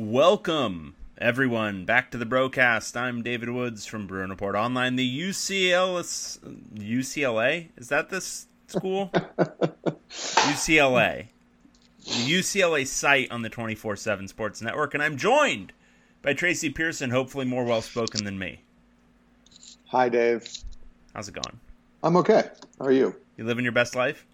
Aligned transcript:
Welcome, 0.00 0.94
everyone, 1.20 1.84
back 1.84 2.12
to 2.12 2.18
the 2.18 2.24
broadcast. 2.24 2.96
I'm 2.96 3.20
David 3.20 3.50
Woods 3.50 3.84
from 3.84 4.06
Bruin 4.06 4.30
Report 4.30 4.54
Online. 4.54 4.94
The 4.94 5.20
UCL 5.22 6.38
UCLA 6.72 7.70
is 7.76 7.88
that 7.88 8.08
this 8.08 8.46
school? 8.68 9.10
UCLA, 10.08 11.26
the 12.04 12.10
UCLA 12.12 12.86
site 12.86 13.32
on 13.32 13.42
the 13.42 13.50
24/7 13.50 14.28
Sports 14.28 14.62
Network, 14.62 14.94
and 14.94 15.02
I'm 15.02 15.16
joined 15.16 15.72
by 16.22 16.32
Tracy 16.32 16.70
Pearson, 16.70 17.10
hopefully 17.10 17.44
more 17.44 17.64
well 17.64 17.82
spoken 17.82 18.24
than 18.24 18.38
me. 18.38 18.60
Hi, 19.86 20.08
Dave. 20.08 20.46
How's 21.12 21.26
it 21.26 21.34
going? 21.34 21.58
I'm 22.04 22.16
okay. 22.18 22.50
How 22.78 22.84
are 22.84 22.92
you? 22.92 23.16
You 23.36 23.42
living 23.42 23.64
your 23.64 23.72
best 23.72 23.96
life? 23.96 24.24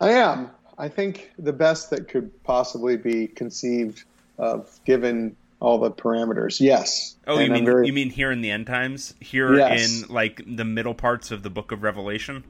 I 0.00 0.10
am. 0.10 0.50
I 0.78 0.88
think 0.88 1.30
the 1.38 1.52
best 1.52 1.90
that 1.90 2.08
could 2.08 2.42
possibly 2.42 2.96
be 2.96 3.28
conceived 3.28 4.02
of, 4.38 4.78
given 4.84 5.36
all 5.60 5.78
the 5.78 5.90
parameters. 5.90 6.60
Yes. 6.60 7.16
Oh, 7.26 7.36
And 7.36 7.46
you 7.46 7.52
mean 7.52 7.64
very- 7.64 7.86
you 7.86 7.92
mean 7.92 8.10
here 8.10 8.30
in 8.32 8.40
the 8.40 8.50
end 8.50 8.66
times? 8.66 9.14
Here 9.20 9.54
Yes. 9.56 10.02
in 10.02 10.12
like 10.12 10.42
the 10.46 10.64
middle 10.64 10.94
parts 10.94 11.30
of 11.30 11.42
the 11.42 11.50
Book 11.50 11.70
of 11.72 11.82
Revelation? 11.82 12.44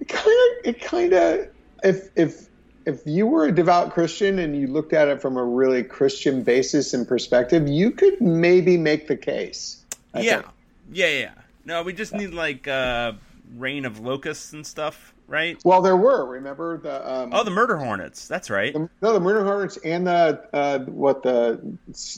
it 0.00 0.08
kind 0.08 0.26
of 0.26 0.66
it 0.74 0.80
kind 0.82 1.12
of 1.14 1.48
if 1.82 2.10
if 2.16 2.48
if 2.86 3.00
you 3.06 3.26
were 3.26 3.46
a 3.46 3.52
devout 3.52 3.92
Christian 3.92 4.38
and 4.38 4.54
you 4.60 4.66
looked 4.66 4.92
at 4.92 5.08
it 5.08 5.20
from 5.22 5.36
a 5.36 5.44
really 5.44 5.82
Christian 5.82 6.42
basis 6.42 6.92
and 6.94 7.06
perspective, 7.08 7.66
you 7.66 7.90
could 7.90 8.20
maybe 8.20 8.76
make 8.76 9.08
the 9.08 9.16
case. 9.16 9.84
I 10.14 10.20
yeah. 10.20 10.34
think. 10.36 10.46
yeah, 10.92 11.08
yeah. 11.08 11.30
No, 11.64 11.82
we 11.82 11.92
just 11.92 12.12
need 12.12 12.32
like 12.34 12.68
uh 12.68 13.12
rain 13.54 13.84
of 13.84 14.00
locusts 14.00 14.52
and 14.52 14.66
stuff, 14.66 15.14
right? 15.26 15.58
Well, 15.64 15.82
there 15.82 15.96
were. 15.96 16.26
Remember 16.26 16.78
the 16.78 17.10
um, 17.10 17.30
Oh, 17.32 17.44
the 17.44 17.50
murder 17.50 17.76
hornets. 17.76 18.26
That's 18.26 18.50
right. 18.50 18.72
the, 18.72 18.88
no 19.02 19.12
the 19.12 19.20
murder 19.20 19.44
hornets 19.44 19.76
and 19.84 20.06
the 20.06 20.42
uh, 20.52 20.80
what 20.80 21.22
the 21.22 21.60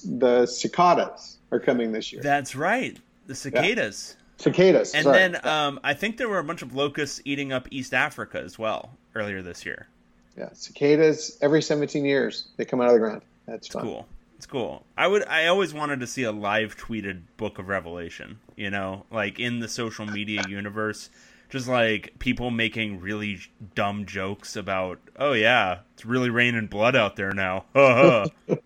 the 0.05 0.47
cicadas 0.47 1.39
are 1.53 1.61
coming 1.61 1.93
this 1.93 2.13
year. 2.13 2.23
That's 2.23 2.55
right. 2.57 2.97
The 3.27 3.35
cicadas. 3.35 4.17
Cicadas. 4.39 4.95
And 4.95 5.05
sorry. 5.05 5.19
then 5.19 5.47
um 5.47 5.81
I 5.83 5.95
think 5.95 6.17
there 6.17 6.29
were 6.29 6.39
a 6.39 6.45
bunch 6.45 6.63
of 6.63 6.75
locusts 6.75 7.21
eating 7.25 7.53
up 7.53 7.69
East 7.71 7.93
Africa 7.93 8.41
as 8.41 8.59
well 8.59 8.91
earlier 9.15 9.43
this 9.43 9.67
year. 9.67 9.89
yeah, 10.37 10.51
cicadas 10.53 11.37
every 11.43 11.61
17 11.63 12.05
years 12.05 12.49
they 12.57 12.65
come 12.65 12.81
out 12.81 12.87
of 12.89 12.93
the 12.95 13.01
ground. 13.01 13.23
That's 13.47 13.67
fun. 13.69 13.83
Cool. 13.83 14.07
It's 14.37 14.47
cool. 14.47 14.85
I 14.97 15.09
would. 15.09 15.27
I 15.27 15.49
always 15.49 15.75
wanted 15.75 15.99
to 15.99 16.07
see 16.07 16.23
a 16.23 16.31
live 16.31 16.77
tweeted 16.77 17.23
Book 17.37 17.59
of 17.59 17.67
Revelation. 17.67 18.39
You 18.55 18.71
know, 18.71 19.05
like 19.11 19.41
in 19.41 19.59
the 19.59 19.67
social 19.67 20.07
media 20.07 20.43
universe, 20.49 21.11
just 21.49 21.69
like 21.69 22.15
people 22.19 22.51
making 22.51 23.01
really 23.01 23.41
dumb 23.75 24.07
jokes 24.07 24.57
about, 24.57 24.99
oh 25.19 25.33
yeah, 25.33 25.81
it's 25.95 26.05
really 26.05 26.31
raining 26.31 26.67
blood 26.67 26.95
out 26.97 27.17
there 27.17 27.33
now. 27.33 27.65
Ha, 27.75 28.27
ha." 28.49 28.57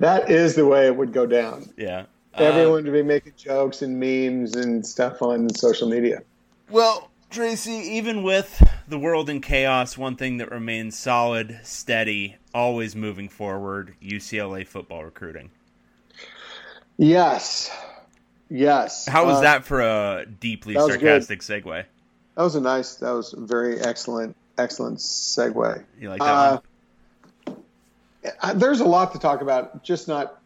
That 0.00 0.30
is 0.30 0.54
the 0.54 0.66
way 0.66 0.86
it 0.86 0.96
would 0.96 1.12
go 1.12 1.26
down. 1.26 1.70
yeah. 1.76 2.06
Uh, 2.34 2.42
Everyone 2.44 2.84
to 2.84 2.92
be 2.92 3.02
making 3.02 3.32
jokes 3.36 3.82
and 3.82 3.98
memes 3.98 4.54
and 4.54 4.86
stuff 4.86 5.22
on 5.22 5.48
social 5.54 5.88
media. 5.88 6.22
well, 6.70 7.10
Tracy, 7.30 7.72
even 7.72 8.22
with 8.22 8.62
the 8.88 8.98
world 8.98 9.28
in 9.28 9.40
chaos, 9.40 9.98
one 9.98 10.16
thing 10.16 10.38
that 10.38 10.50
remains 10.50 10.96
solid, 10.98 11.60
steady, 11.62 12.36
always 12.54 12.94
moving 12.96 13.28
forward: 13.28 13.94
UCLA 14.02 14.66
football 14.66 15.04
recruiting. 15.04 15.50
Yes. 16.96 17.70
Yes. 18.50 19.06
How 19.06 19.26
was 19.26 19.36
Uh, 19.36 19.40
that 19.42 19.64
for 19.64 19.80
a 19.80 20.24
deeply 20.40 20.74
was 20.74 20.86
good. 20.96 21.00
sarcastic 21.00 21.40
segue? 21.40 21.84
That 22.36 22.42
was 22.42 22.54
a 22.54 22.60
nice, 22.60 22.94
that 22.96 23.10
was 23.10 23.32
a 23.34 23.40
very 23.40 23.80
excellent, 23.80 24.36
excellent 24.56 24.98
segue. 24.98 25.84
You 26.00 26.08
like 26.10 26.20
that 26.20 26.26
Uh, 26.26 26.60
one? 28.44 28.58
There's 28.58 28.80
a 28.80 28.84
lot 28.86 29.12
to 29.12 29.18
talk 29.18 29.40
about, 29.42 29.82
just 29.82 30.08
not. 30.08 30.40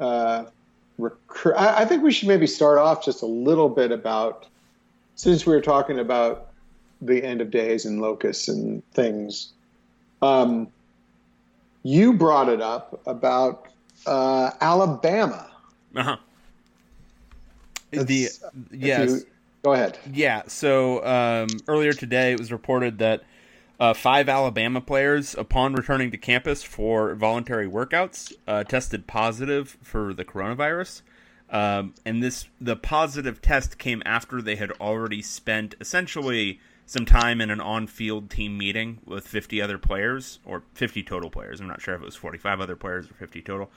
Uh, 0.00 0.44
recru- 0.98 1.54
I, 1.56 1.82
I 1.82 1.84
think 1.84 2.02
we 2.02 2.12
should 2.12 2.28
maybe 2.28 2.46
start 2.46 2.78
off 2.78 3.04
just 3.04 3.22
a 3.22 3.26
little 3.26 3.68
bit 3.68 3.92
about, 3.92 4.46
since 5.14 5.46
we 5.46 5.54
were 5.54 5.60
talking 5.60 5.98
about 5.98 6.48
the 7.00 7.22
end 7.22 7.40
of 7.40 7.50
days 7.50 7.84
and 7.84 8.00
locusts 8.00 8.48
and 8.48 8.82
things. 8.92 9.52
Um, 10.22 10.68
you 11.82 12.14
brought 12.14 12.48
it 12.48 12.60
up 12.62 13.00
about 13.06 13.66
uh, 14.06 14.50
Alabama. 14.60 15.50
Uh-huh. 15.94 16.16
The 17.94 18.28
yes, 18.70 19.10
you- 19.10 19.26
go 19.62 19.72
ahead. 19.72 19.98
yeah. 20.12 20.42
So 20.46 21.04
um, 21.04 21.48
earlier 21.68 21.92
today, 21.92 22.32
it 22.32 22.38
was 22.38 22.52
reported 22.52 22.98
that 22.98 23.22
uh, 23.80 23.92
five 23.94 24.28
Alabama 24.28 24.80
players, 24.80 25.34
upon 25.34 25.74
returning 25.74 26.10
to 26.12 26.16
campus 26.16 26.62
for 26.62 27.14
voluntary 27.14 27.68
workouts, 27.68 28.32
uh, 28.46 28.64
tested 28.64 29.06
positive 29.06 29.76
for 29.82 30.14
the 30.14 30.24
coronavirus. 30.24 31.02
Um, 31.50 31.94
and 32.04 32.22
this 32.22 32.48
the 32.60 32.76
positive 32.76 33.40
test 33.42 33.78
came 33.78 34.02
after 34.06 34.40
they 34.40 34.56
had 34.56 34.72
already 34.72 35.22
spent 35.22 35.74
essentially 35.80 36.60
some 36.86 37.06
time 37.06 37.40
in 37.40 37.50
an 37.50 37.60
on-field 37.60 38.30
team 38.30 38.58
meeting 38.58 38.98
with 39.06 39.26
50 39.26 39.60
other 39.62 39.78
players 39.78 40.38
or 40.44 40.62
50 40.74 41.02
total 41.02 41.30
players. 41.30 41.60
I'm 41.60 41.66
not 41.66 41.80
sure 41.80 41.94
if 41.94 42.02
it 42.02 42.04
was 42.04 42.16
45 42.16 42.60
other 42.60 42.76
players 42.76 43.10
or 43.10 43.14
50 43.14 43.42
total. 43.42 43.70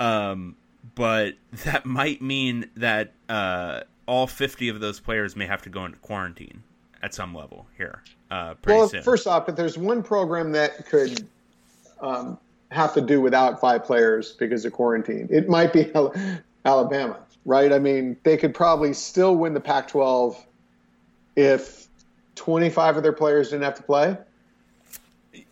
Um, 0.00 0.56
but 0.94 1.34
that 1.64 1.84
might 1.86 2.20
mean 2.22 2.70
that 2.76 3.12
uh, 3.28 3.80
all 4.06 4.26
50 4.26 4.68
of 4.68 4.80
those 4.80 5.00
players 5.00 5.36
may 5.36 5.46
have 5.46 5.62
to 5.62 5.68
go 5.68 5.84
into 5.84 5.98
quarantine 5.98 6.62
at 7.02 7.14
some 7.14 7.34
level 7.34 7.66
here 7.76 8.02
uh, 8.30 8.54
pretty 8.54 8.78
Well, 8.78 8.88
soon. 8.88 9.02
first 9.02 9.26
off, 9.26 9.46
but 9.46 9.56
there's 9.56 9.78
one 9.78 10.02
program 10.02 10.52
that 10.52 10.86
could 10.86 11.28
um, 12.00 12.38
have 12.70 12.92
to 12.94 13.00
do 13.00 13.20
without 13.20 13.60
five 13.60 13.84
players 13.84 14.32
because 14.32 14.64
of 14.64 14.72
quarantine. 14.72 15.28
It 15.30 15.48
might 15.48 15.72
be 15.72 15.92
Alabama, 16.64 17.18
right? 17.44 17.72
I 17.72 17.78
mean, 17.78 18.16
they 18.24 18.36
could 18.36 18.54
probably 18.54 18.92
still 18.92 19.36
win 19.36 19.54
the 19.54 19.60
Pac-12 19.60 20.36
if 21.36 21.86
25 22.34 22.96
of 22.98 23.02
their 23.02 23.12
players 23.12 23.50
didn't 23.50 23.62
have 23.64 23.74
to 23.76 23.82
play. 23.82 24.16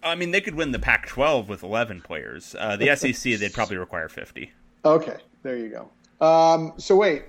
I 0.02 0.14
mean, 0.14 0.30
they 0.32 0.40
could 0.40 0.54
win 0.56 0.72
the 0.72 0.78
Pac-12 0.78 1.48
with 1.48 1.62
11 1.62 2.00
players. 2.02 2.54
Uh, 2.58 2.76
the 2.76 2.94
SEC, 2.96 3.38
they'd 3.38 3.52
probably 3.52 3.76
require 3.76 4.08
50. 4.08 4.52
Okay, 4.84 5.16
there 5.42 5.56
you 5.56 5.68
go. 5.68 6.26
Um, 6.26 6.74
so 6.76 6.96
wait, 6.96 7.24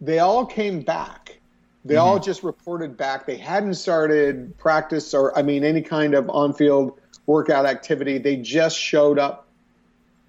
they 0.00 0.18
all 0.18 0.44
came 0.44 0.80
back. 0.80 1.38
They 1.84 1.96
all 1.96 2.18
just 2.18 2.42
reported 2.42 2.96
back. 2.96 3.26
They 3.26 3.36
hadn't 3.36 3.74
started 3.74 4.58
practice 4.58 5.14
or, 5.14 5.36
I 5.38 5.42
mean, 5.42 5.62
any 5.62 5.82
kind 5.82 6.14
of 6.14 6.28
on-field 6.28 6.98
workout 7.26 7.64
activity. 7.64 8.18
They 8.18 8.36
just 8.36 8.76
showed 8.76 9.20
up. 9.20 9.46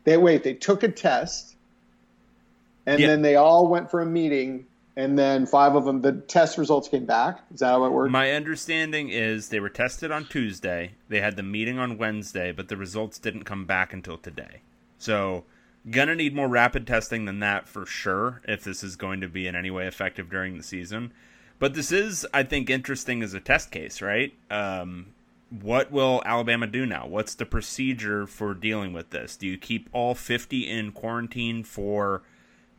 They 0.04 0.18
wait. 0.18 0.44
They 0.44 0.54
took 0.54 0.84
a 0.84 0.88
test, 0.88 1.56
and 2.86 3.00
Yeah. 3.00 3.08
then 3.08 3.24
they 3.24 3.36
all 3.36 3.68
went 3.68 3.90
for 3.90 4.02
a 4.02 4.06
meeting. 4.06 4.68
And 4.96 5.18
then 5.18 5.46
five 5.46 5.76
of 5.76 5.86
them, 5.86 6.02
the 6.02 6.14
test 6.14 6.58
results 6.58 6.88
came 6.88 7.06
back. 7.06 7.40
Is 7.54 7.60
that 7.60 7.68
how 7.68 7.86
it 7.86 7.92
worked? 7.92 8.12
My 8.12 8.32
understanding 8.32 9.10
is 9.10 9.50
they 9.50 9.60
were 9.60 9.70
tested 9.70 10.12
on 10.12 10.26
Tuesday. 10.26 10.94
They 11.08 11.22
had 11.22 11.36
the 11.36 11.44
meeting 11.44 11.78
on 11.78 12.00
Wednesday, 12.00 12.52
but 12.52 12.68
the 12.68 12.78
results 12.78 13.20
didn't 13.20 13.44
come 13.44 13.66
back 13.66 13.94
until 13.94 14.18
today. 14.18 14.62
So, 14.98 15.44
gonna 15.90 16.16
need 16.16 16.36
more 16.36 16.48
rapid 16.48 16.86
testing 16.86 17.26
than 17.26 17.40
that 17.40 17.68
for 17.68 17.86
sure 17.86 18.42
if 18.48 18.64
this 18.64 18.84
is 18.84 18.96
going 18.96 19.22
to 19.22 19.28
be 19.28 19.48
in 19.48 19.56
any 19.56 19.72
way 19.72 19.88
effective 19.88 20.30
during 20.30 20.58
the 20.58 20.64
season. 20.64 21.12
But 21.60 21.74
this 21.74 21.92
is, 21.92 22.26
I 22.34 22.44
think, 22.44 22.70
interesting 22.70 23.24
as 23.24 23.34
a 23.34 23.40
test 23.40 23.72
case, 23.72 24.02
right? 24.02 24.34
Um, 24.52 25.08
what 25.50 25.92
will 25.92 26.22
Alabama 26.26 26.68
do 26.68 26.86
now? 26.86 27.08
What's 27.08 27.36
the 27.36 27.46
procedure 27.46 28.28
for 28.28 28.54
dealing 28.54 28.94
with 28.94 29.10
this? 29.12 29.36
Do 29.38 29.48
you 29.48 29.58
keep 29.58 29.90
all 29.92 30.14
50 30.14 30.70
in 30.70 30.92
quarantine 30.92 31.64
for 31.64 32.22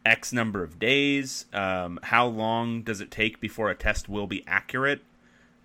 X 0.05 0.33
number 0.33 0.63
of 0.63 0.79
days? 0.79 1.47
Um, 1.53 1.99
how 2.05 2.27
long 2.27 2.83
does 2.83 3.01
it 3.01 3.11
take 3.11 3.41
before 3.41 3.71
a 3.71 3.75
test 3.75 4.09
will 4.09 4.27
be 4.27 4.45
accurate? 4.47 5.03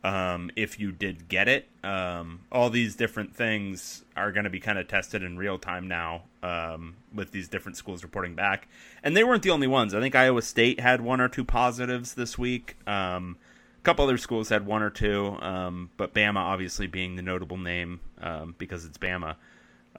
Um, 0.04 0.52
if 0.58 0.80
you 0.80 0.92
did 0.92 1.30
get 1.30 1.48
it, 1.48 1.70
um, 1.82 2.42
all 2.52 2.70
these 2.70 2.96
different 2.96 3.34
things 3.34 4.04
are 4.18 4.34
going 4.34 4.44
to 4.44 4.50
be 4.50 4.60
kind 4.60 4.78
of 4.78 4.88
tested 4.90 5.24
in 5.24 5.38
real 5.38 5.58
time 5.58 5.88
now 5.88 6.24
um, 6.42 6.98
with 7.14 7.32
these 7.32 7.48
different 7.48 7.78
schools 7.78 8.04
reporting 8.04 8.36
back. 8.36 8.68
And 9.02 9.16
they 9.16 9.24
weren't 9.24 9.44
the 9.44 9.52
only 9.52 9.68
ones. 9.68 9.94
I 9.94 10.02
think 10.02 10.14
Iowa 10.14 10.42
State 10.42 10.82
had 10.82 11.00
one 11.00 11.22
or 11.22 11.30
two 11.30 11.46
positives 11.46 12.16
this 12.16 12.38
week. 12.38 12.76
Um, 12.86 13.38
a 13.80 13.84
couple 13.84 14.04
other 14.04 14.18
schools 14.18 14.50
had 14.50 14.66
one 14.66 14.82
or 14.82 14.90
two, 14.90 15.38
um, 15.42 15.90
but 15.96 16.14
Bama 16.14 16.38
obviously 16.38 16.88
being 16.88 17.16
the 17.16 17.22
notable 17.22 17.58
name 17.58 18.02
um, 18.22 18.56
because 18.58 18.84
it's 18.84 18.98
Bama. 18.98 19.36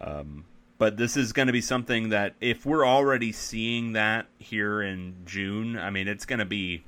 Um, 0.00 0.44
but 0.76 0.96
this 0.96 1.16
is 1.16 1.32
going 1.32 1.46
to 1.46 1.52
be 1.52 1.60
something 1.60 2.10
that 2.10 2.34
if 2.40 2.66
we're 2.66 2.86
already 2.86 3.32
seeing 3.32 3.92
that 3.92 4.26
here 4.38 4.82
in 4.82 5.16
June, 5.24 5.78
I 5.78 5.90
mean, 5.90 6.08
it's 6.08 6.26
going 6.26 6.40
to 6.40 6.44
be, 6.44 6.82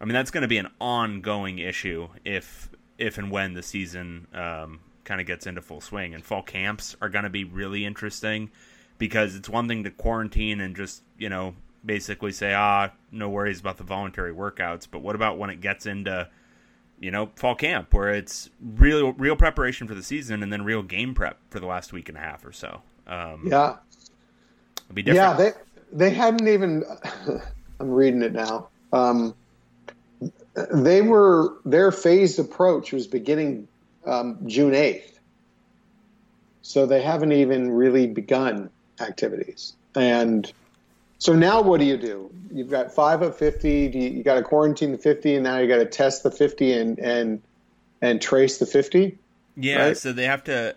I 0.00 0.04
mean, 0.04 0.14
that's 0.14 0.30
going 0.30 0.42
to 0.42 0.48
be 0.48 0.58
an 0.58 0.68
ongoing 0.80 1.58
issue 1.58 2.08
if 2.24 2.70
if 2.98 3.18
and 3.18 3.30
when 3.30 3.54
the 3.54 3.62
season 3.62 4.26
um, 4.34 4.80
kind 5.04 5.20
of 5.20 5.26
gets 5.26 5.46
into 5.46 5.62
full 5.62 5.80
swing. 5.80 6.14
And 6.14 6.24
fall 6.24 6.42
camps 6.42 6.96
are 7.00 7.08
going 7.08 7.24
to 7.24 7.30
be 7.30 7.44
really 7.44 7.84
interesting 7.84 8.50
because 8.98 9.36
it's 9.36 9.48
one 9.48 9.68
thing 9.68 9.84
to 9.84 9.90
quarantine 9.90 10.60
and 10.60 10.76
just 10.76 11.02
you 11.16 11.28
know 11.28 11.54
basically 11.84 12.32
say 12.32 12.52
ah 12.54 12.90
no 13.12 13.28
worries 13.28 13.60
about 13.60 13.76
the 13.76 13.84
voluntary 13.84 14.32
workouts, 14.32 14.86
but 14.90 15.00
what 15.00 15.14
about 15.14 15.38
when 15.38 15.50
it 15.50 15.60
gets 15.60 15.86
into 15.86 16.28
you 17.00 17.10
know 17.10 17.30
fall 17.36 17.54
camp 17.54 17.94
where 17.94 18.10
it's 18.10 18.50
real 18.60 19.12
real 19.12 19.36
preparation 19.36 19.86
for 19.86 19.94
the 19.94 20.02
season 20.02 20.42
and 20.42 20.52
then 20.52 20.64
real 20.64 20.82
game 20.82 21.14
prep 21.14 21.38
for 21.50 21.60
the 21.60 21.66
last 21.66 21.92
week 21.92 22.08
and 22.08 22.18
a 22.18 22.20
half 22.20 22.44
or 22.44 22.52
so. 22.52 22.82
Um, 23.06 23.42
yeah, 23.46 23.76
it'd 24.84 24.94
be 24.94 25.02
different. 25.02 25.38
Yeah, 25.38 25.44
they 25.44 25.52
they 25.92 26.10
hadn't 26.10 26.46
even. 26.46 26.84
I'm 27.80 27.90
reading 27.90 28.22
it 28.22 28.32
now. 28.32 28.68
Um, 28.92 29.36
they 30.72 31.02
were 31.02 31.54
their 31.64 31.92
phased 31.92 32.38
approach 32.38 32.92
was 32.92 33.06
beginning 33.06 33.68
um, 34.06 34.38
June 34.46 34.72
8th, 34.72 35.18
so 36.62 36.86
they 36.86 37.02
haven't 37.02 37.32
even 37.32 37.70
really 37.70 38.06
begun 38.06 38.70
activities. 39.00 39.74
And 39.94 40.50
so 41.18 41.34
now, 41.34 41.60
what 41.60 41.80
do 41.80 41.86
you 41.86 41.96
do? 41.96 42.30
You've 42.52 42.70
got 42.70 42.92
five 42.92 43.22
of 43.22 43.36
50. 43.36 43.88
Do 43.88 43.98
you, 43.98 44.10
you 44.10 44.22
got 44.22 44.34
to 44.34 44.42
quarantine 44.42 44.92
the 44.92 44.98
50, 44.98 45.34
and 45.34 45.44
now 45.44 45.58
you 45.58 45.68
got 45.68 45.78
to 45.78 45.86
test 45.86 46.22
the 46.22 46.30
50 46.30 46.72
and 46.72 46.98
and 46.98 47.42
and 48.00 48.22
trace 48.22 48.58
the 48.58 48.66
50. 48.66 49.18
Yeah, 49.56 49.86
right? 49.86 49.96
so 49.96 50.12
they 50.12 50.24
have 50.24 50.44
to. 50.44 50.76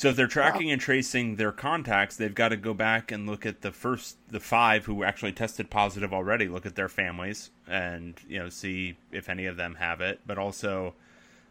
So 0.00 0.08
if 0.08 0.16
they're 0.16 0.26
tracking 0.26 0.70
and 0.70 0.80
tracing 0.80 1.36
their 1.36 1.52
contacts, 1.52 2.16
they've 2.16 2.34
got 2.34 2.48
to 2.48 2.56
go 2.56 2.72
back 2.72 3.12
and 3.12 3.26
look 3.26 3.44
at 3.44 3.60
the 3.60 3.70
first 3.70 4.16
the 4.30 4.40
five 4.40 4.86
who 4.86 5.04
actually 5.04 5.32
tested 5.32 5.68
positive 5.68 6.14
already. 6.14 6.48
Look 6.48 6.64
at 6.64 6.74
their 6.74 6.88
families 6.88 7.50
and 7.68 8.14
you 8.26 8.38
know 8.38 8.48
see 8.48 8.96
if 9.12 9.28
any 9.28 9.44
of 9.44 9.58
them 9.58 9.74
have 9.74 10.00
it, 10.00 10.20
but 10.26 10.38
also 10.38 10.94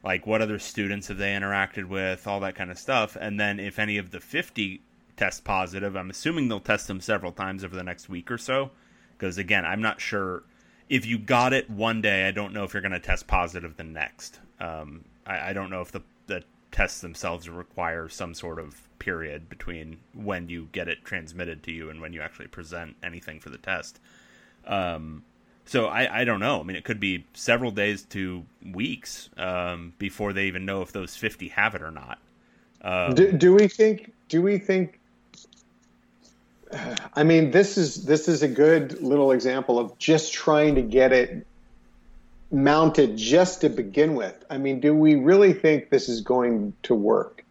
like 0.03 0.25
what 0.25 0.41
other 0.41 0.57
students 0.57 1.09
have 1.09 1.19
they 1.19 1.33
interacted 1.33 1.85
with, 1.85 2.25
all 2.25 2.39
that 2.39 2.55
kind 2.55 2.71
of 2.71 2.79
stuff. 2.79 3.15
And 3.21 3.39
then 3.39 3.59
if 3.59 3.77
any 3.77 3.99
of 3.99 4.09
the 4.09 4.19
fifty 4.19 4.81
test 5.15 5.43
positive, 5.43 5.95
I'm 5.95 6.09
assuming 6.09 6.47
they'll 6.47 6.59
test 6.59 6.87
them 6.87 7.01
several 7.01 7.31
times 7.31 7.63
over 7.63 7.75
the 7.75 7.83
next 7.83 8.09
week 8.09 8.31
or 8.31 8.39
so. 8.39 8.71
Because 9.15 9.37
again, 9.37 9.63
I'm 9.63 9.83
not 9.83 10.01
sure 10.01 10.41
if 10.89 11.05
you 11.05 11.19
got 11.19 11.53
it 11.53 11.69
one 11.69 12.01
day. 12.01 12.27
I 12.27 12.31
don't 12.31 12.55
know 12.55 12.63
if 12.63 12.73
you're 12.73 12.81
going 12.81 12.93
to 12.93 12.99
test 12.99 13.27
positive 13.27 13.77
the 13.77 13.83
next. 13.83 14.39
Um, 14.59 15.05
I, 15.23 15.51
I 15.51 15.53
don't 15.53 15.69
know 15.69 15.81
if 15.81 15.91
the 15.91 16.01
the 16.25 16.43
tests 16.71 17.01
themselves 17.01 17.49
require 17.49 18.09
some 18.09 18.33
sort 18.33 18.59
of 18.59 18.87
period 18.99 19.49
between 19.49 19.97
when 20.13 20.49
you 20.49 20.67
get 20.71 20.87
it 20.87 21.03
transmitted 21.03 21.63
to 21.63 21.71
you 21.71 21.89
and 21.89 22.01
when 22.01 22.13
you 22.13 22.21
actually 22.21 22.47
present 22.47 22.95
anything 23.01 23.39
for 23.39 23.49
the 23.49 23.57
test. 23.57 23.99
Um, 24.65 25.23
so 25.65 25.85
I, 25.85 26.21
I 26.21 26.23
don't 26.25 26.39
know. 26.39 26.59
I 26.59 26.63
mean, 26.63 26.75
it 26.75 26.83
could 26.83 26.99
be 26.99 27.25
several 27.33 27.71
days 27.71 28.03
to 28.05 28.43
weeks 28.73 29.29
um, 29.37 29.93
before 29.97 30.33
they 30.33 30.45
even 30.45 30.65
know 30.65 30.81
if 30.81 30.91
those 30.91 31.15
50 31.15 31.49
have 31.49 31.75
it 31.75 31.81
or 31.81 31.91
not. 31.91 32.19
Um, 32.81 33.13
do, 33.13 33.31
do 33.31 33.53
we 33.53 33.67
think? 33.67 34.13
Do 34.29 34.41
we 34.41 34.57
think? 34.57 34.99
I 37.15 37.23
mean, 37.23 37.51
this 37.51 37.77
is 37.77 38.05
this 38.05 38.27
is 38.27 38.41
a 38.41 38.47
good 38.47 39.01
little 39.01 39.31
example 39.31 39.79
of 39.79 39.97
just 39.97 40.33
trying 40.33 40.75
to 40.75 40.81
get 40.81 41.11
it 41.11 41.45
mounted 42.51 43.17
just 43.17 43.61
to 43.61 43.69
begin 43.69 44.15
with. 44.15 44.45
I 44.49 44.57
mean, 44.57 44.79
do 44.79 44.93
we 44.93 45.15
really 45.15 45.53
think 45.53 45.89
this 45.89 46.09
is 46.09 46.21
going 46.21 46.73
to 46.83 46.95
work? 46.95 47.45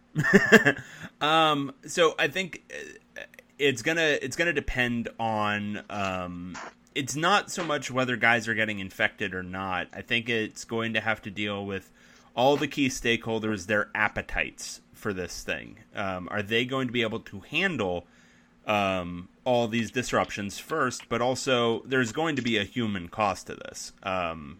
um, 1.21 1.73
so 1.87 2.15
I 2.19 2.29
think 2.29 2.63
uh, 3.17 3.23
it's 3.59 3.83
gonna 3.83 4.19
it's 4.21 4.37
gonna 4.37 4.53
depend 4.53 5.09
on. 5.19 5.83
Um, 5.91 6.57
it's 6.95 7.15
not 7.15 7.51
so 7.51 7.65
much 7.65 7.91
whether 7.91 8.17
guys 8.17 8.49
are 8.49 8.55
getting 8.55 8.81
infected 8.81 9.35
or 9.35 9.43
not. 9.43 9.87
I 9.93 10.03
think 10.03 10.29
it's 10.29 10.65
going 10.65 10.95
to 10.95 11.01
have 11.01 11.23
to 11.23 11.31
deal 11.31 11.65
with 11.65 11.93
all 12.35 12.57
the 12.57 12.67
key 12.67 12.89
stakeholders, 12.89 13.67
their 13.67 13.89
appetites 13.95 14.81
for 14.95 15.13
this 15.13 15.45
thing. 15.45 15.79
Um, 15.95 16.29
are 16.31 16.43
they 16.43 16.65
going 16.65 16.89
to 16.89 16.93
be 16.93 17.03
able 17.03 17.21
to 17.21 17.41
handle 17.41 18.07
um, 18.67 19.29
all 19.45 19.69
these 19.69 19.93
disruptions 19.93 20.59
first? 20.59 21.09
But 21.09 21.23
also, 21.23 21.83
there's 21.85 22.11
going 22.11 22.35
to 22.35 22.43
be 22.43 22.59
a 22.59 22.65
human 22.65 23.09
cost 23.09 23.47
to 23.47 23.55
this. 23.55 23.93
Um, 24.03 24.59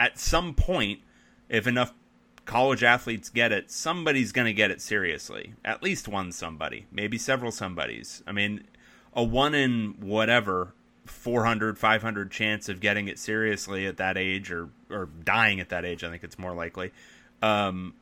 at 0.00 0.18
some 0.18 0.54
point, 0.54 1.00
if 1.48 1.66
enough 1.66 1.92
college 2.46 2.82
athletes 2.82 3.28
get 3.28 3.52
it, 3.52 3.70
somebody's 3.70 4.32
going 4.32 4.46
to 4.46 4.52
get 4.52 4.70
it 4.70 4.80
seriously. 4.80 5.54
At 5.64 5.82
least 5.82 6.08
one 6.08 6.32
somebody, 6.32 6.86
maybe 6.90 7.18
several 7.18 7.52
somebodies. 7.52 8.22
I 8.26 8.32
mean, 8.32 8.64
a 9.12 9.22
one 9.22 9.54
in 9.54 9.94
whatever 10.00 10.72
400 11.04 11.78
500 11.78 12.30
chance 12.30 12.68
of 12.68 12.80
getting 12.80 13.08
it 13.08 13.18
seriously 13.18 13.86
at 13.86 13.96
that 13.98 14.16
age 14.16 14.50
or 14.50 14.68
or 14.90 15.08
dying 15.24 15.58
at 15.58 15.70
that 15.70 15.84
age 15.84 16.04
i 16.04 16.10
think 16.10 16.22
it's 16.22 16.38
more 16.38 16.54
likely 16.54 16.92
um, 17.42 17.94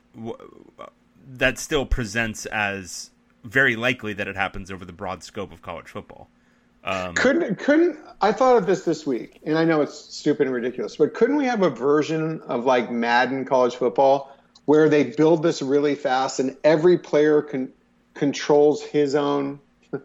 that 1.26 1.58
still 1.58 1.86
presents 1.86 2.44
as 2.46 3.10
very 3.44 3.76
likely 3.76 4.12
that 4.12 4.28
it 4.28 4.36
happens 4.36 4.70
over 4.70 4.84
the 4.84 4.92
broad 4.92 5.22
scope 5.22 5.52
of 5.52 5.62
college 5.62 5.86
football 5.86 6.28
um, 6.84 7.14
couldn't 7.14 7.58
couldn't 7.58 7.98
I 8.20 8.32
thought 8.32 8.56
of 8.56 8.66
this 8.66 8.82
this 8.82 9.06
week, 9.06 9.40
and 9.44 9.56
I 9.56 9.64
know 9.64 9.80
it's 9.80 9.96
stupid 9.96 10.46
and 10.46 10.54
ridiculous, 10.54 10.96
but 10.96 11.14
couldn't 11.14 11.36
we 11.36 11.44
have 11.44 11.62
a 11.62 11.70
version 11.70 12.40
of 12.42 12.64
like 12.64 12.90
Madden 12.90 13.44
college 13.44 13.76
football 13.76 14.34
where 14.64 14.88
they 14.88 15.04
build 15.04 15.42
this 15.42 15.62
really 15.62 15.94
fast 15.94 16.40
and 16.40 16.56
every 16.64 16.98
player 16.98 17.42
can 17.42 17.72
controls 18.14 18.82
his 18.82 19.14
own 19.14 19.60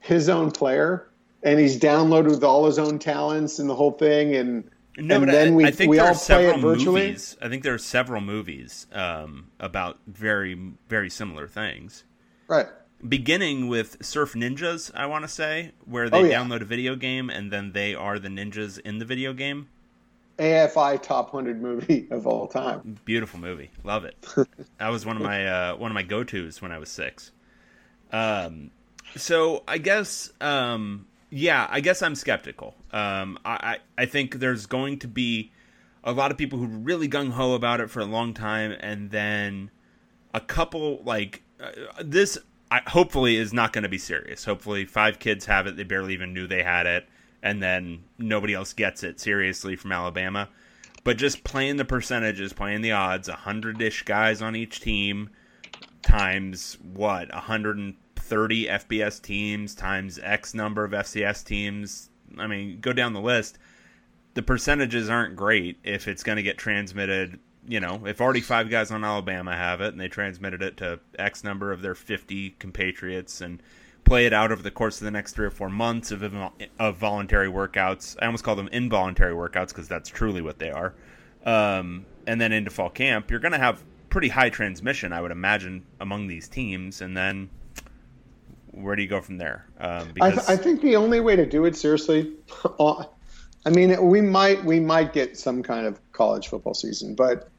his 0.00 0.28
own 0.28 0.50
player, 0.50 1.08
and 1.42 1.58
he's 1.58 1.78
downloaded 1.78 2.30
with 2.30 2.44
all 2.44 2.66
his 2.66 2.78
own 2.78 2.98
talents 2.98 3.58
and 3.58 3.68
the 3.68 3.74
whole 3.74 3.92
thing, 3.92 4.34
and 4.34 4.70
no, 4.98 5.22
and 5.22 5.28
then 5.28 5.48
I, 5.48 5.56
we 5.56 5.64
I 5.64 5.70
think 5.70 5.90
we 5.90 5.98
all 5.98 6.14
play 6.14 6.48
it 6.48 6.60
virtually. 6.60 7.06
movies. 7.06 7.36
I 7.40 7.48
think 7.48 7.62
there 7.62 7.74
are 7.74 7.78
several 7.78 8.20
movies 8.20 8.86
um, 8.92 9.46
about 9.60 9.98
very 10.06 10.58
very 10.88 11.10
similar 11.10 11.46
things. 11.46 12.04
Right. 12.48 12.66
Beginning 13.06 13.68
with 13.68 14.04
Surf 14.04 14.32
Ninjas, 14.34 14.90
I 14.94 15.06
want 15.06 15.22
to 15.24 15.28
say, 15.28 15.72
where 15.84 16.10
they 16.10 16.18
Oh, 16.18 16.24
yeah. 16.24 16.40
download 16.42 16.62
a 16.62 16.64
video 16.64 16.96
game 16.96 17.30
and 17.30 17.52
then 17.52 17.72
they 17.72 17.94
are 17.94 18.18
the 18.18 18.28
ninjas 18.28 18.78
in 18.80 18.98
the 18.98 19.04
video 19.04 19.32
game. 19.32 19.68
AFI 20.38 21.00
top 21.02 21.30
hundred 21.30 21.60
movie 21.62 22.08
of 22.12 22.26
all 22.26 22.46
time. 22.48 22.98
Beautiful 23.04 23.38
movie, 23.40 23.70
love 23.84 24.04
it. 24.04 24.16
that 24.78 24.88
was 24.88 25.04
one 25.06 25.16
of 25.16 25.22
my 25.22 25.46
uh, 25.46 25.76
one 25.76 25.90
of 25.90 25.94
my 25.94 26.02
go 26.02 26.24
tos 26.24 26.60
when 26.62 26.72
I 26.72 26.78
was 26.78 26.88
six. 26.88 27.32
Um, 28.12 28.70
so 29.16 29.62
I 29.68 29.78
guess, 29.78 30.32
um, 30.40 31.06
yeah, 31.30 31.66
I 31.70 31.80
guess 31.80 32.02
I'm 32.02 32.14
skeptical. 32.14 32.74
Um, 32.92 33.38
I, 33.44 33.78
I 33.98 34.02
I 34.02 34.06
think 34.06 34.36
there's 34.36 34.66
going 34.66 34.98
to 35.00 35.08
be 35.08 35.50
a 36.04 36.12
lot 36.12 36.30
of 36.30 36.36
people 36.38 36.58
who 36.58 36.66
really 36.66 37.08
gung 37.08 37.30
ho 37.30 37.54
about 37.54 37.80
it 37.80 37.90
for 37.90 38.00
a 38.00 38.04
long 38.06 38.32
time, 38.34 38.72
and 38.80 39.10
then 39.10 39.70
a 40.34 40.40
couple 40.40 41.02
like 41.04 41.42
uh, 41.60 41.70
this. 42.02 42.38
I, 42.70 42.80
hopefully, 42.86 43.36
is 43.36 43.52
not 43.52 43.72
going 43.72 43.82
to 43.82 43.88
be 43.88 43.98
serious. 43.98 44.44
Hopefully, 44.44 44.84
five 44.84 45.18
kids 45.18 45.46
have 45.46 45.66
it; 45.66 45.76
they 45.76 45.84
barely 45.84 46.14
even 46.14 46.34
knew 46.34 46.46
they 46.46 46.62
had 46.62 46.86
it, 46.86 47.08
and 47.42 47.62
then 47.62 48.04
nobody 48.18 48.54
else 48.54 48.72
gets 48.72 49.02
it 49.02 49.20
seriously 49.20 49.76
from 49.76 49.92
Alabama. 49.92 50.48
But 51.04 51.16
just 51.16 51.44
playing 51.44 51.76
the 51.76 51.84
percentages, 51.84 52.52
playing 52.52 52.82
the 52.82 52.92
odds, 52.92 53.28
a 53.28 53.34
hundred 53.34 53.80
ish 53.80 54.02
guys 54.02 54.42
on 54.42 54.56
each 54.56 54.80
team 54.80 55.30
times 56.02 56.78
what 56.82 57.30
a 57.30 57.36
130 57.36 58.66
FBS 58.66 59.22
teams 59.22 59.74
times 59.74 60.18
X 60.22 60.54
number 60.54 60.84
of 60.84 60.92
FCS 60.92 61.44
teams. 61.44 62.10
I 62.36 62.46
mean, 62.46 62.80
go 62.80 62.92
down 62.92 63.12
the 63.12 63.20
list. 63.20 63.58
The 64.34 64.42
percentages 64.42 65.08
aren't 65.08 65.36
great 65.36 65.78
if 65.82 66.06
it's 66.08 66.22
going 66.22 66.36
to 66.36 66.42
get 66.42 66.58
transmitted. 66.58 67.38
You 67.68 67.80
know, 67.80 68.06
if 68.06 68.20
already 68.20 68.40
five 68.40 68.70
guys 68.70 68.90
on 68.90 69.04
Alabama 69.04 69.54
have 69.54 69.80
it 69.80 69.88
and 69.88 70.00
they 70.00 70.08
transmitted 70.08 70.62
it 70.62 70.78
to 70.78 71.00
X 71.18 71.44
number 71.44 71.70
of 71.70 71.82
their 71.82 71.94
50 71.94 72.56
compatriots 72.58 73.40
and 73.40 73.62
play 74.04 74.24
it 74.24 74.32
out 74.32 74.50
over 74.50 74.62
the 74.62 74.70
course 74.70 75.00
of 75.00 75.04
the 75.04 75.10
next 75.10 75.34
three 75.34 75.46
or 75.46 75.50
four 75.50 75.68
months 75.68 76.10
of, 76.10 76.22
of 76.78 76.96
voluntary 76.96 77.48
workouts. 77.48 78.16
I 78.20 78.26
almost 78.26 78.42
call 78.42 78.56
them 78.56 78.68
involuntary 78.68 79.34
workouts 79.34 79.68
because 79.68 79.86
that's 79.86 80.08
truly 80.08 80.40
what 80.40 80.58
they 80.58 80.70
are. 80.70 80.94
Um, 81.44 82.06
and 82.26 82.40
then 82.40 82.52
into 82.52 82.70
fall 82.70 82.90
camp, 82.90 83.30
you're 83.30 83.40
going 83.40 83.52
to 83.52 83.58
have 83.58 83.84
pretty 84.08 84.28
high 84.28 84.50
transmission, 84.50 85.12
I 85.12 85.20
would 85.20 85.30
imagine, 85.30 85.84
among 86.00 86.26
these 86.26 86.48
teams. 86.48 87.02
And 87.02 87.16
then 87.16 87.50
where 88.72 88.96
do 88.96 89.02
you 89.02 89.08
go 89.08 89.20
from 89.20 89.38
there? 89.38 89.66
Um, 89.78 90.12
I, 90.20 90.30
th- 90.30 90.42
I 90.48 90.56
think 90.56 90.80
the 90.80 90.96
only 90.96 91.20
way 91.20 91.36
to 91.36 91.46
do 91.46 91.64
it 91.64 91.76
seriously, 91.76 92.32
I 92.80 93.70
mean, 93.70 94.08
we 94.08 94.20
might 94.20 94.64
we 94.64 94.80
might 94.80 95.12
get 95.12 95.36
some 95.36 95.62
kind 95.62 95.86
of 95.86 96.00
college 96.12 96.48
football 96.48 96.74
season, 96.74 97.14
but 97.14 97.50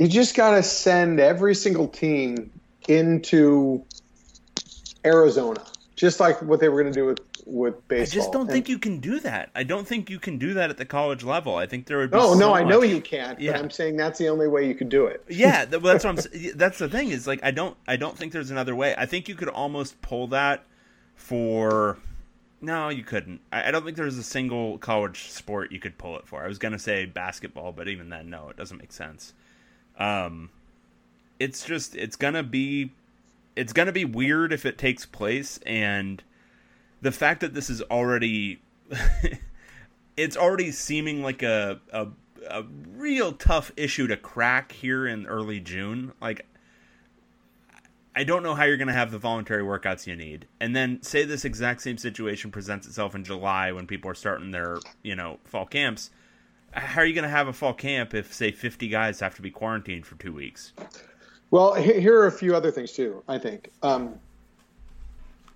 you 0.00 0.08
just 0.08 0.34
got 0.34 0.52
to 0.52 0.62
send 0.62 1.20
every 1.20 1.54
single 1.54 1.86
team 1.86 2.50
into 2.88 3.84
Arizona, 5.04 5.62
just 5.94 6.20
like 6.20 6.40
what 6.42 6.58
they 6.60 6.68
were 6.68 6.82
going 6.82 6.92
to 6.92 6.98
do 7.00 7.06
with 7.06 7.20
with 7.46 7.88
baseball. 7.88 8.02
I 8.02 8.22
just 8.22 8.32
don't 8.32 8.42
And- 8.42 8.50
think 8.50 8.68
you 8.68 8.78
can 8.78 9.00
do 9.00 9.18
that. 9.20 9.50
I 9.56 9.64
don't 9.64 9.86
think 9.86 10.08
you 10.08 10.18
can 10.20 10.38
do 10.38 10.54
that 10.54 10.70
at 10.70 10.76
the 10.76 10.84
college 10.84 11.24
level. 11.24 11.56
I 11.56 11.66
think 11.66 11.86
there 11.86 11.98
would 11.98 12.10
be. 12.10 12.16
No, 12.16 12.34
so 12.34 12.38
no, 12.38 12.54
I 12.54 12.62
know 12.62 12.82
you 12.82 13.00
can't, 13.00 13.40
Yeah. 13.40 13.52
but 13.52 13.60
I'm 13.62 13.70
saying 13.70 13.96
that's 13.96 14.18
the 14.18 14.28
only 14.28 14.46
way 14.46 14.66
you 14.68 14.74
could 14.74 14.88
do 14.88 15.06
it. 15.06 15.24
yeah, 15.28 15.64
that's 15.66 15.82
what 15.82 16.04
I'm. 16.06 16.16
That's 16.54 16.78
the 16.78 16.88
thing 16.88 17.10
is 17.10 17.26
like 17.26 17.40
I 17.42 17.50
don't. 17.50 17.76
I 17.88 17.96
don't 17.96 18.16
think 18.16 18.32
there's 18.32 18.50
another 18.50 18.74
way. 18.76 18.94
I 18.96 19.04
think 19.06 19.28
you 19.28 19.34
could 19.34 19.48
almost 19.48 20.00
pull 20.00 20.28
that 20.28 20.64
for. 21.16 21.98
No, 22.62 22.88
you 22.90 23.04
couldn't. 23.04 23.40
I, 23.50 23.68
I 23.68 23.70
don't 23.70 23.84
think 23.84 23.96
there's 23.96 24.18
a 24.18 24.22
single 24.22 24.76
college 24.78 25.30
sport 25.30 25.72
you 25.72 25.80
could 25.80 25.96
pull 25.98 26.18
it 26.18 26.26
for. 26.26 26.44
I 26.44 26.46
was 26.48 26.58
gonna 26.58 26.78
say 26.78 27.04
basketball, 27.06 27.72
but 27.72 27.88
even 27.88 28.10
then, 28.10 28.30
no, 28.30 28.48
it 28.50 28.56
doesn't 28.56 28.78
make 28.78 28.92
sense. 28.92 29.32
Um, 30.00 30.50
it's 31.38 31.64
just 31.64 31.94
it's 31.94 32.16
gonna 32.16 32.42
be, 32.42 32.90
it's 33.54 33.72
gonna 33.72 33.92
be 33.92 34.04
weird 34.04 34.52
if 34.52 34.66
it 34.66 34.78
takes 34.78 35.06
place, 35.06 35.60
and 35.64 36.22
the 37.00 37.12
fact 37.12 37.40
that 37.40 37.54
this 37.54 37.70
is 37.70 37.82
already, 37.82 38.60
it's 40.16 40.36
already 40.36 40.72
seeming 40.72 41.22
like 41.22 41.42
a 41.42 41.80
a 41.92 42.08
a 42.48 42.64
real 42.96 43.32
tough 43.32 43.72
issue 43.76 44.06
to 44.06 44.16
crack 44.16 44.72
here 44.72 45.06
in 45.06 45.26
early 45.26 45.60
June. 45.60 46.12
Like, 46.20 46.46
I 48.14 48.24
don't 48.24 48.42
know 48.42 48.54
how 48.54 48.64
you're 48.64 48.76
going 48.76 48.88
to 48.88 48.94
have 48.94 49.10
the 49.10 49.18
voluntary 49.18 49.62
workouts 49.62 50.06
you 50.06 50.16
need. 50.16 50.46
And 50.58 50.74
then 50.74 51.02
say 51.02 51.24
this 51.24 51.44
exact 51.44 51.82
same 51.82 51.98
situation 51.98 52.50
presents 52.50 52.86
itself 52.86 53.14
in 53.14 53.24
July 53.24 53.72
when 53.72 53.86
people 53.86 54.10
are 54.10 54.14
starting 54.14 54.50
their, 54.50 54.78
you 55.02 55.14
know, 55.14 55.38
fall 55.44 55.66
camps. 55.66 56.10
How 56.72 57.00
are 57.02 57.04
you 57.04 57.14
going 57.14 57.24
to 57.24 57.28
have 57.28 57.48
a 57.48 57.52
fall 57.52 57.74
camp 57.74 58.14
if 58.14 58.32
say 58.32 58.52
50 58.52 58.88
guys 58.88 59.20
have 59.20 59.34
to 59.36 59.42
be 59.42 59.50
quarantined 59.50 60.06
for 60.06 60.16
2 60.16 60.32
weeks? 60.32 60.72
Well, 61.50 61.74
here 61.74 62.18
are 62.20 62.26
a 62.26 62.32
few 62.32 62.54
other 62.54 62.70
things 62.70 62.92
too, 62.92 63.24
I 63.26 63.38
think. 63.38 63.70
Um, 63.82 64.20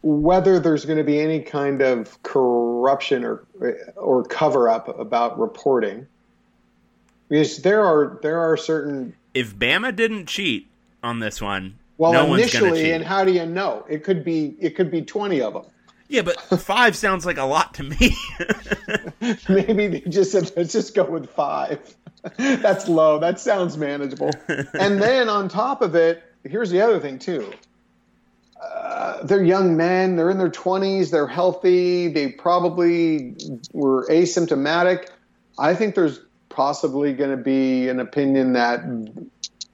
whether 0.04 0.61
there's 0.61 0.85
going 0.85 0.99
to 0.99 1.04
be 1.04 1.18
any 1.18 1.40
kind 1.40 1.80
of 1.80 2.23
corruption 2.23 3.25
or 3.25 3.47
or 3.97 4.23
cover 4.25 4.68
up 4.68 4.87
about 4.99 5.38
reporting 5.38 6.06
because 7.30 7.62
there 7.62 7.83
are 7.83 8.18
there 8.23 8.38
are 8.38 8.54
certain 8.54 9.16
if 9.33 9.56
Bama 9.56 9.97
didn't 9.97 10.26
cheat 10.26 10.71
on 11.02 11.21
this 11.21 11.40
one 11.40 11.78
well 11.97 12.12
no 12.12 12.35
initially 12.35 12.92
and 12.92 13.02
how 13.02 13.25
do 13.25 13.33
you 13.33 13.47
know 13.47 13.83
it 13.88 14.04
could 14.04 14.23
be 14.23 14.54
it 14.61 14.76
could 14.76 14.90
be 14.90 15.00
20 15.00 15.40
of 15.40 15.54
them 15.54 15.64
yeah 16.08 16.23
but 16.23 16.40
five 16.61 16.96
sounds 16.96 17.25
like 17.26 17.38
a 17.38 17.44
lot 17.44 17.75
to 17.75 17.82
me 17.82 18.16
maybe 19.49 19.87
they 19.88 20.00
just 20.00 20.32
said 20.32 20.50
let's 20.56 20.73
just 20.73 20.94
go 20.94 21.04
with 21.04 21.28
five 21.30 21.94
that's 22.37 22.88
low 22.88 23.18
that 23.18 23.38
sounds 23.40 23.76
manageable 23.76 24.30
and 24.49 25.00
then 25.00 25.28
on 25.28 25.49
top 25.49 25.82
of 25.82 25.94
it 25.94 26.23
here's 26.44 26.70
the 26.70 26.80
other 26.80 27.00
thing 27.00 27.18
too 27.18 27.52
uh, 28.64 29.23
they're 29.25 29.42
young 29.42 29.76
men. 29.76 30.16
They're 30.16 30.30
in 30.30 30.38
their 30.38 30.50
20s. 30.50 31.11
They're 31.11 31.26
healthy. 31.26 32.08
They 32.08 32.28
probably 32.28 33.37
were 33.73 34.06
asymptomatic. 34.08 35.08
I 35.58 35.75
think 35.75 35.94
there's 35.94 36.20
possibly 36.49 37.12
going 37.12 37.30
to 37.30 37.37
be 37.37 37.88
an 37.88 38.00
opinion 38.00 38.54
that, 38.54 38.80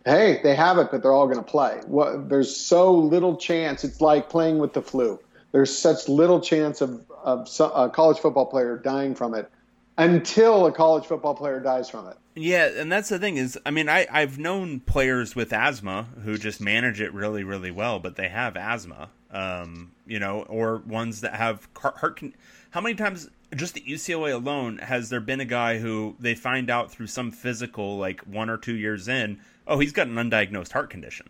hey, 0.05 0.41
they 0.43 0.55
have 0.55 0.79
it, 0.79 0.89
but 0.91 1.03
they're 1.03 1.13
all 1.13 1.27
going 1.27 1.39
to 1.39 1.51
play. 1.51 1.81
What, 1.87 2.29
there's 2.29 2.55
so 2.55 2.95
little 2.95 3.37
chance. 3.37 3.85
It's 3.85 4.01
like 4.01 4.29
playing 4.29 4.59
with 4.59 4.73
the 4.73 4.83
flu. 4.83 5.19
There's 5.53 5.77
such 5.77 6.09
little 6.09 6.41
chance 6.41 6.81
of, 6.81 7.03
of 7.25 7.49
a 7.75 7.89
college 7.91 8.19
football 8.19 8.47
player 8.47 8.77
dying 8.79 9.15
from 9.15 9.35
it 9.35 9.51
until 9.99 10.67
a 10.67 10.73
college 10.73 11.05
football 11.05 11.35
player 11.35 11.61
dies 11.61 11.91
from 11.91 12.09
it. 12.09 12.17
Yeah, 12.35 12.71
and 12.77 12.91
that's 12.91 13.09
the 13.09 13.19
thing 13.19 13.37
is, 13.37 13.59
I 13.67 13.71
mean, 13.71 13.89
I 13.89 14.07
I've 14.11 14.39
known 14.39 14.81
players 14.81 15.35
with 15.35 15.53
asthma 15.53 16.07
who 16.25 16.39
just 16.39 16.61
manage 16.61 17.01
it 17.01 17.13
really 17.13 17.45
really 17.45 17.71
well, 17.71 17.99
but 17.99 18.17
they 18.17 18.29
have 18.29 18.57
asthma, 18.57 19.11
um, 19.31 19.93
you 20.07 20.19
know, 20.19 20.43
or 20.43 20.79
ones 20.79 21.21
that 21.23 21.35
have 21.35 21.69
heart. 21.77 22.19
Con- 22.19 22.35
How 22.71 22.81
many 22.81 22.95
times 22.95 23.29
just 23.57 23.77
at 23.77 23.85
UCLA 23.85 24.33
alone 24.33 24.79
has 24.79 25.11
there 25.11 25.21
been 25.21 25.41
a 25.41 25.45
guy 25.45 25.79
who 25.79 26.15
they 26.21 26.35
find 26.35 26.71
out 26.71 26.91
through 26.91 27.09
some 27.09 27.33
physical 27.33 27.99
like 27.99 28.21
one 28.23 28.49
or 28.49 28.57
two 28.57 28.77
years 28.77 29.09
in, 29.09 29.41
oh, 29.67 29.79
he's 29.81 29.93
got 29.93 30.07
an 30.07 30.15
undiagnosed 30.15 30.73
heart 30.73 30.89
condition, 30.89 31.29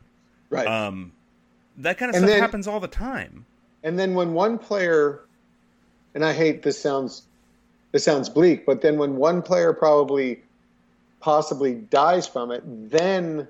right? 0.51 0.67
Um, 0.67 1.13
that 1.79 1.97
kind 1.97 2.11
of 2.11 2.17
and 2.17 2.25
stuff 2.25 2.31
then, 2.31 2.41
happens 2.41 2.69
all 2.69 2.79
the 2.81 2.89
time. 2.89 3.47
And 3.83 3.99
then 3.99 4.15
when 4.15 4.35
one 4.35 4.59
player, 4.59 5.21
and 6.15 6.25
I 6.25 6.33
hate 6.33 6.63
this 6.63 6.81
sounds 6.81 7.23
this 7.93 8.05
sounds 8.05 8.29
bleak, 8.29 8.67
but 8.67 8.83
then 8.83 8.99
when 8.99 9.17
one 9.17 9.43
player 9.43 9.73
probably 9.73 10.43
possibly 11.21 11.75
dies 11.75 12.27
from 12.27 12.53
it, 12.53 12.63
then 12.65 13.49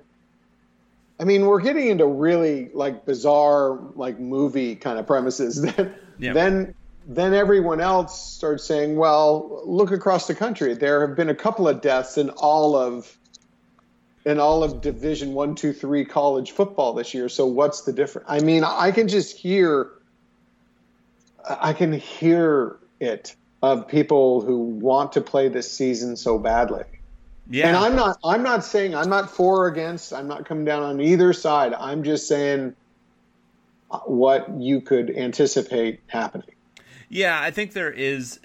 I 1.21 1.23
mean, 1.23 1.45
we're 1.45 1.61
getting 1.61 1.87
into 1.87 2.07
really 2.07 2.71
like 2.73 3.05
bizarre, 3.05 3.79
like 3.95 4.19
movie 4.19 4.75
kind 4.75 4.97
of 4.97 5.05
premises. 5.05 5.61
Then, 5.75 5.95
yeah. 6.17 6.33
then, 6.33 6.75
then 7.07 7.33
everyone 7.33 7.81
else 7.81 8.19
starts 8.19 8.63
saying, 8.63 8.95
"Well, 8.95 9.61
look 9.65 9.91
across 9.91 10.27
the 10.27 10.35
country. 10.35 10.73
There 10.75 11.07
have 11.07 11.15
been 11.15 11.29
a 11.29 11.35
couple 11.35 11.67
of 11.67 11.81
deaths 11.81 12.17
in 12.17 12.29
all 12.29 12.75
of, 12.75 13.17
in 14.25 14.39
all 14.39 14.63
of 14.63 14.81
Division 14.81 15.33
One, 15.33 15.55
Two, 15.55 15.73
Three 15.73 16.05
college 16.05 16.51
football 16.51 16.93
this 16.93 17.13
year. 17.13 17.29
So 17.29 17.45
what's 17.45 17.81
the 17.81 17.93
difference? 17.93 18.27
I 18.29 18.39
mean, 18.39 18.63
I 18.63 18.91
can 18.91 19.07
just 19.07 19.35
hear, 19.35 19.91
I 21.59 21.73
can 21.73 21.93
hear 21.93 22.77
it 22.99 23.35
of 23.61 23.87
people 23.87 24.41
who 24.41 24.59
want 24.59 25.11
to 25.13 25.21
play 25.21 25.47
this 25.47 25.71
season 25.71 26.15
so 26.15 26.39
badly. 26.39 26.83
Yeah. 27.49 27.67
And 27.67 27.77
I'm 27.77 27.95
not 27.95 28.17
I'm 28.23 28.43
not 28.43 28.63
saying 28.63 28.95
I'm 28.95 29.09
not 29.09 29.29
for 29.29 29.65
or 29.65 29.67
against. 29.67 30.13
I'm 30.13 30.27
not 30.27 30.45
coming 30.45 30.65
down 30.65 30.83
on 30.83 31.01
either 31.01 31.33
side. 31.33 31.73
I'm 31.73 32.03
just 32.03 32.27
saying 32.27 32.75
what 34.05 34.49
you 34.57 34.79
could 34.81 35.15
anticipate 35.15 35.99
happening. 36.07 36.55
Yeah, 37.09 37.41
I 37.41 37.51
think 37.51 37.73
there 37.73 37.91
is 37.91 38.39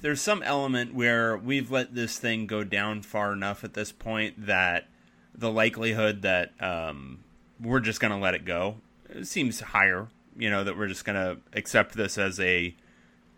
there's 0.00 0.20
some 0.20 0.42
element 0.42 0.94
where 0.94 1.36
we've 1.36 1.70
let 1.70 1.94
this 1.94 2.18
thing 2.18 2.46
go 2.46 2.64
down 2.64 3.02
far 3.02 3.32
enough 3.32 3.62
at 3.62 3.74
this 3.74 3.92
point 3.92 4.46
that 4.46 4.86
the 5.34 5.50
likelihood 5.50 6.22
that 6.22 6.52
um, 6.62 7.24
we're 7.60 7.80
just 7.80 8.00
going 8.00 8.12
to 8.12 8.18
let 8.18 8.34
it 8.34 8.44
go 8.44 8.76
it 9.14 9.26
seems 9.26 9.60
higher. 9.60 10.08
You 10.36 10.50
know 10.50 10.64
that 10.64 10.76
we're 10.76 10.88
just 10.88 11.04
going 11.04 11.16
to 11.16 11.40
accept 11.52 11.94
this 11.94 12.18
as 12.18 12.40
a 12.40 12.74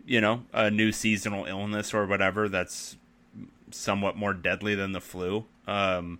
you 0.05 0.21
know 0.21 0.43
a 0.53 0.71
new 0.71 0.91
seasonal 0.91 1.45
illness 1.45 1.93
or 1.93 2.05
whatever 2.05 2.49
that's 2.49 2.97
somewhat 3.71 4.15
more 4.15 4.33
deadly 4.33 4.75
than 4.75 4.93
the 4.93 5.01
flu. 5.01 5.45
Um, 5.67 6.19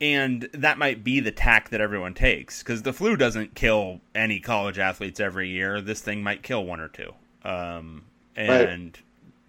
and 0.00 0.48
that 0.54 0.78
might 0.78 1.04
be 1.04 1.20
the 1.20 1.30
tack 1.30 1.68
that 1.70 1.80
everyone 1.80 2.14
takes 2.14 2.62
because 2.62 2.82
the 2.82 2.92
flu 2.92 3.16
doesn't 3.16 3.54
kill 3.54 4.00
any 4.14 4.40
college 4.40 4.78
athletes 4.78 5.20
every 5.20 5.50
year. 5.50 5.80
This 5.80 6.00
thing 6.00 6.22
might 6.22 6.42
kill 6.42 6.64
one 6.64 6.80
or 6.80 6.88
two. 6.88 7.12
Um, 7.44 8.04
and 8.34 8.98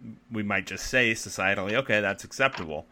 right. 0.03 0.15
we 0.31 0.43
might 0.43 0.67
just 0.67 0.87
say 0.87 1.13
societally, 1.13 1.73
okay, 1.73 2.01
that's 2.01 2.23
acceptable. 2.23 2.85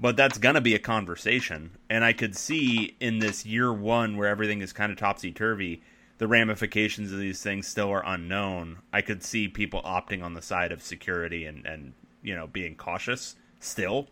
But 0.00 0.16
that's 0.16 0.38
going 0.38 0.54
to 0.54 0.60
be 0.60 0.74
a 0.74 0.78
conversation. 0.78 1.70
And 1.90 2.04
I 2.04 2.12
could 2.12 2.36
see 2.36 2.94
in 3.00 3.18
this 3.18 3.44
year 3.44 3.72
one 3.72 4.16
where 4.16 4.28
everything 4.28 4.60
is 4.60 4.72
kind 4.72 4.92
of 4.92 4.98
topsy 4.98 5.32
turvy, 5.32 5.82
the 6.18 6.28
ramifications 6.28 7.12
of 7.12 7.18
these 7.18 7.42
things 7.42 7.66
still 7.66 7.90
are 7.90 8.04
unknown. 8.04 8.78
I 8.92 9.02
could 9.02 9.22
see 9.22 9.48
people 9.48 9.80
opting 9.82 10.22
on 10.22 10.34
the 10.34 10.42
side 10.42 10.72
of 10.72 10.82
security 10.82 11.46
and, 11.46 11.64
and 11.66 11.92
you 12.22 12.34
know, 12.34 12.46
being 12.46 12.74
cautious 12.74 13.36
still 13.60 14.08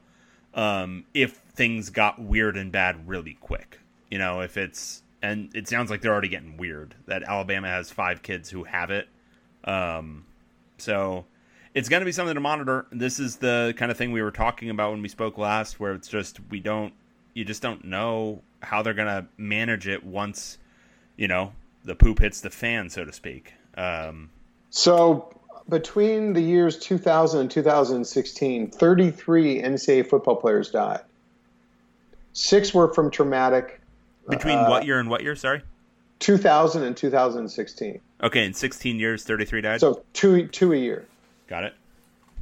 um, 0.56 1.04
if 1.14 1.32
things 1.32 1.90
got 1.90 2.20
weird 2.20 2.56
and 2.56 2.72
bad 2.72 3.06
really 3.06 3.34
quick. 3.34 3.78
You 4.10 4.18
know, 4.18 4.40
if 4.40 4.56
it's 4.56 5.02
and 5.22 5.54
it 5.54 5.68
sounds 5.68 5.90
like 5.90 6.00
they're 6.00 6.12
already 6.12 6.28
getting 6.28 6.56
weird 6.56 6.94
that 7.06 7.22
Alabama 7.22 7.68
has 7.68 7.90
five 7.90 8.22
kids 8.22 8.50
who 8.50 8.64
have 8.64 8.90
it. 8.90 9.08
Um, 9.64 10.24
so 10.78 11.26
it's 11.74 11.88
going 11.88 12.00
to 12.00 12.04
be 12.04 12.12
something 12.12 12.34
to 12.34 12.40
monitor. 12.40 12.86
This 12.90 13.18
is 13.18 13.36
the 13.36 13.74
kind 13.76 13.90
of 13.90 13.98
thing 13.98 14.12
we 14.12 14.22
were 14.22 14.30
talking 14.30 14.70
about 14.70 14.92
when 14.92 15.02
we 15.02 15.08
spoke 15.08 15.36
last, 15.36 15.78
where 15.78 15.92
it's 15.92 16.08
just 16.08 16.38
we 16.50 16.60
don't, 16.60 16.94
you 17.34 17.44
just 17.44 17.62
don't 17.62 17.84
know 17.84 18.42
how 18.62 18.82
they're 18.82 18.94
going 18.94 19.08
to 19.08 19.26
manage 19.36 19.88
it 19.88 20.04
once, 20.04 20.58
you 21.16 21.28
know, 21.28 21.52
the 21.86 21.94
poop 21.94 22.18
hits 22.18 22.40
the 22.40 22.50
fan, 22.50 22.90
so 22.90 23.04
to 23.04 23.12
speak. 23.12 23.54
Um, 23.76 24.28
so 24.70 25.32
between 25.68 26.32
the 26.32 26.40
years 26.40 26.78
2000 26.78 27.40
and 27.40 27.50
2016, 27.50 28.70
33 28.70 29.62
NCAA 29.62 30.08
football 30.08 30.36
players 30.36 30.70
died. 30.70 31.00
Six 32.32 32.74
were 32.74 32.92
from 32.92 33.10
traumatic. 33.10 33.80
Between 34.28 34.58
uh, 34.58 34.68
what 34.68 34.84
year 34.84 35.00
and 35.00 35.08
what 35.08 35.22
year? 35.22 35.34
Sorry. 35.36 35.62
2000 36.18 36.82
and 36.82 36.96
2016. 36.96 38.00
Okay, 38.22 38.44
in 38.44 38.52
16 38.52 38.98
years, 38.98 39.24
33 39.24 39.60
died. 39.60 39.80
So 39.80 40.02
two 40.12 40.46
two 40.48 40.72
a 40.72 40.76
year. 40.76 41.06
Got 41.46 41.64
it. 41.64 41.74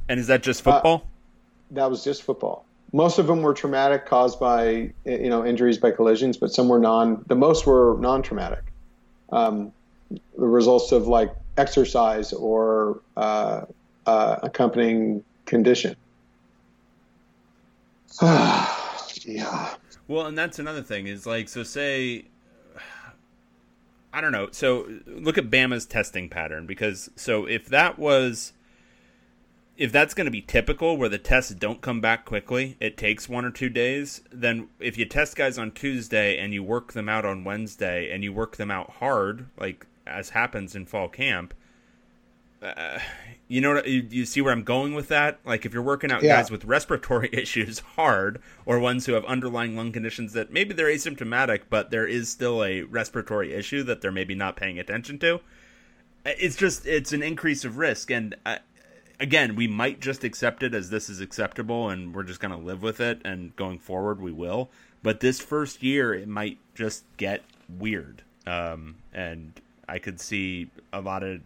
And 0.09 0.19
is 0.19 0.27
that 0.27 0.43
just 0.43 0.61
football? 0.61 0.95
Uh, 0.95 1.75
that 1.75 1.89
was 1.89 2.03
just 2.03 2.23
football. 2.23 2.65
Most 2.93 3.19
of 3.19 3.27
them 3.27 3.41
were 3.41 3.53
traumatic, 3.53 4.05
caused 4.05 4.39
by 4.39 4.91
you 5.05 5.29
know 5.29 5.45
injuries 5.45 5.77
by 5.77 5.91
collisions, 5.91 6.37
but 6.37 6.51
some 6.51 6.67
were 6.67 6.79
non. 6.79 7.23
The 7.27 7.35
most 7.35 7.65
were 7.67 7.97
non-traumatic. 7.99 8.63
Um, 9.31 9.71
the 10.09 10.45
results 10.45 10.91
of 10.91 11.07
like 11.07 11.33
exercise 11.57 12.33
or 12.33 13.01
uh, 13.17 13.65
uh, 14.05 14.37
accompanying 14.43 15.23
condition. 15.45 15.95
yeah. 18.21 19.75
Well, 20.07 20.27
and 20.27 20.37
that's 20.37 20.59
another 20.59 20.81
thing 20.83 21.07
is 21.07 21.25
like, 21.25 21.49
so 21.49 21.63
say, 21.63 22.25
I 24.13 24.21
don't 24.21 24.31
know. 24.31 24.49
So 24.51 24.87
look 25.07 25.37
at 25.37 25.49
Bama's 25.49 25.85
testing 25.85 26.29
pattern 26.29 26.65
because 26.65 27.09
so 27.15 27.45
if 27.45 27.65
that 27.67 27.97
was, 27.99 28.53
if 29.77 29.91
that's 29.91 30.13
going 30.13 30.25
to 30.25 30.31
be 30.31 30.41
typical 30.41 30.97
where 30.97 31.09
the 31.09 31.17
tests 31.17 31.53
don't 31.53 31.81
come 31.81 31.99
back 31.99 32.25
quickly, 32.25 32.77
it 32.79 32.97
takes 32.97 33.27
one 33.27 33.43
or 33.43 33.51
two 33.51 33.69
days, 33.69 34.21
then 34.31 34.69
if 34.79 34.97
you 34.97 35.05
test 35.05 35.35
guys 35.35 35.57
on 35.57 35.71
Tuesday 35.71 36.37
and 36.37 36.53
you 36.53 36.63
work 36.63 36.93
them 36.93 37.09
out 37.09 37.25
on 37.25 37.43
Wednesday 37.43 38.09
and 38.11 38.23
you 38.23 38.31
work 38.31 38.55
them 38.55 38.71
out 38.71 38.89
hard, 38.91 39.47
like 39.59 39.85
as 40.07 40.29
happens 40.29 40.75
in 40.75 40.85
fall 40.85 41.09
camp. 41.09 41.53
Uh, 42.61 42.99
you 43.47 43.61
know, 43.61 43.83
you, 43.83 44.07
you, 44.09 44.25
see 44.25 44.41
where 44.41 44.51
I'm 44.51 44.63
going 44.63 44.95
with 44.95 45.09
that. 45.09 45.39
Like 45.45 45.65
if 45.65 45.73
you're 45.73 45.83
working 45.83 46.11
out 46.11 46.23
yeah. 46.23 46.37
guys 46.37 46.49
with 46.49 46.65
respiratory 46.65 47.29
issues 47.33 47.79
hard, 47.79 48.41
or 48.65 48.79
ones 48.79 49.05
who 49.05 49.13
have 49.13 49.25
underlying 49.25 49.75
lung 49.75 49.91
conditions 49.91 50.33
that 50.33 50.51
maybe 50.51 50.73
they're 50.73 50.87
asymptomatic, 50.87 51.63
but 51.69 51.91
there 51.91 52.07
is 52.07 52.29
still 52.29 52.63
a 52.63 52.81
respiratory 52.83 53.53
issue 53.53 53.83
that 53.83 54.01
they're 54.01 54.11
maybe 54.11 54.35
not 54.35 54.55
paying 54.55 54.79
attention 54.79 55.19
to. 55.19 55.41
It's 56.25 56.55
just 56.55 56.87
it's 56.87 57.13
an 57.13 57.21
increase 57.21 57.65
of 57.65 57.77
risk, 57.77 58.09
and 58.09 58.35
uh, 58.47 58.57
again, 59.19 59.55
we 59.55 59.67
might 59.67 59.99
just 59.99 60.23
accept 60.23 60.63
it 60.63 60.73
as 60.73 60.89
this 60.89 61.09
is 61.09 61.21
acceptable, 61.21 61.89
and 61.89 62.13
we're 62.13 62.23
just 62.23 62.39
going 62.39 62.51
to 62.51 62.65
live 62.65 62.81
with 62.81 62.99
it, 62.99 63.21
and 63.25 63.55
going 63.55 63.79
forward 63.79 64.21
we 64.21 64.31
will. 64.31 64.69
But 65.03 65.19
this 65.19 65.39
first 65.39 65.83
year, 65.83 66.13
it 66.13 66.27
might 66.27 66.57
just 66.73 67.03
get 67.17 67.43
weird 67.67 68.23
um, 68.47 68.95
and 69.13 69.59
I 69.87 69.99
could 69.99 70.19
see 70.19 70.69
a 70.93 71.01
lot 71.01 71.23
of 71.23 71.41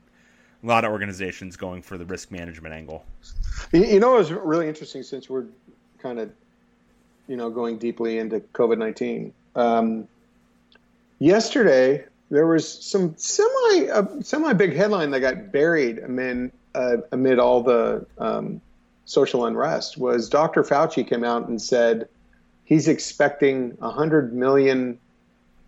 a 0.61 0.67
lot 0.67 0.83
of 0.83 0.91
organizations 0.91 1.55
going 1.55 1.81
for 1.81 1.97
the 1.97 2.05
risk 2.05 2.31
management 2.31 2.75
angle. 2.75 3.05
You 3.71 3.99
know, 3.99 4.15
it 4.15 4.19
was 4.19 4.31
really 4.31 4.67
interesting 4.67 5.03
since 5.03 5.29
we're 5.29 5.45
kind 5.99 6.19
of, 6.19 6.31
you 7.27 7.37
know, 7.37 7.49
going 7.49 7.77
deeply 7.77 8.19
into 8.19 8.41
COVID 8.53 8.77
nineteen. 8.77 9.33
Um, 9.55 10.07
yesterday, 11.19 12.05
there 12.29 12.45
was 12.45 12.67
some 12.67 13.15
semi 13.17 13.89
uh, 13.89 14.21
semi 14.21 14.53
big 14.53 14.75
headline 14.75 15.11
that 15.11 15.21
got 15.21 15.51
buried 15.51 15.99
amid 15.99 16.51
uh, 16.79 16.97
amid 17.11 17.39
all 17.39 17.61
the 17.61 18.05
um, 18.17 18.61
social 19.05 19.45
unrest. 19.45 19.97
Was 19.97 20.29
Dr. 20.29 20.63
Fauci 20.63 21.07
came 21.07 21.23
out 21.23 21.47
and 21.47 21.61
said 21.61 22.07
he's 22.63 22.87
expecting 22.87 23.77
hundred 23.81 24.33
million 24.33 24.97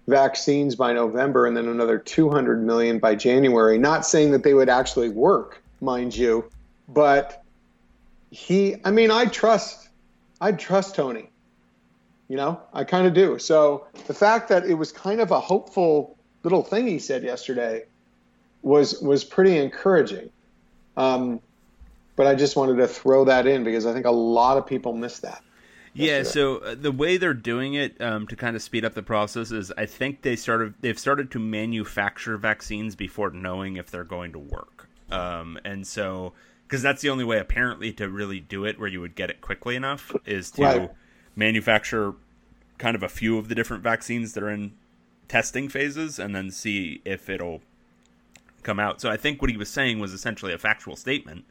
vaccines 0.08 0.76
by 0.76 0.94
November 0.94 1.46
and 1.46 1.56
then 1.56 1.68
another 1.68 1.98
200 1.98 2.66
million 2.66 3.00
by 3.00 3.16
January. 3.16 3.78
Not 3.78 4.06
saying 4.06 4.32
that 4.32 4.44
they 4.44 4.54
would 4.54 4.70
actually 4.70 5.10
work, 5.10 5.62
mind 5.82 6.16
you, 6.16 6.50
but 6.88 7.44
he, 8.30 8.78
I 8.84 8.92
mean, 8.92 9.12
I 9.12 9.26
trust, 9.26 9.90
I 10.40 10.54
trust 10.54 10.96
Tony. 10.96 11.30
You 12.30 12.38
know, 12.38 12.62
I 12.74 12.86
kind 12.86 13.06
of 13.06 13.14
do. 13.14 13.38
So 13.38 13.88
the 14.08 14.14
fact 14.14 14.48
that 14.50 14.66
it 14.66 14.76
was 14.76 14.94
kind 14.94 15.20
of 15.20 15.32
a 15.32 15.40
hopeful 15.40 16.18
little 16.44 16.64
thing 16.64 16.88
he 16.88 17.00
said 17.00 17.24
yesterday 17.24 17.84
was 18.62 19.02
was 19.02 19.26
pretty 19.26 19.58
encouraging. 19.58 20.30
Um, 20.98 21.42
but 22.16 22.28
I 22.28 22.36
just 22.36 22.56
wanted 22.56 22.76
to 22.78 22.88
throw 22.88 23.26
that 23.26 23.48
in 23.48 23.64
because 23.64 23.86
I 23.86 23.94
think 23.94 24.06
a 24.06 24.12
lot 24.12 24.58
of 24.58 24.66
people 24.66 24.94
miss 24.94 25.20
that. 25.20 25.44
Yeah, 25.94 26.24
so 26.24 26.58
uh, 26.58 26.76
the 26.76 26.92
way 26.92 27.18
they're 27.18 27.34
doing 27.34 27.74
it 27.74 28.00
um, 28.00 28.26
to 28.28 28.36
kind 28.36 28.56
of 28.56 28.62
speed 28.62 28.86
up 28.86 28.94
the 28.94 29.04
process 29.04 29.52
is, 29.52 29.74
I 29.78 29.86
think 29.86 30.22
they 30.22 30.38
started 30.38 30.76
they've 30.80 30.98
started 30.98 31.32
to 31.32 31.40
manufacture 31.40 32.38
vaccines 32.38 32.96
before 32.96 33.32
knowing 33.32 33.76
if 33.76 33.92
they're 33.92 34.06
going 34.06 34.32
to 34.32 34.40
work, 34.40 34.88
um, 35.10 35.60
and 35.66 35.86
so 35.86 36.32
because 36.66 36.82
that's 36.82 37.02
the 37.02 37.10
only 37.10 37.26
way 37.26 37.40
apparently 37.40 37.92
to 37.94 38.08
really 38.08 38.40
do 38.40 38.64
it, 38.64 38.80
where 38.80 38.88
you 38.88 39.02
would 39.02 39.16
get 39.16 39.30
it 39.30 39.42
quickly 39.42 39.76
enough, 39.76 40.16
is 40.26 40.52
to 40.52 40.62
right. 40.62 40.92
manufacture 41.36 42.14
kind 42.78 42.96
of 42.96 43.04
a 43.04 43.10
few 43.10 43.38
of 43.38 43.50
the 43.50 43.56
different 43.56 43.84
vaccines 43.84 44.32
that 44.34 44.44
are 44.44 44.50
in 44.50 44.72
testing 45.28 45.68
phases, 45.68 46.20
and 46.20 46.34
then 46.34 46.52
see 46.52 47.02
if 47.04 47.30
it'll 47.30 47.62
come 48.64 48.80
out. 48.80 49.02
So 49.02 49.10
I 49.10 49.18
think 49.18 49.42
what 49.42 49.52
he 49.52 49.58
was 49.58 49.70
saying 49.70 50.00
was 50.00 50.14
essentially 50.14 50.54
a 50.54 50.58
factual 50.58 50.96
statement. 50.96 51.46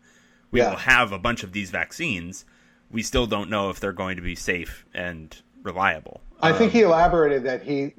We 0.51 0.61
yeah. 0.61 0.71
will 0.71 0.79
have 0.79 1.13
a 1.13 1.19
bunch 1.19 1.43
of 1.43 1.53
these 1.53 1.71
vaccines 1.71 2.45
we 2.91 3.03
still 3.03 3.27
don't 3.27 3.51
know 3.51 3.71
if 3.71 3.81
they're 3.81 3.93
going 3.93 4.17
to 4.17 4.23
be 4.23 4.35
safe 4.35 4.85
and 4.93 5.37
reliable. 5.63 6.21
I 6.43 6.51
um, 6.51 6.59
think 6.59 6.73
he 6.73 6.83
elaborated 6.83 7.45
that 7.45 7.63
he 7.63 7.93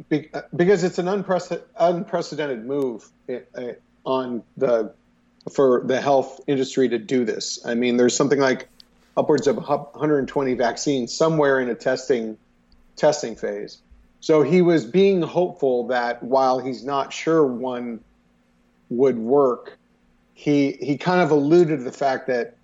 because 0.56 0.84
it's 0.84 0.98
an 0.98 1.08
unprecedented 1.08 2.66
move 2.66 3.10
on 4.06 4.44
the 4.58 4.94
for 5.52 5.84
the 5.86 6.00
health 6.00 6.42
industry 6.48 6.90
to 6.90 6.98
do 6.98 7.26
this. 7.26 7.60
I 7.66 7.74
mean, 7.74 7.98
there's 7.98 8.16
something 8.16 8.40
like 8.40 8.68
upwards 9.18 9.48
of 9.48 9.58
120 9.58 10.54
vaccines 10.54 11.14
somewhere 11.14 11.60
in 11.60 11.70
a 11.70 11.76
testing 11.76 12.38
testing 12.96 13.36
phase. 13.36 13.78
So 14.20 14.44
he 14.44 14.62
was 14.62 14.86
being 14.86 15.22
hopeful 15.22 15.88
that 15.88 16.22
while 16.22 16.60
he's 16.60 16.84
not 16.84 17.12
sure 17.12 17.46
one 17.46 18.02
would 18.92 19.18
work, 19.18 19.80
he 20.36 20.74
he 20.74 20.98
kind 20.98 21.22
of 21.22 21.32
alluded 21.32 21.80
to 21.80 21.84
the 21.84 21.92
fact 21.92 22.28
that 22.28 22.56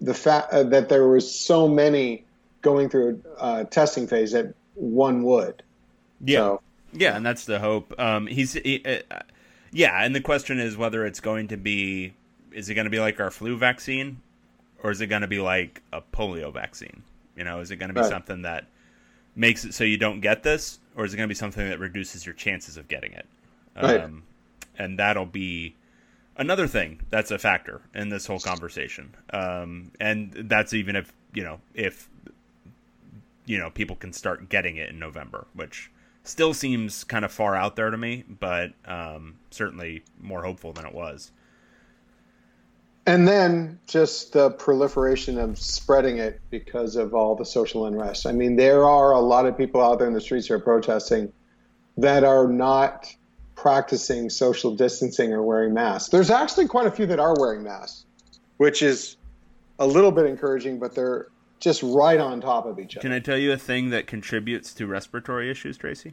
the 0.00 0.14
fact 0.14 0.52
uh, 0.52 0.62
that 0.62 0.88
there 0.88 1.06
was 1.06 1.32
so 1.32 1.68
many 1.68 2.24
going 2.62 2.88
through 2.88 3.22
a 3.38 3.42
uh, 3.42 3.64
testing 3.64 4.06
phase 4.06 4.32
that 4.32 4.54
one 4.74 5.22
would. 5.24 5.62
Yeah. 6.24 6.38
So, 6.38 6.62
yeah, 6.92 7.16
and 7.16 7.26
that's 7.26 7.44
the 7.44 7.58
hope. 7.58 7.98
Um, 7.98 8.26
he's, 8.26 8.52
he, 8.52 8.82
uh, 8.84 9.20
yeah, 9.72 10.04
and 10.04 10.14
the 10.14 10.20
question 10.20 10.58
is 10.58 10.76
whether 10.76 11.04
it's 11.04 11.20
going 11.20 11.48
to 11.48 11.56
be, 11.56 12.12
is 12.52 12.68
it 12.68 12.74
going 12.74 12.84
to 12.84 12.90
be 12.90 13.00
like 13.00 13.18
our 13.18 13.30
flu 13.30 13.56
vaccine, 13.56 14.20
or 14.82 14.90
is 14.90 15.00
it 15.00 15.06
going 15.06 15.22
to 15.22 15.28
be 15.28 15.40
like 15.40 15.82
a 15.92 16.02
polio 16.02 16.52
vaccine? 16.52 17.02
You 17.36 17.44
know, 17.44 17.60
is 17.60 17.70
it 17.70 17.76
going 17.76 17.88
to 17.88 17.94
be 17.94 18.00
right. 18.00 18.10
something 18.10 18.42
that 18.42 18.66
makes 19.34 19.64
it 19.64 19.74
so 19.74 19.84
you 19.84 19.96
don't 19.96 20.20
get 20.20 20.42
this, 20.42 20.78
or 20.94 21.04
is 21.04 21.14
it 21.14 21.16
going 21.16 21.28
to 21.28 21.32
be 21.32 21.36
something 21.36 21.68
that 21.68 21.78
reduces 21.78 22.26
your 22.26 22.34
chances 22.34 22.76
of 22.76 22.88
getting 22.88 23.12
it? 23.12 23.26
Right. 23.74 24.02
Um, 24.02 24.22
and 24.78 24.98
that'll 24.98 25.26
be 25.26 25.76
another 26.36 26.66
thing 26.66 27.00
that's 27.10 27.30
a 27.30 27.38
factor 27.38 27.82
in 27.94 28.08
this 28.08 28.26
whole 28.26 28.40
conversation. 28.40 29.14
Um, 29.32 29.92
and 30.00 30.32
that's 30.32 30.72
even 30.72 30.96
if 30.96 31.12
you 31.34 31.44
know 31.44 31.60
if 31.74 32.08
you 33.46 33.58
know 33.58 33.70
people 33.70 33.96
can 33.96 34.12
start 34.12 34.48
getting 34.48 34.76
it 34.76 34.88
in 34.90 34.98
November, 34.98 35.46
which 35.54 35.90
still 36.24 36.54
seems 36.54 37.04
kind 37.04 37.24
of 37.24 37.32
far 37.32 37.56
out 37.56 37.76
there 37.76 37.90
to 37.90 37.96
me, 37.96 38.24
but 38.28 38.72
um, 38.84 39.36
certainly 39.50 40.04
more 40.20 40.44
hopeful 40.44 40.72
than 40.72 40.86
it 40.86 40.94
was. 40.94 41.32
And 43.04 43.26
then 43.26 43.80
just 43.88 44.32
the 44.32 44.50
proliferation 44.50 45.36
of 45.36 45.58
spreading 45.58 46.18
it 46.18 46.40
because 46.50 46.94
of 46.94 47.14
all 47.14 47.34
the 47.34 47.44
social 47.44 47.86
unrest. 47.86 48.26
I 48.26 48.32
mean, 48.32 48.54
there 48.54 48.84
are 48.84 49.10
a 49.10 49.20
lot 49.20 49.44
of 49.44 49.58
people 49.58 49.82
out 49.82 49.98
there 49.98 50.06
in 50.06 50.14
the 50.14 50.20
streets 50.20 50.46
who 50.46 50.54
are 50.54 50.60
protesting 50.60 51.32
that 51.96 52.22
are 52.22 52.46
not 52.46 53.12
practicing 53.62 54.28
social 54.28 54.74
distancing 54.74 55.32
or 55.32 55.40
wearing 55.40 55.72
masks. 55.72 56.10
There's 56.10 56.30
actually 56.30 56.66
quite 56.66 56.86
a 56.88 56.90
few 56.90 57.06
that 57.06 57.20
are 57.20 57.34
wearing 57.38 57.62
masks, 57.62 58.04
which 58.56 58.82
is 58.82 59.16
a 59.78 59.86
little 59.86 60.10
bit 60.10 60.26
encouraging, 60.26 60.80
but 60.80 60.96
they're 60.96 61.28
just 61.60 61.80
right 61.84 62.18
on 62.18 62.40
top 62.40 62.66
of 62.66 62.80
each 62.80 62.96
other. 62.96 63.02
Can 63.02 63.12
I 63.12 63.20
tell 63.20 63.38
you 63.38 63.52
a 63.52 63.56
thing 63.56 63.90
that 63.90 64.08
contributes 64.08 64.74
to 64.74 64.88
respiratory 64.88 65.48
issues, 65.48 65.78
Tracy? 65.78 66.12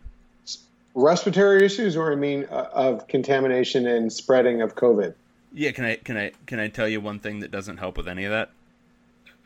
Respiratory 0.94 1.66
issues, 1.66 1.98
or 1.98 2.12
I 2.12 2.16
mean, 2.16 2.46
uh, 2.52 2.70
of 2.72 3.08
contamination 3.08 3.88
and 3.88 4.14
spreading 4.14 4.62
of 4.62 4.76
COVID. 4.76 5.16
Yeah, 5.52 5.72
can 5.72 5.86
I 5.86 5.96
can 5.96 6.18
I 6.18 6.32
can 6.46 6.60
I 6.60 6.68
tell 6.68 6.88
you 6.88 7.02
one 7.02 7.18
thing 7.18 7.40
that 7.40 7.50
doesn't 7.50 7.78
help 7.78 7.98
with 7.98 8.08
any 8.08 8.26
of 8.26 8.32
that? 8.32 8.52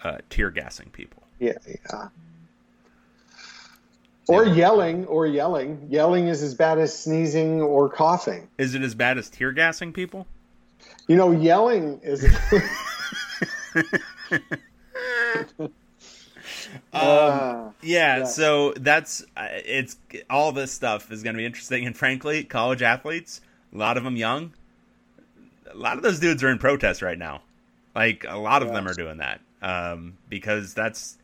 Uh, 0.03 0.17
tear 0.29 0.51
gassing 0.51 0.89
people. 0.89 1.23
Yeah, 1.39 1.53
yeah. 1.65 2.09
Or 4.27 4.45
yelling, 4.45 5.05
or 5.05 5.27
yelling. 5.27 5.87
Yelling 5.89 6.27
is 6.27 6.41
as 6.41 6.55
bad 6.55 6.79
as 6.79 6.97
sneezing 6.97 7.61
or 7.61 7.89
coughing. 7.89 8.47
Is 8.57 8.73
it 8.73 8.81
as 8.81 8.95
bad 8.95 9.17
as 9.17 9.29
tear 9.29 9.51
gassing 9.51 9.91
people? 9.91 10.27
You 11.07 11.17
know, 11.17 11.31
yelling 11.31 11.99
is. 12.03 12.23
um, 15.59 15.69
yeah, 16.93 17.71
yeah, 17.81 18.23
so 18.25 18.73
that's 18.73 19.23
uh, 19.35 19.47
it's 19.51 19.97
all 20.29 20.51
this 20.51 20.71
stuff 20.71 21.11
is 21.11 21.23
going 21.23 21.33
to 21.35 21.37
be 21.37 21.45
interesting, 21.45 21.85
and 21.85 21.97
frankly, 21.97 22.43
college 22.43 22.81
athletes, 22.81 23.41
a 23.73 23.77
lot 23.77 23.97
of 23.97 24.03
them 24.03 24.15
young, 24.15 24.53
a 25.69 25.77
lot 25.77 25.97
of 25.97 26.03
those 26.03 26.19
dudes 26.19 26.43
are 26.43 26.49
in 26.49 26.57
protest 26.57 27.01
right 27.01 27.17
now. 27.17 27.41
Like 27.95 28.25
a 28.27 28.37
lot 28.37 28.61
of 28.61 28.69
yeah. 28.69 28.75
them 28.75 28.87
are 28.87 28.93
doing 28.93 29.17
that 29.17 29.41
um, 29.61 30.17
because 30.29 30.73
that's 30.73 31.17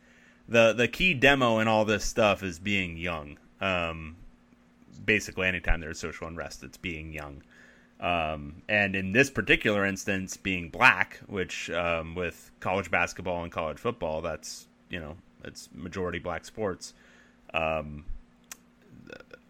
the 0.50 0.72
the 0.72 0.88
key 0.88 1.14
demo 1.14 1.60
in 1.60 1.68
all 1.68 1.84
this 1.84 2.04
stuff 2.04 2.42
is 2.42 2.58
being 2.58 2.96
young. 2.96 3.38
Um, 3.60 4.16
basically, 5.04 5.46
anytime 5.46 5.80
there's 5.80 5.98
social 5.98 6.26
unrest, 6.26 6.62
it's 6.64 6.76
being 6.76 7.12
young. 7.12 7.42
Um, 8.00 8.62
and 8.68 8.96
in 8.96 9.12
this 9.12 9.30
particular 9.30 9.84
instance, 9.84 10.36
being 10.36 10.70
black, 10.70 11.20
which 11.26 11.70
um, 11.70 12.14
with 12.14 12.50
college 12.60 12.90
basketball 12.90 13.42
and 13.42 13.52
college 13.52 13.78
football, 13.78 14.20
that's 14.20 14.66
you 14.90 14.98
know 14.98 15.16
it's 15.44 15.68
majority 15.72 16.18
black 16.18 16.44
sports. 16.44 16.94
Um, 17.54 18.04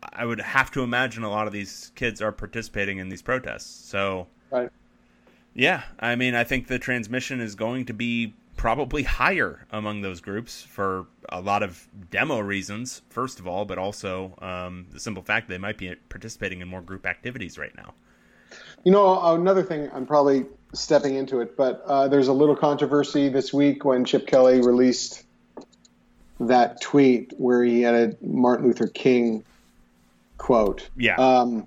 I 0.03 0.25
would 0.25 0.41
have 0.41 0.71
to 0.73 0.83
imagine 0.83 1.23
a 1.23 1.31
lot 1.31 1.47
of 1.47 1.53
these 1.53 1.93
kids 1.95 2.21
are 2.21 2.33
participating 2.33 2.99
in 2.99 3.09
these 3.09 3.23
protests. 3.23 3.89
So, 3.89 4.27
right. 4.51 4.71
yeah, 5.55 5.83
I 5.99 6.17
mean, 6.17 6.35
I 6.35 6.45
think 6.45 6.67
the 6.67 6.79
transmission 6.79 7.41
is 7.41 7.55
going 7.55 7.85
to 7.87 7.93
be 7.93 8.35
probably 8.61 9.03
higher 9.03 9.67
among 9.71 10.03
those 10.03 10.21
groups 10.21 10.63
for 10.63 11.07
a 11.31 11.41
lot 11.41 11.63
of 11.63 11.89
demo 12.11 12.39
reasons, 12.39 13.01
first 13.09 13.41
of 13.41 13.47
all, 13.47 13.65
but 13.65 13.79
also 13.79 14.35
um, 14.43 14.85
the 14.93 15.01
simple 15.01 15.23
fact 15.23 15.49
they 15.49 15.57
might 15.57 15.79
be 15.79 15.95
participating 16.11 16.61
in 16.61 16.69
more 16.69 16.83
group 16.83 17.07
activities 17.07 17.57
right 17.57 17.75
now. 17.75 17.95
You 18.85 18.93
know, 18.93 19.35
another 19.35 19.63
thing, 19.63 19.89
I'm 19.95 20.05
probably 20.05 20.45
stepping 20.75 21.15
into 21.15 21.41
it, 21.41 21.57
but 21.57 21.83
uh, 21.87 22.09
there's 22.09 22.29
a 22.29 22.35
little 22.35 22.55
controversy 22.55 23.31
this 23.31 23.51
week 23.51 23.87
when 23.87 24.05
Chip 24.05 24.27
Kelly 24.27 24.61
released 24.61 25.25
that 26.39 26.83
tweet 26.83 27.33
where 27.39 27.65
he 27.65 27.81
had 27.81 27.95
a 27.95 28.17
Martin 28.21 28.67
Luther 28.67 28.89
King 28.89 29.43
quote. 30.37 30.87
Yeah. 30.99 31.17
Um, 31.17 31.67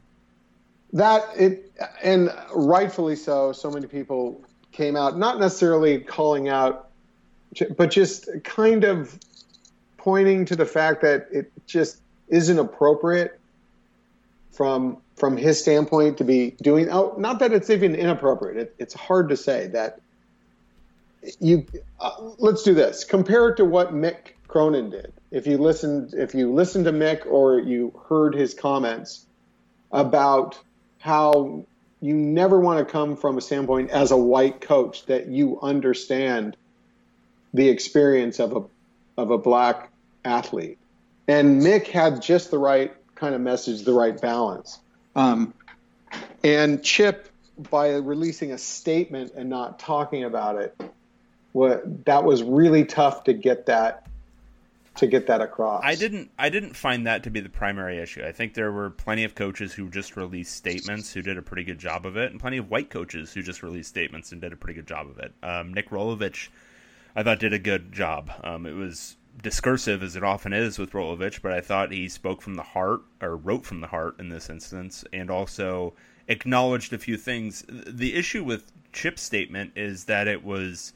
that 0.92 1.24
it, 1.36 1.72
and 2.04 2.32
rightfully 2.54 3.16
so, 3.16 3.52
so 3.52 3.72
many 3.72 3.88
people 3.88 4.44
came 4.74 4.96
out, 4.96 5.18
not 5.18 5.40
necessarily 5.40 6.00
calling 6.00 6.50
out, 6.50 6.83
but 7.78 7.92
just 7.92 8.30
kind 8.44 8.84
of 8.84 9.20
pointing 9.98 10.46
to 10.46 10.56
the 10.56 10.66
fact 10.66 11.02
that 11.02 11.28
it 11.32 11.52
just 11.66 12.02
isn't 12.28 12.60
appropriate 12.60 13.40
from 14.52 14.98
from 15.16 15.38
his 15.38 15.60
standpoint 15.60 16.18
to 16.18 16.24
be 16.24 16.56
doing. 16.62 16.90
Oh, 16.90 17.14
not 17.18 17.40
that 17.40 17.54
it's 17.54 17.70
even 17.70 17.96
inappropriate. 17.96 18.58
It, 18.58 18.76
it's 18.80 18.94
hard 18.94 19.30
to 19.30 19.38
say 19.38 19.68
that. 19.68 20.00
You 21.40 21.66
uh, 22.00 22.12
let's 22.38 22.64
do 22.64 22.74
this. 22.74 23.04
Compare 23.04 23.50
it 23.50 23.58
to 23.58 23.66
what 23.66 23.94
Mick 23.94 24.34
Cronin 24.48 24.90
did. 24.90 25.14
If 25.32 25.48
you 25.48 25.58
listened, 25.58 26.14
if 26.14 26.36
you 26.36 26.52
listened 26.52 26.86
to 26.86 26.92
Mick 26.92 27.26
or 27.26 27.60
you 27.60 27.98
heard 28.10 28.36
his 28.36 28.54
comments 28.54 29.26
about 29.92 30.60
how 31.00 31.66
you 32.02 32.16
never 32.16 32.60
want 32.60 32.86
to 32.86 32.92
come 32.92 33.16
from 33.16 33.38
a 33.38 33.42
standpoint 33.42 33.90
as 33.92 34.12
a 34.12 34.18
white 34.18 34.60
coach 34.60 35.06
that 35.06 35.28
you 35.28 35.60
understand 35.62 36.58
the 37.54 37.70
experience 37.70 38.40
of 38.40 38.56
a 38.56 38.64
of 39.18 39.32
a 39.32 39.38
black 39.38 39.92
athlete. 40.26 40.78
And 41.28 41.62
Mick 41.62 41.88
had 41.88 42.22
just 42.22 42.52
the 42.52 42.58
right 42.58 42.94
kind 43.16 43.36
of 43.36 43.42
message, 43.42 43.84
the 43.84 43.94
right 43.94 44.20
balance. 44.20 44.80
Um, 45.16 45.54
and 46.44 46.84
Chip, 46.84 47.30
by 47.70 47.96
releasing 47.96 48.52
a 48.52 48.58
statement 48.58 49.34
and 49.36 49.50
not 49.50 49.80
talking 49.80 50.24
about 50.24 50.58
it, 50.58 50.76
what 51.54 52.06
that 52.06 52.24
was 52.24 52.44
really 52.44 52.84
tough 52.86 53.26
to 53.26 53.34
get 53.34 53.68
that 53.68 54.08
to 54.96 55.08
get 55.08 55.26
that 55.28 55.42
across. 55.42 55.82
I 55.84 55.96
didn't 55.96 56.32
I 56.38 56.50
didn't 56.50 56.76
find 56.76 57.08
that 57.08 57.24
to 57.24 57.32
be 57.32 57.40
the 57.40 57.50
primary 57.50 58.00
issue. 58.00 58.24
I 58.24 58.32
think 58.32 58.54
there 58.54 58.72
were 58.72 58.90
plenty 58.90 59.24
of 59.24 59.36
coaches 59.36 59.74
who 59.74 59.90
just 59.90 60.16
released 60.16 60.56
statements 60.56 61.14
who 61.14 61.22
did 61.22 61.38
a 61.38 61.42
pretty 61.42 61.64
good 61.64 61.80
job 61.80 62.06
of 62.06 62.18
it, 62.18 62.32
and 62.32 62.40
plenty 62.40 62.58
of 62.58 62.70
white 62.70 62.90
coaches 62.90 63.34
who 63.34 63.42
just 63.42 63.64
released 63.64 63.90
statements 63.90 64.32
and 64.32 64.42
did 64.42 64.54
a 64.54 64.56
pretty 64.56 64.76
good 64.76 64.88
job 64.88 65.08
of 65.10 65.20
it. 65.20 65.34
Um, 65.42 65.74
Nick 65.74 65.90
Rolovich, 65.90 66.50
I 67.16 67.24
thought 67.24 67.40
did 67.40 67.54
a 67.54 67.60
good 67.60 67.92
job. 67.92 68.32
Um, 68.44 68.66
it 68.66 68.74
was 68.74 69.18
discursive 69.42 70.02
as 70.04 70.16
it 70.16 70.24
often 70.24 70.54
is 70.54 70.80
with 70.80 70.92
Rolovich, 70.92 71.42
but 71.42 71.52
I 71.52 71.62
thought 71.62 71.92
he 71.92 72.08
spoke 72.10 72.42
from 72.42 72.56
the 72.56 72.64
heart 72.64 73.02
or 73.22 73.36
wrote 73.36 73.66
from 73.66 73.82
the 73.82 73.88
heart 73.88 74.20
in 74.20 74.30
this 74.30 74.50
instance, 74.50 75.04
and 75.12 75.30
also 75.30 75.94
acknowledged 76.28 76.94
a 76.94 76.98
few 76.98 77.18
things. 77.18 77.64
The 77.68 78.16
issue 78.16 78.44
with 78.44 78.72
Chip's 78.92 79.22
statement 79.22 79.74
is 79.76 80.06
that 80.06 80.28
it 80.28 80.44
was 80.44 80.94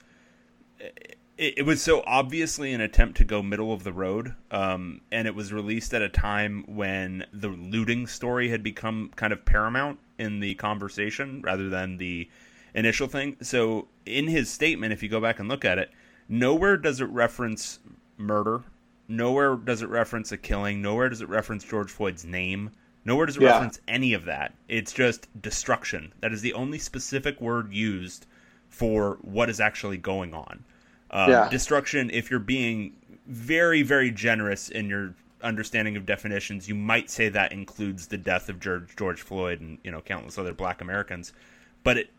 it, 1.38 1.66
was 1.66 1.82
so 1.82 2.04
obviously 2.08 2.74
an 2.74 2.82
attempt 2.82 3.18
to 3.18 3.24
go 3.24 3.44
middle 3.44 3.72
of 3.72 3.84
the 3.84 3.94
road, 3.94 4.34
um, 4.52 5.02
and 5.12 5.28
it 5.28 5.36
was 5.36 5.54
released 5.54 5.94
at 5.94 6.02
a 6.02 6.10
time 6.10 6.64
when 6.68 7.26
the 7.32 7.50
looting 7.50 8.08
story 8.08 8.50
had 8.50 8.64
become 8.64 9.12
kind 9.16 9.32
of 9.32 9.46
paramount 9.46 10.00
in 10.18 10.40
the 10.40 10.56
conversation 10.56 11.42
rather 11.44 11.70
than 11.70 11.98
the 11.98 12.28
initial 12.74 13.08
thing. 13.08 13.38
So, 13.42 13.88
in 14.06 14.28
his 14.28 14.50
statement, 14.50 14.94
if 14.94 15.04
you 15.04 15.10
go 15.10 15.22
back 15.22 15.40
and 15.40 15.48
look 15.48 15.64
at 15.64 15.78
it, 15.78 15.92
nowhere 16.30 16.78
does 16.78 17.02
it 17.02 17.06
reference 17.06 17.80
murder. 18.18 18.64
Nowhere 19.08 19.56
does 19.56 19.82
it 19.82 19.90
reference 19.90 20.32
a 20.32 20.38
killing. 20.38 20.82
Nowhere 20.82 21.10
does 21.10 21.22
it 21.22 21.30
reference 21.30 21.64
George 21.64 21.90
Floyd's 21.92 22.26
name. 22.26 22.72
Nowhere 23.06 23.26
does 23.26 23.38
it 23.38 23.44
yeah. 23.44 23.52
reference 23.52 23.80
any 23.88 24.14
of 24.14 24.26
that. 24.26 24.54
It's 24.68 24.92
just 24.92 25.30
destruction. 25.42 26.12
That 26.20 26.34
is 26.34 26.42
the 26.42 26.54
only 26.54 26.78
specific 26.78 27.40
word 27.40 27.72
used 27.72 28.26
for 28.68 29.18
what 29.22 29.50
is 29.50 29.62
actually 29.62 29.98
going 29.98 30.34
on. 30.34 30.64
Um, 31.12 31.32
yeah. 31.32 31.50
Destruction, 31.50 32.10
if 32.12 32.30
you're 32.30 32.40
being 32.42 32.98
very, 33.28 33.82
very 33.82 34.12
generous 34.12 34.68
in 34.68 34.90
your 34.90 35.16
understanding 35.42 35.96
of 35.96 36.06
definitions, 36.06 36.68
you 36.68 36.76
might 36.76 37.10
say 37.10 37.30
that 37.30 37.54
includes 37.54 38.08
the 38.08 38.18
death 38.18 38.50
of 38.50 38.60
George, 38.60 38.94
George 38.98 39.22
Floyd 39.22 39.62
and 39.62 39.78
you 39.84 39.92
know 39.92 40.02
countless 40.02 40.38
other 40.38 40.54
Black 40.54 40.82
Americans, 40.82 41.32
but 41.84 41.98
it, 41.98 42.10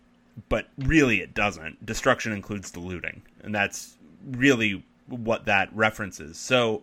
but 0.49 0.69
really 0.79 1.21
it 1.21 1.35
doesn't. 1.35 1.85
Destruction 1.85 2.33
includes 2.33 2.71
the 2.71 2.81
looting, 2.81 3.21
and 3.43 3.55
that's 3.55 3.98
really 4.25 4.85
what 5.07 5.47
that 5.47 5.75
references. 5.75 6.39
So, 6.39 6.83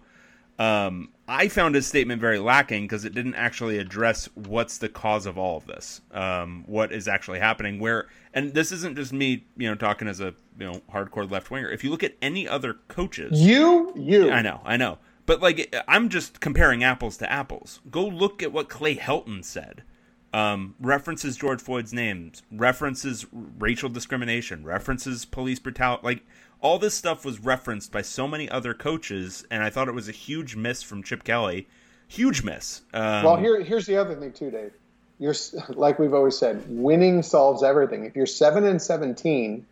um, 0.58 1.10
I 1.28 1.48
found 1.48 1.76
his 1.76 1.88
statement 1.88 2.22
very 2.22 2.40
lacking 2.40 2.84
because 2.84 3.04
it 3.04 3.14
didn't 3.14 3.36
actually 3.36 3.78
address 3.80 4.30
what's 4.36 4.78
the 4.78 4.90
cause 4.90 5.26
of 5.26 5.38
all 5.38 5.58
of 5.58 5.66
this, 5.66 6.02
um, 6.12 6.64
what 6.68 6.92
is 6.92 7.08
actually 7.08 7.40
happening. 7.40 7.80
Where, 7.80 8.08
and 8.34 8.54
this 8.54 8.72
isn't 8.72 8.96
just 8.96 9.12
me, 9.12 9.46
you 9.58 9.68
know, 9.68 9.76
talking 9.76 10.08
as 10.08 10.20
a 10.20 10.34
you 10.58 10.72
know 10.72 10.82
hardcore 10.92 11.30
left 11.30 11.52
winger. 11.52 11.70
If 11.70 11.84
you 11.84 11.90
look 11.90 12.04
at 12.04 12.16
any 12.22 12.48
other 12.48 12.76
coaches, 12.88 13.42
you, 13.42 13.92
you, 13.96 14.32
I 14.32 14.42
know, 14.42 14.62
I 14.64 14.78
know, 14.78 15.00
but 15.26 15.42
like 15.42 15.76
I'm 15.88 16.10
just 16.10 16.40
comparing 16.40 16.84
apples 16.84 17.18
to 17.18 17.32
apples. 17.32 17.82
Go 17.90 18.06
look 18.06 18.44
at 18.44 18.52
what 18.52 18.70
Clay 18.70 18.96
Helton 18.96 19.44
said. 19.44 19.84
Um, 20.32 20.76
references 20.82 21.38
George 21.38 21.62
Floyd's 21.62 21.94
names, 21.94 22.44
references 22.52 23.26
racial 23.32 23.88
discrimination, 23.88 24.66
references 24.66 25.24
police 25.24 25.60
brutality. 25.60 26.02
Like 26.04 26.26
all 26.62 26.80
this 26.80 26.94
stuff 26.96 27.26
was 27.26 27.40
referenced 27.40 27.92
by 27.92 28.02
so 28.02 28.28
many 28.28 28.50
other 28.50 28.74
coaches, 28.74 29.46
and 29.52 29.64
I 29.64 29.70
thought 29.70 29.88
it 29.88 29.94
was 29.94 30.10
a 30.10 30.14
huge 30.14 30.56
miss 30.56 30.82
from 30.82 31.04
Chip 31.04 31.24
Kelly. 31.24 31.68
Huge 32.08 32.44
miss. 32.44 32.82
Um, 32.94 33.24
well, 33.24 33.38
here, 33.38 33.62
here's 33.62 33.86
the 33.86 33.98
other 33.98 34.16
thing 34.16 34.32
too, 34.32 34.52
Dave. 34.52 34.72
You're 35.20 35.36
like 35.70 36.00
we've 36.00 36.14
always 36.14 36.38
said, 36.38 36.66
winning 36.68 37.24
solves 37.24 37.64
everything. 37.64 38.06
If 38.06 38.16
you're 38.16 38.26
seven 38.26 38.66
and 38.66 38.82
seventeen, 38.82 39.66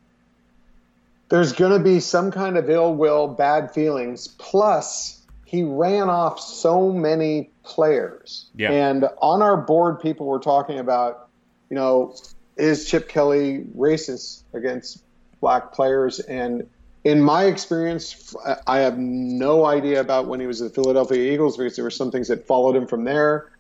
there's 1.30 1.54
going 1.54 1.72
to 1.78 1.84
be 1.84 2.00
some 2.00 2.32
kind 2.32 2.58
of 2.58 2.70
ill 2.70 2.94
will, 2.94 3.28
bad 3.28 3.74
feelings. 3.74 4.28
Plus, 4.28 5.22
he 5.46 5.64
ran 5.64 6.10
off 6.10 6.40
so 6.40 6.92
many 6.92 7.50
players. 7.64 8.50
Yeah. 8.56 8.72
And 8.72 9.06
on 9.22 9.42
our 9.42 9.58
board, 9.58 10.00
people 10.00 10.28
were 10.28 10.40
talking 10.40 10.80
about, 10.80 11.30
you 11.70 11.76
know, 11.76 12.16
is 12.58 12.90
Chip 12.90 13.10
Kelly 13.10 13.66
racist 13.76 14.44
against 14.54 15.04
black 15.42 15.72
players? 15.72 16.20
And 16.20 16.70
in 17.04 17.22
my 17.22 17.46
experience, 17.46 18.34
I 18.66 18.80
have 18.80 18.98
no 18.98 19.66
idea 19.66 20.00
about 20.00 20.28
when 20.28 20.40
he 20.40 20.48
was 20.48 20.62
at 20.62 20.70
the 20.70 20.74
Philadelphia 20.74 21.34
Eagles 21.34 21.58
because 21.58 21.76
there 21.76 21.84
were 21.84 21.92
some 21.92 22.12
things 22.12 22.30
that 22.30 22.48
followed 22.48 22.76
him 22.76 22.88
from 22.88 23.04
there. 23.04 23.52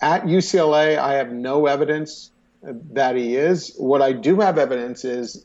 At 0.00 0.24
UCLA, 0.24 0.98
I 0.98 1.14
have 1.14 1.32
no 1.32 1.66
evidence 1.66 2.30
that 2.62 3.14
he 3.14 3.36
is. 3.36 3.74
What 3.76 4.02
I 4.02 4.12
do 4.12 4.40
have 4.40 4.58
evidence 4.58 5.04
is 5.04 5.44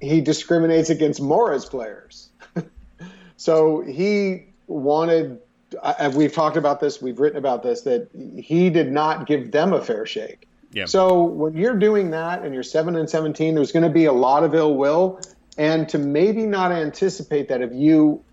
he 0.00 0.22
discriminates 0.22 0.88
against 0.88 1.20
Mora's 1.20 1.66
players. 1.66 2.30
so 3.36 3.82
he 3.82 4.46
wanted, 4.68 5.38
as 5.82 6.16
we've 6.16 6.32
talked 6.32 6.56
about 6.56 6.80
this, 6.80 7.02
we've 7.02 7.20
written 7.20 7.38
about 7.38 7.62
this, 7.62 7.82
that 7.82 8.08
he 8.38 8.70
did 8.70 8.90
not 8.90 9.26
give 9.26 9.52
them 9.52 9.74
a 9.74 9.82
fair 9.84 10.06
shake. 10.06 10.48
Yeah. 10.72 10.86
So 10.86 11.24
when 11.24 11.54
you're 11.54 11.76
doing 11.78 12.10
that 12.10 12.42
and 12.42 12.54
you're 12.54 12.62
seven 12.62 12.96
and 12.96 13.08
seventeen, 13.08 13.54
there's 13.54 13.72
going 13.72 13.84
to 13.84 13.90
be 13.90 14.04
a 14.04 14.12
lot 14.12 14.44
of 14.44 14.54
ill 14.54 14.76
will 14.76 15.20
and 15.58 15.88
to 15.88 15.98
maybe 15.98 16.46
not 16.46 16.72
anticipate 16.72 17.48
that 17.48 17.60
if 17.60 17.72
you 17.74 18.24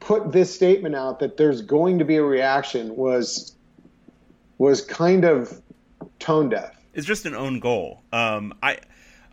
put 0.00 0.32
this 0.32 0.54
statement 0.54 0.94
out 0.94 1.18
that 1.18 1.36
there's 1.36 1.62
going 1.62 1.98
to 1.98 2.04
be 2.04 2.16
a 2.16 2.22
reaction 2.22 2.94
was 2.96 3.54
was 4.56 4.80
kind 4.82 5.24
of 5.24 5.60
tone 6.18 6.48
deaf. 6.48 6.76
It's 6.94 7.06
just 7.06 7.26
an 7.26 7.34
own 7.34 7.58
goal. 7.58 8.02
Um, 8.12 8.54
I, 8.62 8.78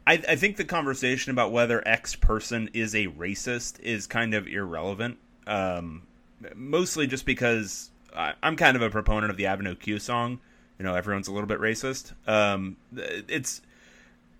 I, 0.07 0.13
I 0.13 0.35
think 0.35 0.57
the 0.57 0.65
conversation 0.65 1.31
about 1.31 1.51
whether 1.51 1.87
X 1.87 2.15
person 2.15 2.71
is 2.73 2.95
a 2.95 3.07
racist 3.07 3.79
is 3.81 4.07
kind 4.07 4.33
of 4.33 4.47
irrelevant. 4.47 5.19
Um, 5.45 6.07
mostly 6.55 7.05
just 7.05 7.25
because 7.25 7.91
I, 8.15 8.33
am 8.41 8.55
kind 8.55 8.75
of 8.75 8.81
a 8.81 8.89
proponent 8.89 9.29
of 9.29 9.37
the 9.37 9.45
Avenue 9.45 9.75
Q 9.75 9.99
song. 9.99 10.39
You 10.79 10.85
know, 10.85 10.95
everyone's 10.95 11.27
a 11.27 11.31
little 11.31 11.47
bit 11.47 11.59
racist. 11.59 12.13
Um, 12.27 12.77
it's 12.95 13.61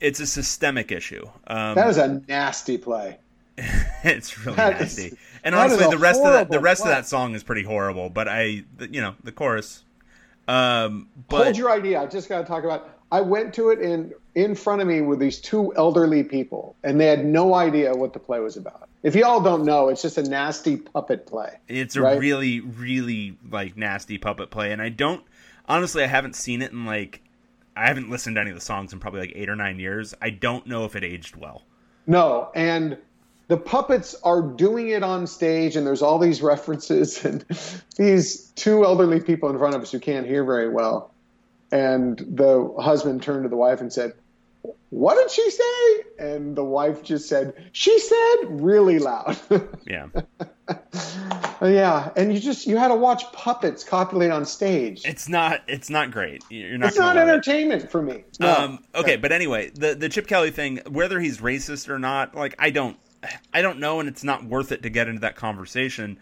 it's 0.02 0.20
a 0.20 0.28
systemic 0.28 0.92
issue. 0.92 1.26
Um, 1.48 1.76
was 1.76 1.98
a 1.98 2.22
nasty 2.28 2.78
play. 2.78 3.18
it's 4.04 4.38
really 4.46 4.56
that 4.58 4.80
nasty. 4.80 5.08
Is, 5.08 5.16
and 5.44 5.56
honestly, 5.56 5.88
the 5.90 5.98
rest 5.98 6.22
of 6.22 6.34
that 6.34 6.50
the 6.50 6.60
rest 6.60 6.82
play. 6.82 6.92
of 6.92 6.98
that 6.98 7.08
song 7.08 7.36
is 7.36 7.44
pretty 7.44 7.64
horrible. 7.64 8.10
But 8.10 8.28
I, 8.28 8.64
you 8.80 9.02
know, 9.02 9.16
the 9.24 9.32
chorus. 9.32 9.84
Um, 10.48 11.08
but, 11.30 11.44
Hold 11.44 11.58
your 11.58 11.72
idea. 11.72 12.02
I 12.02 12.08
just 12.08 12.28
got 12.28 12.40
to 12.42 12.46
talk 12.46 12.64
about. 12.64 12.90
I 13.12 13.22
went 13.22 13.54
to 13.56 13.70
it 13.70 13.80
in 13.80 14.14
in 14.36 14.56
front 14.56 14.82
of 14.82 14.88
me 14.88 15.02
with 15.02 15.20
these 15.20 15.40
two 15.40 15.74
elderly 15.76 16.24
people, 16.24 16.76
and 16.84 17.00
they 17.00 17.08
had 17.08 17.26
no 17.26 17.54
idea 17.54 17.94
what 17.94 18.14
the 18.14 18.20
play 18.20 18.40
was 18.40 18.58
about. 18.58 18.88
If 19.04 19.16
you 19.16 19.26
all 19.26 19.42
don't 19.42 19.66
know, 19.66 19.90
it's 19.90 20.02
just 20.02 20.18
a 20.18 20.24
nasty 20.24 20.78
puppet 20.78 21.26
play. 21.26 21.58
It's 21.68 21.96
a 21.96 22.02
right? 22.02 22.20
really, 22.20 22.62
really 22.62 23.38
like 23.50 23.78
nasty 23.78 24.18
puppet 24.18 24.50
play, 24.50 24.72
and 24.72 24.82
I 24.82 24.90
don't 24.90 25.24
honestly, 25.68 26.04
I 26.04 26.08
haven't 26.08 26.36
seen 26.36 26.62
it 26.62 26.72
in 26.72 26.86
like 26.86 27.22
I 27.76 27.88
haven't 27.88 28.10
listened 28.10 28.36
to 28.36 28.42
any 28.42 28.52
of 28.52 28.56
the 28.56 28.62
songs 28.62 28.94
in 28.94 29.00
probably 29.00 29.22
like 29.22 29.34
eight 29.36 29.50
or 29.50 29.56
nine 29.56 29.80
years. 29.80 30.14
I 30.22 30.30
don't 30.30 30.68
know 30.68 30.86
if 30.86 30.96
it 30.96 31.04
aged 31.04 31.36
well. 31.36 31.64
No, 32.08 32.52
and 32.56 32.98
the 33.48 33.58
puppets 33.58 34.16
are 34.24 34.42
doing 34.42 34.90
it 34.90 35.04
on 35.04 35.28
stage, 35.28 35.76
and 35.76 35.86
there's 35.86 36.02
all 36.02 36.20
these 36.20 36.42
references 36.42 37.24
and 37.26 37.46
these 37.98 38.50
two 38.56 38.84
elderly 38.84 39.20
people 39.20 39.50
in 39.50 39.58
front 39.58 39.76
of 39.76 39.82
us 39.82 39.92
who 39.92 40.00
can't 40.00 40.26
hear 40.26 40.44
very 40.44 40.70
well. 40.70 41.14
And 41.72 42.18
the 42.18 42.74
husband 42.80 43.24
turned 43.24 43.44
to 43.44 43.50
the 43.50 43.56
wife 43.56 43.80
and 43.80 43.92
said, 43.92 44.14
what 44.89 45.17
did 45.17 45.32
she 45.32 45.50
say? 45.50 46.04
And 46.19 46.56
the 46.56 46.63
wife 46.63 47.02
just 47.02 47.28
said, 47.28 47.54
she 47.71 47.97
said 47.97 48.36
really 48.50 49.00
loud. 49.00 49.39
yeah. 49.88 50.08
yeah. 51.62 52.12
And 52.15 52.34
you 52.34 52.39
just, 52.39 52.67
you 52.67 52.78
had 52.78 52.89
to 52.89 52.95
watch 52.95 53.24
puppets 53.32 53.84
copulate 53.84 54.32
on 54.32 54.45
stage. 54.45 55.06
It's 55.06 55.30
not, 55.30 55.62
it's 55.67 55.89
not 55.89 56.12
great. 56.12 56.43
You're 56.50 56.78
not, 56.78 56.89
it's 56.89 56.97
not 56.97 57.17
entertainment 57.17 57.86
it. 57.86 57.91
for 57.91 58.02
me. 58.02 58.26
No. 58.39 58.54
Um, 58.54 58.84
okay. 58.93 59.15
But 59.15 59.32
anyway, 59.32 59.71
the, 59.74 59.95
the 59.95 60.10
Chip 60.10 60.28
Kelly 60.28 60.52
thing, 60.52 60.82
whether 60.89 61.19
he's 61.19 61.39
racist 61.39 61.88
or 61.88 61.97
not, 61.97 62.36
like, 62.36 62.56
I 62.60 62.69
don't, 62.69 62.97
I 63.54 63.62
don't 63.62 63.80
know. 63.80 64.02
And 64.02 64.10
it's 64.10 64.26
not 64.26 64.43
worth 64.43 64.74
it 64.74 64.84
to 64.84 64.89
get 64.89 65.08
into 65.08 65.21
that 65.21 65.38
conversation. 65.38 66.19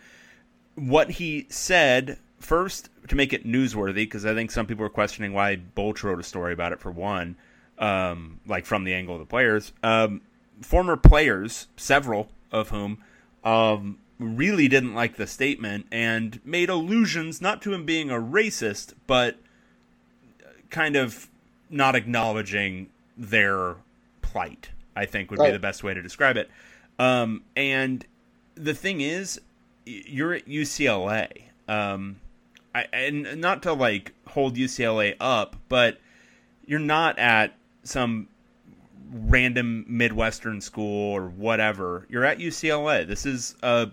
What 0.75 1.09
he 1.09 1.47
said 1.49 2.19
first 2.39 2.89
to 3.07 3.15
make 3.15 3.33
it 3.33 3.47
newsworthy, 3.47 3.95
because 3.95 4.27
I 4.27 4.35
think 4.35 4.51
some 4.51 4.67
people 4.67 4.85
are 4.85 4.89
questioning 4.89 5.33
why 5.33 5.55
Bolch 5.55 6.03
wrote 6.03 6.19
a 6.19 6.23
story 6.23 6.53
about 6.53 6.71
it 6.71 6.79
for 6.79 6.91
one 6.91 7.35
um, 7.79 8.39
like 8.45 8.65
from 8.65 8.83
the 8.83 8.93
angle 8.93 9.15
of 9.15 9.19
the 9.19 9.25
players. 9.25 9.71
Um, 9.81 10.21
former 10.61 10.97
players, 10.97 11.67
several 11.77 12.29
of 12.51 12.69
whom, 12.69 12.99
um, 13.43 13.97
really 14.19 14.67
didn't 14.67 14.93
like 14.93 15.15
the 15.15 15.25
statement 15.25 15.87
and 15.91 16.41
made 16.45 16.69
allusions 16.69 17.41
not 17.41 17.61
to 17.61 17.73
him 17.73 17.85
being 17.85 18.11
a 18.11 18.15
racist, 18.15 18.93
but 19.07 19.37
kind 20.69 20.95
of 20.95 21.29
not 21.69 21.95
acknowledging 21.95 22.89
their 23.17 23.75
plight. 24.21 24.69
I 24.95 25.05
think 25.05 25.31
would 25.31 25.39
right. 25.39 25.47
be 25.47 25.53
the 25.53 25.59
best 25.59 25.83
way 25.83 25.93
to 25.93 26.01
describe 26.01 26.35
it. 26.35 26.49
Um, 26.97 27.43
and 27.55 28.05
the 28.55 28.73
thing 28.73 28.99
is, 28.99 29.39
you're 29.85 30.33
at 30.33 30.45
UCLA, 30.45 31.43
um, 31.69 32.17
I, 32.75 32.85
and 32.91 33.39
not 33.39 33.63
to 33.63 33.73
like 33.73 34.13
hold 34.27 34.55
UCLA 34.55 35.15
up, 35.21 35.55
but 35.69 35.99
you're 36.65 36.79
not 36.79 37.17
at 37.17 37.53
some 37.83 38.27
random 39.11 39.85
Midwestern 39.87 40.61
school 40.61 41.13
or 41.13 41.29
whatever. 41.29 42.05
You're 42.09 42.25
at 42.25 42.37
UCLA. 42.37 43.07
This 43.07 43.25
is 43.25 43.55
a 43.63 43.91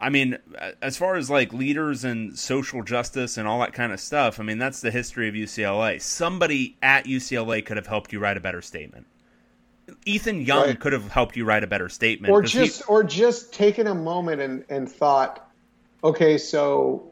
I 0.00 0.08
mean, 0.08 0.38
as 0.80 0.96
far 0.96 1.16
as 1.16 1.28
like 1.28 1.52
leaders 1.52 2.04
and 2.04 2.38
social 2.38 2.82
justice 2.82 3.36
and 3.36 3.46
all 3.46 3.60
that 3.60 3.74
kind 3.74 3.92
of 3.92 4.00
stuff, 4.00 4.40
I 4.40 4.42
mean, 4.42 4.56
that's 4.56 4.80
the 4.80 4.90
history 4.90 5.28
of 5.28 5.34
UCLA. 5.34 6.00
Somebody 6.00 6.78
at 6.82 7.04
UCLA 7.04 7.64
could 7.64 7.76
have 7.76 7.86
helped 7.86 8.10
you 8.12 8.18
write 8.18 8.38
a 8.38 8.40
better 8.40 8.62
statement. 8.62 9.06
Ethan 10.06 10.40
Young 10.42 10.68
right. 10.68 10.80
could 10.80 10.94
have 10.94 11.10
helped 11.10 11.36
you 11.36 11.44
write 11.44 11.64
a 11.64 11.66
better 11.66 11.88
statement, 11.88 12.32
or 12.32 12.42
just 12.42 12.78
he, 12.78 12.84
or 12.88 13.02
just 13.02 13.52
taken 13.52 13.88
a 13.88 13.94
moment 13.94 14.40
and 14.40 14.64
and 14.70 14.90
thought, 14.90 15.50
okay, 16.02 16.38
so 16.38 17.09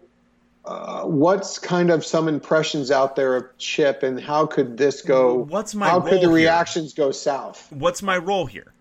uh, 0.68 1.04
what's 1.04 1.58
kind 1.58 1.90
of 1.90 2.04
some 2.04 2.28
impressions 2.28 2.90
out 2.90 3.16
there 3.16 3.36
of 3.36 3.56
Chip, 3.56 4.02
and 4.02 4.20
how 4.20 4.44
could 4.44 4.76
this 4.76 5.00
go? 5.00 5.36
What's 5.36 5.74
my 5.74 5.88
how 5.88 6.00
could 6.00 6.20
the 6.20 6.28
reactions 6.28 6.92
here? 6.92 7.06
go 7.06 7.10
south? 7.10 7.72
What's 7.72 8.02
my 8.02 8.18
role 8.18 8.44
here? 8.44 8.74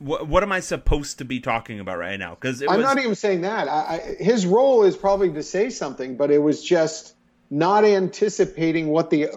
What, 0.00 0.26
what 0.26 0.42
am 0.42 0.50
I 0.50 0.58
supposed 0.58 1.18
to 1.18 1.24
be 1.24 1.38
talking 1.38 1.78
about 1.78 1.98
right 1.98 2.18
now? 2.18 2.34
Because 2.34 2.64
I'm 2.68 2.80
not 2.80 2.98
even 2.98 3.14
saying 3.14 3.42
that. 3.42 3.68
I, 3.68 4.16
I, 4.18 4.22
his 4.22 4.46
role 4.46 4.82
is 4.82 4.96
probably 4.96 5.30
to 5.32 5.44
say 5.44 5.70
something, 5.70 6.16
but 6.16 6.32
it 6.32 6.38
was 6.38 6.64
just 6.64 7.14
not 7.50 7.84
anticipating 7.84 8.88
what 8.88 9.10
the 9.10 9.28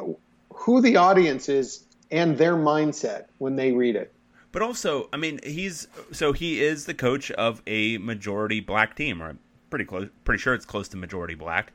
who 0.51 0.81
the 0.81 0.97
audience 0.97 1.49
is 1.49 1.83
and 2.09 2.35
their 2.35 2.55
mindset 2.55 3.25
when 3.37 3.55
they 3.55 3.73
read 3.73 3.95
it. 3.95 4.11
But 4.51 4.63
also, 4.63 5.07
I 5.13 5.17
mean, 5.17 5.39
he's 5.43 5.87
so 6.11 6.33
he 6.33 6.63
is 6.63 6.87
the 6.87 6.95
coach 6.95 7.29
of 7.29 7.61
a 7.67 7.99
majority 7.99 8.59
black 8.59 8.95
team, 8.95 9.21
or 9.21 9.29
I'm 9.29 9.39
pretty 9.69 9.85
close, 9.85 10.09
pretty 10.23 10.41
sure 10.41 10.55
it's 10.55 10.65
close 10.65 10.87
to 10.89 10.97
majority 10.97 11.35
black. 11.35 11.71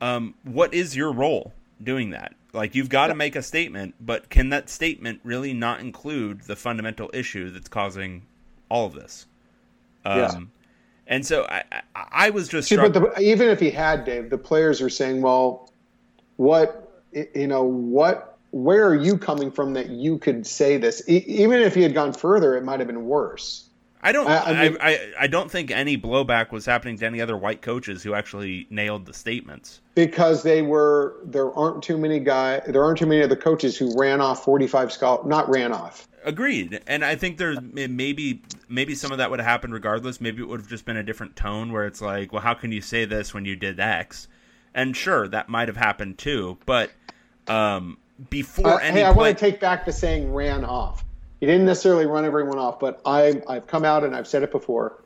Um, 0.00 0.34
what 0.44 0.74
is 0.74 0.94
your 0.96 1.12
role 1.12 1.52
doing 1.82 2.10
that? 2.10 2.34
Like, 2.52 2.74
you've 2.74 2.88
got 2.88 3.08
to 3.08 3.14
make 3.14 3.36
a 3.36 3.42
statement, 3.42 3.94
but 4.00 4.30
can 4.30 4.48
that 4.50 4.70
statement 4.70 5.20
really 5.24 5.52
not 5.52 5.80
include 5.80 6.42
the 6.42 6.56
fundamental 6.56 7.10
issue 7.12 7.50
that's 7.50 7.68
causing 7.68 8.22
all 8.70 8.86
of 8.86 8.94
this? 8.94 9.26
Um, 10.04 10.18
yeah. 10.18 10.38
And 11.08 11.26
so 11.26 11.44
I, 11.44 11.64
I, 11.70 11.82
I 11.94 12.30
was 12.30 12.48
just. 12.48 12.68
See, 12.68 12.76
but 12.76 12.94
the, 12.94 13.12
even 13.20 13.48
if 13.48 13.60
he 13.60 13.70
had, 13.70 14.04
Dave, 14.04 14.30
the 14.30 14.38
players 14.38 14.80
are 14.80 14.90
saying, 14.90 15.22
well, 15.22 15.70
what, 16.36 17.02
you 17.12 17.46
know, 17.46 17.62
what, 17.62 18.38
where 18.50 18.88
are 18.88 18.94
you 18.94 19.18
coming 19.18 19.50
from 19.50 19.74
that 19.74 19.90
you 19.90 20.18
could 20.18 20.46
say 20.46 20.78
this? 20.78 21.02
E- 21.08 21.24
even 21.26 21.60
if 21.60 21.74
he 21.74 21.82
had 21.82 21.94
gone 21.94 22.12
further, 22.12 22.56
it 22.56 22.64
might 22.64 22.80
have 22.80 22.86
been 22.86 23.06
worse. 23.06 23.65
I 24.06 24.12
don't. 24.12 24.28
I, 24.28 24.38
I, 24.38 24.68
mean, 24.68 24.78
I, 24.80 25.12
I, 25.18 25.26
don't 25.26 25.50
think 25.50 25.72
any 25.72 25.98
blowback 25.98 26.52
was 26.52 26.64
happening 26.64 26.96
to 26.98 27.06
any 27.06 27.20
other 27.20 27.36
white 27.36 27.60
coaches 27.60 28.04
who 28.04 28.14
actually 28.14 28.68
nailed 28.70 29.04
the 29.04 29.12
statements 29.12 29.80
because 29.96 30.44
they 30.44 30.62
were. 30.62 31.16
There 31.24 31.52
aren't 31.58 31.82
too 31.82 31.98
many 31.98 32.20
guy. 32.20 32.60
There 32.60 32.84
aren't 32.84 32.98
too 32.98 33.06
many 33.06 33.22
of 33.22 33.30
the 33.30 33.36
coaches 33.36 33.76
who 33.76 33.98
ran 33.98 34.20
off 34.20 34.44
forty 34.44 34.68
five 34.68 34.92
scholar. 34.92 35.26
Not 35.26 35.48
ran 35.48 35.72
off. 35.72 36.06
Agreed, 36.24 36.80
and 36.86 37.04
I 37.04 37.16
think 37.16 37.38
there's 37.38 37.58
maybe 37.60 38.42
maybe 38.68 38.94
some 38.94 39.10
of 39.10 39.18
that 39.18 39.28
would 39.28 39.40
have 39.40 39.48
happened 39.48 39.72
regardless. 39.72 40.20
Maybe 40.20 40.40
it 40.40 40.46
would 40.46 40.60
have 40.60 40.68
just 40.68 40.84
been 40.84 40.96
a 40.96 41.02
different 41.02 41.34
tone 41.34 41.72
where 41.72 41.84
it's 41.84 42.00
like, 42.00 42.32
well, 42.32 42.42
how 42.42 42.54
can 42.54 42.70
you 42.70 42.82
say 42.82 43.06
this 43.06 43.34
when 43.34 43.44
you 43.44 43.56
did 43.56 43.80
X? 43.80 44.28
And 44.72 44.96
sure, 44.96 45.26
that 45.26 45.48
might 45.48 45.66
have 45.66 45.76
happened 45.76 46.18
too, 46.18 46.58
but 46.64 46.92
um, 47.48 47.98
before 48.30 48.74
uh, 48.74 48.78
any. 48.78 49.00
Hey, 49.00 49.04
I 49.04 49.12
play- 49.12 49.30
want 49.30 49.38
to 49.38 49.50
take 49.50 49.58
back 49.58 49.84
the 49.84 49.92
saying 49.92 50.32
"ran 50.32 50.64
off." 50.64 51.04
He 51.40 51.46
didn't 51.46 51.66
necessarily 51.66 52.06
run 52.06 52.24
everyone 52.24 52.58
off, 52.58 52.80
but 52.80 53.00
I, 53.04 53.42
I've 53.48 53.66
come 53.66 53.84
out 53.84 54.04
and 54.04 54.14
I've 54.16 54.26
said 54.26 54.42
it 54.42 54.50
before 54.50 55.02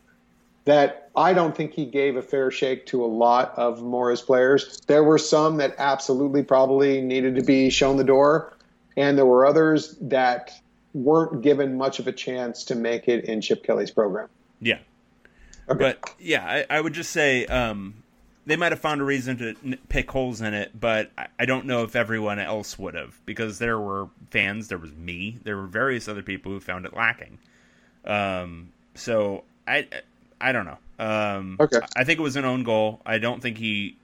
that 0.64 1.10
I 1.16 1.32
don't 1.32 1.56
think 1.56 1.72
he 1.72 1.86
gave 1.86 2.16
a 2.16 2.22
fair 2.22 2.50
shake 2.50 2.86
to 2.86 3.04
a 3.04 3.06
lot 3.06 3.54
of 3.56 3.82
Mora's 3.82 4.22
players. 4.22 4.80
There 4.86 5.02
were 5.02 5.18
some 5.18 5.56
that 5.56 5.74
absolutely 5.78 6.42
probably 6.42 7.00
needed 7.00 7.36
to 7.36 7.42
be 7.42 7.70
shown 7.70 7.96
the 7.96 8.04
door, 8.04 8.56
and 8.96 9.18
there 9.18 9.26
were 9.26 9.46
others 9.46 9.96
that 10.02 10.52
weren't 10.92 11.42
given 11.42 11.76
much 11.76 11.98
of 11.98 12.06
a 12.06 12.12
chance 12.12 12.64
to 12.64 12.74
make 12.74 13.08
it 13.08 13.24
in 13.24 13.40
Chip 13.40 13.64
Kelly's 13.64 13.90
program. 13.90 14.28
Yeah. 14.60 14.78
Okay. 15.68 15.78
But 15.78 16.14
yeah, 16.18 16.44
I, 16.44 16.76
I 16.76 16.80
would 16.80 16.92
just 16.92 17.10
say 17.10 17.46
um, 17.46 17.99
they 18.50 18.56
might 18.56 18.72
have 18.72 18.80
found 18.80 19.00
a 19.00 19.04
reason 19.04 19.36
to 19.36 19.76
pick 19.88 20.10
holes 20.10 20.40
in 20.40 20.54
it, 20.54 20.72
but 20.78 21.12
I 21.38 21.44
don't 21.44 21.66
know 21.66 21.84
if 21.84 21.94
everyone 21.94 22.40
else 22.40 22.76
would 22.80 22.94
have 22.96 23.16
because 23.24 23.60
there 23.60 23.78
were 23.78 24.08
fans, 24.30 24.66
there 24.66 24.76
was 24.76 24.92
me, 24.92 25.38
there 25.44 25.56
were 25.56 25.68
various 25.68 26.08
other 26.08 26.24
people 26.24 26.50
who 26.50 26.58
found 26.58 26.84
it 26.84 26.92
lacking. 26.92 27.38
Um, 28.04 28.72
so 28.96 29.44
I 29.68 29.86
I 30.40 30.50
don't 30.50 30.64
know. 30.64 30.78
Um, 30.98 31.58
okay. 31.60 31.78
I 31.94 32.02
think 32.02 32.18
it 32.18 32.22
was 32.22 32.34
an 32.34 32.44
own 32.44 32.64
goal. 32.64 33.00
I 33.06 33.18
don't 33.18 33.40
think 33.40 33.56
he. 33.56 33.96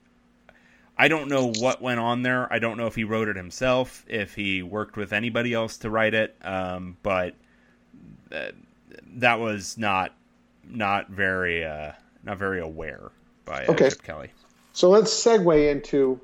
I 0.97 1.09
don't 1.09 1.27
know 1.29 1.51
what 1.59 1.83
went 1.83 1.99
on 1.99 2.23
there. 2.23 2.51
I 2.53 2.61
don't 2.61 2.77
know 2.77 2.87
if 2.87 2.95
he 2.95 3.03
wrote 3.03 3.27
it 3.27 3.35
himself, 3.35 4.05
if 4.07 4.37
he 4.37 4.63
worked 4.63 4.97
with 4.97 5.13
anybody 5.13 5.55
else 5.55 5.79
to 5.79 5.91
write 5.91 6.15
it. 6.15 6.37
Um, 6.43 6.99
but 7.03 7.35
uh, 8.31 8.53
that 9.17 9.41
was 9.41 9.77
not 9.77 10.15
not 10.65 11.09
very 11.11 11.65
uh, 11.65 11.95
not 12.23 12.39
very 12.39 12.61
aware 12.61 13.11
by 13.47 13.65
uh, 13.65 13.73
okay. 13.73 13.89
Chip 13.89 14.03
Kelly. 14.03 14.31
So 14.75 14.91
let's 14.91 15.11
segue 15.11 15.71
into 15.71 16.21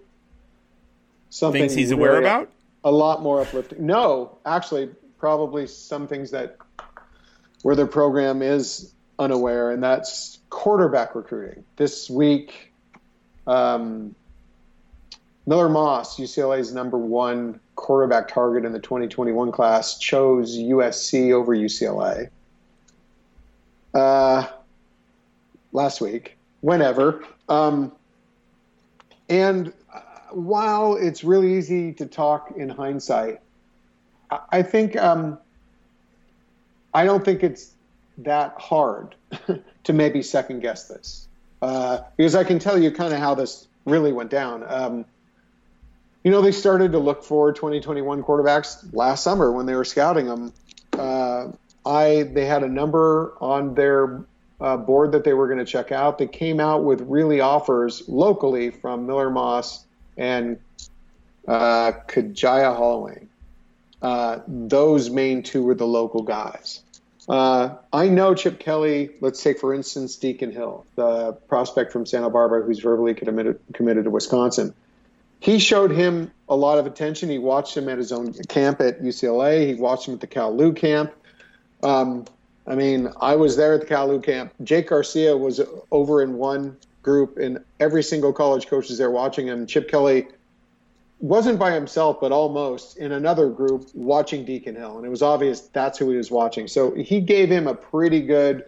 something 1.30 1.62
things 1.62 1.74
he's 1.74 1.90
aware 1.90 2.18
about. 2.18 2.50
A 2.84 2.90
lot 2.90 3.22
more 3.22 3.40
uplifting. 3.40 3.86
No, 3.86 4.36
actually, 4.44 4.90
probably 5.18 5.66
some 5.66 6.06
things 6.06 6.32
that 6.32 6.58
where 7.62 7.76
the 7.76 7.86
program 7.86 8.42
is 8.42 8.92
unaware, 9.18 9.70
and 9.70 9.82
that's 9.82 10.40
quarterback 10.50 11.14
recruiting. 11.14 11.64
This 11.76 12.10
week, 12.10 12.72
um, 13.46 14.14
Miller 15.46 15.68
Moss, 15.68 16.18
UCLA's 16.18 16.74
number 16.74 16.98
one 16.98 17.60
quarterback 17.76 18.28
target 18.28 18.64
in 18.64 18.72
the 18.72 18.80
2021 18.80 19.52
class, 19.52 19.98
chose 19.98 20.58
USC 20.58 21.32
over 21.32 21.56
UCLA 21.56 22.28
uh, 23.94 24.46
last 25.72 26.00
week 26.00 26.36
whenever. 26.62 27.22
Um, 27.48 27.92
and 29.28 29.74
while 30.30 30.96
it's 30.96 31.22
really 31.22 31.58
easy 31.58 31.92
to 31.94 32.06
talk 32.06 32.54
in 32.56 32.70
hindsight, 32.70 33.40
I, 34.30 34.38
I 34.50 34.62
think 34.62 34.96
um, 34.96 35.38
I 36.94 37.04
don't 37.04 37.24
think 37.24 37.42
it's 37.42 37.72
that 38.18 38.54
hard 38.58 39.14
to 39.84 39.92
maybe 39.92 40.22
second 40.22 40.60
guess 40.60 40.88
this 40.88 41.28
uh, 41.60 41.98
because 42.16 42.34
I 42.34 42.44
can 42.44 42.58
tell 42.58 42.78
you 42.78 42.90
kind 42.90 43.12
of 43.12 43.20
how 43.20 43.34
this 43.34 43.68
really 43.84 44.12
went 44.12 44.30
down. 44.30 44.64
Um, 44.66 45.04
you 46.24 46.30
know, 46.30 46.40
they 46.40 46.52
started 46.52 46.92
to 46.92 46.98
look 46.98 47.24
for 47.24 47.52
2021 47.52 48.22
quarterbacks 48.22 48.86
last 48.94 49.24
summer 49.24 49.50
when 49.50 49.66
they 49.66 49.74
were 49.74 49.84
scouting 49.84 50.26
them. 50.26 50.52
Uh, 50.92 51.48
I 51.84 52.30
they 52.32 52.44
had 52.44 52.62
a 52.62 52.68
number 52.68 53.34
on 53.40 53.74
their 53.74 54.24
uh, 54.62 54.76
board 54.76 55.12
that 55.12 55.24
they 55.24 55.34
were 55.34 55.48
going 55.48 55.58
to 55.58 55.64
check 55.64 55.90
out 55.90 56.18
They 56.18 56.28
came 56.28 56.60
out 56.60 56.84
with 56.84 57.00
really 57.02 57.40
offers 57.40 58.08
locally 58.08 58.70
from 58.70 59.06
Miller 59.06 59.28
Moss 59.28 59.84
and 60.16 60.58
uh, 61.48 61.92
Kajaya 62.06 62.76
Holloway. 62.76 63.26
Uh, 64.00 64.38
those 64.46 65.10
main 65.10 65.42
two 65.42 65.62
were 65.62 65.74
the 65.74 65.86
local 65.86 66.22
guys. 66.22 66.80
Uh, 67.28 67.76
I 67.92 68.08
know 68.08 68.34
Chip 68.34 68.58
Kelly. 68.58 69.10
Let's 69.20 69.42
take, 69.42 69.58
for 69.58 69.74
instance, 69.74 70.16
Deacon 70.16 70.52
Hill, 70.52 70.84
the 70.96 71.32
prospect 71.48 71.92
from 71.92 72.06
Santa 72.06 72.30
Barbara 72.30 72.62
who's 72.62 72.80
verbally 72.80 73.14
committed, 73.14 73.60
committed 73.72 74.04
to 74.04 74.10
Wisconsin. 74.10 74.74
He 75.40 75.58
showed 75.58 75.90
him 75.90 76.30
a 76.48 76.54
lot 76.54 76.78
of 76.78 76.86
attention. 76.86 77.28
He 77.28 77.38
watched 77.38 77.76
him 77.76 77.88
at 77.88 77.98
his 77.98 78.12
own 78.12 78.32
camp 78.48 78.80
at 78.80 79.02
UCLA. 79.02 79.66
He 79.66 79.74
watched 79.74 80.06
him 80.06 80.14
at 80.14 80.20
the 80.20 80.28
Cal 80.28 80.54
Lou 80.54 80.72
camp. 80.72 81.12
Um, 81.82 82.26
I 82.66 82.74
mean, 82.74 83.08
I 83.20 83.34
was 83.34 83.56
there 83.56 83.74
at 83.74 83.80
the 83.80 83.86
Cal 83.86 84.08
Lou 84.08 84.20
camp. 84.20 84.52
Jake 84.62 84.88
Garcia 84.88 85.36
was 85.36 85.60
over 85.90 86.22
in 86.22 86.34
one 86.34 86.76
group, 87.02 87.36
and 87.36 87.58
every 87.80 88.02
single 88.02 88.32
college 88.32 88.68
coach 88.68 88.90
is 88.90 88.98
there 88.98 89.10
watching 89.10 89.46
him. 89.46 89.66
Chip 89.66 89.88
Kelly 89.88 90.28
wasn't 91.18 91.58
by 91.58 91.72
himself, 91.72 92.20
but 92.20 92.32
almost 92.32 92.96
in 92.98 93.12
another 93.12 93.48
group 93.48 93.88
watching 93.94 94.44
Deacon 94.44 94.74
Hill, 94.74 94.96
and 94.96 95.06
it 95.06 95.08
was 95.08 95.22
obvious 95.22 95.60
that's 95.60 95.98
who 95.98 96.10
he 96.10 96.16
was 96.16 96.30
watching. 96.30 96.68
So 96.68 96.94
he 96.94 97.20
gave 97.20 97.48
him 97.48 97.66
a 97.66 97.74
pretty 97.74 98.20
good, 98.20 98.64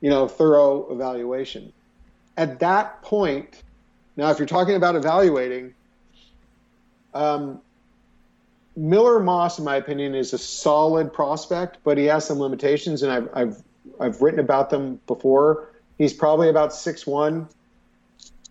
you 0.00 0.10
know, 0.10 0.26
thorough 0.26 0.90
evaluation. 0.92 1.72
At 2.36 2.58
that 2.60 3.02
point, 3.02 3.62
now 4.16 4.30
if 4.30 4.38
you're 4.38 4.46
talking 4.46 4.74
about 4.74 4.96
evaluating, 4.96 5.74
um, 7.14 7.60
Miller 8.76 9.20
Moss, 9.20 9.58
in 9.58 9.64
my 9.64 9.76
opinion, 9.76 10.14
is 10.14 10.32
a 10.32 10.38
solid 10.38 11.12
prospect, 11.12 11.78
but 11.84 11.98
he 11.98 12.06
has 12.06 12.26
some 12.26 12.38
limitations, 12.38 13.02
and 13.02 13.12
I've 13.12 13.28
I've 13.34 13.62
I've 14.00 14.22
written 14.22 14.40
about 14.40 14.70
them 14.70 15.00
before. 15.06 15.68
He's 15.98 16.12
probably 16.12 16.48
about 16.48 16.74
six 16.74 17.06
one, 17.06 17.48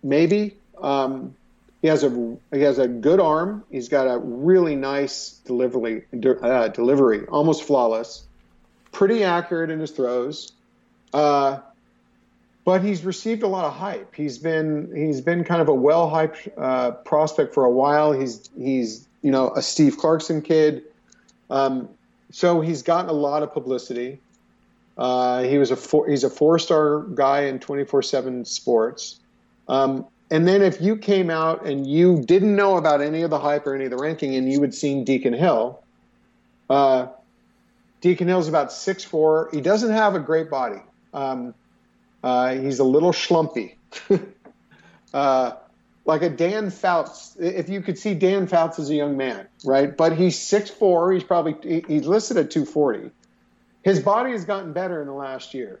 maybe. 0.02 0.56
Um, 0.80 1.34
He 1.82 1.88
has 1.88 2.04
a 2.04 2.36
he 2.52 2.60
has 2.60 2.78
a 2.78 2.86
good 2.86 3.18
arm. 3.18 3.64
He's 3.70 3.88
got 3.88 4.06
a 4.06 4.18
really 4.18 4.76
nice 4.76 5.40
delivery 5.44 6.04
uh, 6.40 6.68
delivery, 6.68 7.26
almost 7.26 7.64
flawless. 7.64 8.24
Pretty 8.92 9.24
accurate 9.24 9.70
in 9.70 9.80
his 9.80 9.90
throws. 9.90 10.52
Uh, 11.12 11.58
but 12.64 12.84
he's 12.84 13.04
received 13.04 13.42
a 13.42 13.48
lot 13.48 13.64
of 13.64 13.72
hype. 13.72 14.14
He's 14.14 14.38
been 14.38 14.92
he's 14.94 15.20
been 15.20 15.42
kind 15.42 15.60
of 15.60 15.68
a 15.68 15.74
well 15.74 16.08
hyped 16.08 16.48
uh, 16.56 16.92
prospect 16.92 17.52
for 17.52 17.64
a 17.64 17.70
while. 17.70 18.12
He's 18.12 18.48
he's 18.56 19.08
you 19.22 19.30
know 19.30 19.50
a 19.50 19.62
Steve 19.62 19.96
Clarkson 19.98 20.42
kid, 20.42 20.82
um, 21.50 21.88
so 22.30 22.60
he's 22.60 22.82
gotten 22.82 23.08
a 23.08 23.14
lot 23.14 23.42
of 23.42 23.52
publicity. 23.52 24.20
Uh, 24.98 25.42
he 25.42 25.58
was 25.58 25.70
a 25.70 25.76
four, 25.76 26.08
he's 26.08 26.24
a 26.24 26.30
four 26.30 26.58
star 26.58 27.00
guy 27.00 27.42
in 27.42 27.58
twenty 27.58 27.84
four 27.84 28.02
seven 28.02 28.44
sports. 28.44 29.20
Um, 29.68 30.06
and 30.30 30.48
then 30.48 30.62
if 30.62 30.80
you 30.80 30.96
came 30.96 31.28
out 31.30 31.66
and 31.66 31.86
you 31.86 32.22
didn't 32.22 32.56
know 32.56 32.78
about 32.78 33.02
any 33.02 33.22
of 33.22 33.30
the 33.30 33.38
hype 33.38 33.66
or 33.66 33.74
any 33.74 33.84
of 33.84 33.90
the 33.90 33.98
ranking, 33.98 34.34
and 34.34 34.50
you 34.50 34.60
had 34.62 34.74
seen 34.74 35.04
Deacon 35.04 35.34
Hill, 35.34 35.82
uh, 36.70 37.08
Deacon 38.00 38.28
Hill's 38.28 38.48
about 38.48 38.72
six 38.72 39.04
four. 39.04 39.48
He 39.52 39.60
doesn't 39.60 39.92
have 39.92 40.14
a 40.14 40.18
great 40.18 40.50
body. 40.50 40.80
Um, 41.14 41.54
uh, 42.22 42.54
he's 42.54 42.78
a 42.78 42.84
little 42.84 43.12
schlumpy, 43.12 43.74
uh, 45.14 45.52
like 46.04 46.22
a 46.22 46.30
Dan 46.30 46.70
Fouts. 46.70 47.36
If 47.38 47.68
you 47.68 47.80
could 47.80 47.98
see 47.98 48.14
Dan 48.14 48.46
Fouts 48.46 48.78
as 48.78 48.90
a 48.90 48.94
young 48.94 49.16
man, 49.16 49.46
right? 49.64 49.96
But 49.96 50.16
he's 50.16 50.38
six 50.38 50.70
four. 50.70 51.12
He's 51.12 51.24
probably 51.24 51.82
he's 51.86 52.06
listed 52.06 52.36
at 52.36 52.50
two 52.50 52.64
forty. 52.64 53.10
His 53.82 54.00
body 54.00 54.32
has 54.32 54.44
gotten 54.44 54.72
better 54.72 55.00
in 55.00 55.06
the 55.06 55.14
last 55.14 55.54
year, 55.54 55.80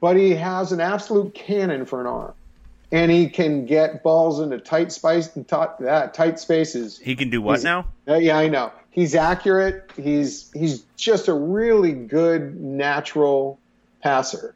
but 0.00 0.16
he 0.16 0.34
has 0.34 0.72
an 0.72 0.80
absolute 0.80 1.34
cannon 1.34 1.86
for 1.86 2.00
an 2.00 2.06
arm 2.06 2.34
and 2.92 3.10
he 3.10 3.28
can 3.28 3.66
get 3.66 4.02
balls 4.02 4.40
into 4.40 4.58
tight 4.58 4.92
space 4.92 5.28
tight, 5.46 5.80
uh, 5.82 6.08
tight 6.08 6.38
spaces. 6.40 6.98
He 6.98 7.16
can 7.16 7.30
do 7.30 7.40
what 7.40 7.56
he's, 7.56 7.64
now? 7.64 7.86
Uh, 8.08 8.16
yeah, 8.16 8.36
I 8.36 8.48
know. 8.48 8.72
He's 8.90 9.14
accurate. 9.14 9.90
He's 9.96 10.50
he's 10.52 10.82
just 10.96 11.28
a 11.28 11.34
really 11.34 11.92
good 11.92 12.60
natural 12.60 13.58
passer. 14.02 14.54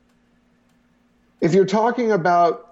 If 1.40 1.54
you're 1.54 1.66
talking 1.66 2.10
about 2.10 2.63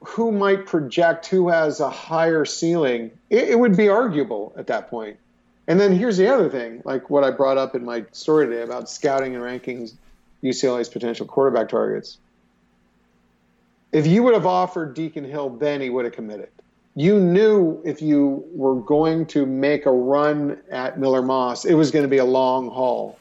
who 0.00 0.32
might 0.32 0.66
project 0.66 1.26
who 1.26 1.48
has 1.48 1.80
a 1.80 1.90
higher 1.90 2.44
ceiling, 2.44 3.10
it, 3.28 3.50
it 3.50 3.58
would 3.58 3.76
be 3.76 3.88
arguable 3.88 4.52
at 4.56 4.66
that 4.68 4.88
point. 4.88 5.16
And 5.68 5.78
then 5.78 5.96
here's 5.96 6.16
the 6.16 6.28
other 6.28 6.48
thing, 6.48 6.82
like 6.84 7.10
what 7.10 7.22
I 7.22 7.30
brought 7.30 7.58
up 7.58 7.74
in 7.74 7.84
my 7.84 8.04
story 8.12 8.46
today 8.46 8.62
about 8.62 8.90
scouting 8.90 9.34
and 9.34 9.44
rankings 9.44 9.92
UCLA's 10.42 10.88
potential 10.88 11.26
quarterback 11.26 11.68
targets 11.68 12.18
if 13.92 14.06
you 14.06 14.22
would 14.22 14.34
have 14.34 14.46
offered 14.46 14.94
Deacon 14.94 15.24
Hill 15.24 15.50
then, 15.50 15.80
he 15.80 15.90
would 15.90 16.04
have 16.04 16.14
committed. 16.14 16.48
You 16.94 17.18
knew 17.18 17.80
if 17.84 18.02
you 18.02 18.44
were 18.52 18.76
going 18.76 19.26
to 19.26 19.46
make 19.46 19.86
a 19.86 19.92
run 19.92 20.58
at 20.70 20.98
Miller 20.98 21.22
Moss, 21.22 21.64
it 21.64 21.74
was 21.74 21.90
going 21.90 22.04
to 22.04 22.08
be 22.08 22.18
a 22.18 22.24
long 22.24 22.68
haul, 22.70 23.18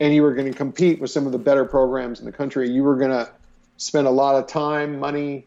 and 0.00 0.14
you 0.14 0.22
were 0.22 0.34
going 0.34 0.50
to 0.50 0.56
compete 0.56 1.00
with 1.00 1.10
some 1.10 1.26
of 1.26 1.32
the 1.32 1.38
better 1.38 1.64
programs 1.64 2.20
in 2.20 2.26
the 2.26 2.32
country. 2.32 2.70
You 2.70 2.84
were 2.84 2.96
going 2.96 3.10
to 3.10 3.30
spend 3.76 4.06
a 4.06 4.10
lot 4.10 4.36
of 4.36 4.46
time, 4.46 4.98
money, 4.98 5.46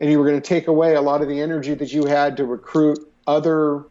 and 0.00 0.10
you 0.10 0.18
were 0.18 0.24
going 0.24 0.40
to 0.40 0.46
take 0.46 0.66
away 0.68 0.94
a 0.94 1.00
lot 1.00 1.22
of 1.22 1.28
the 1.28 1.40
energy 1.40 1.74
that 1.74 1.92
you 1.92 2.06
had 2.06 2.36
to 2.38 2.44
recruit 2.44 2.98
other, 3.26 3.84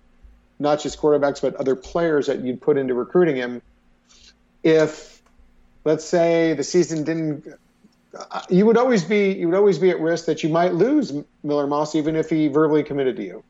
not 0.60 0.82
just 0.82 1.00
quarterbacks, 1.00 1.42
but 1.42 1.56
other 1.56 1.76
players 1.76 2.28
that 2.28 2.42
you'd 2.42 2.62
put 2.62 2.78
into 2.78 2.94
recruiting 2.94 3.36
him. 3.36 3.62
If, 4.64 5.22
let's 5.86 6.06
say, 6.06 6.54
the 6.54 6.64
season 6.64 7.04
didn't 7.04 7.48
uh, 8.16 8.42
you 8.50 8.66
would 8.66 8.78
always 8.78 9.04
be 9.04 9.32
you 9.32 9.48
would 9.48 9.58
always 9.58 9.80
be 9.80 9.90
at 9.90 10.00
risk 10.00 10.26
that 10.26 10.44
you 10.44 10.50
might 10.50 10.74
lose 10.74 11.14
Miller 11.44 11.68
Moss 11.68 11.96
even 11.96 12.16
if 12.16 12.30
he 12.30 12.48
verbally 12.48 12.84
committed 12.84 13.16
to 13.16 13.24
you, 13.24 13.44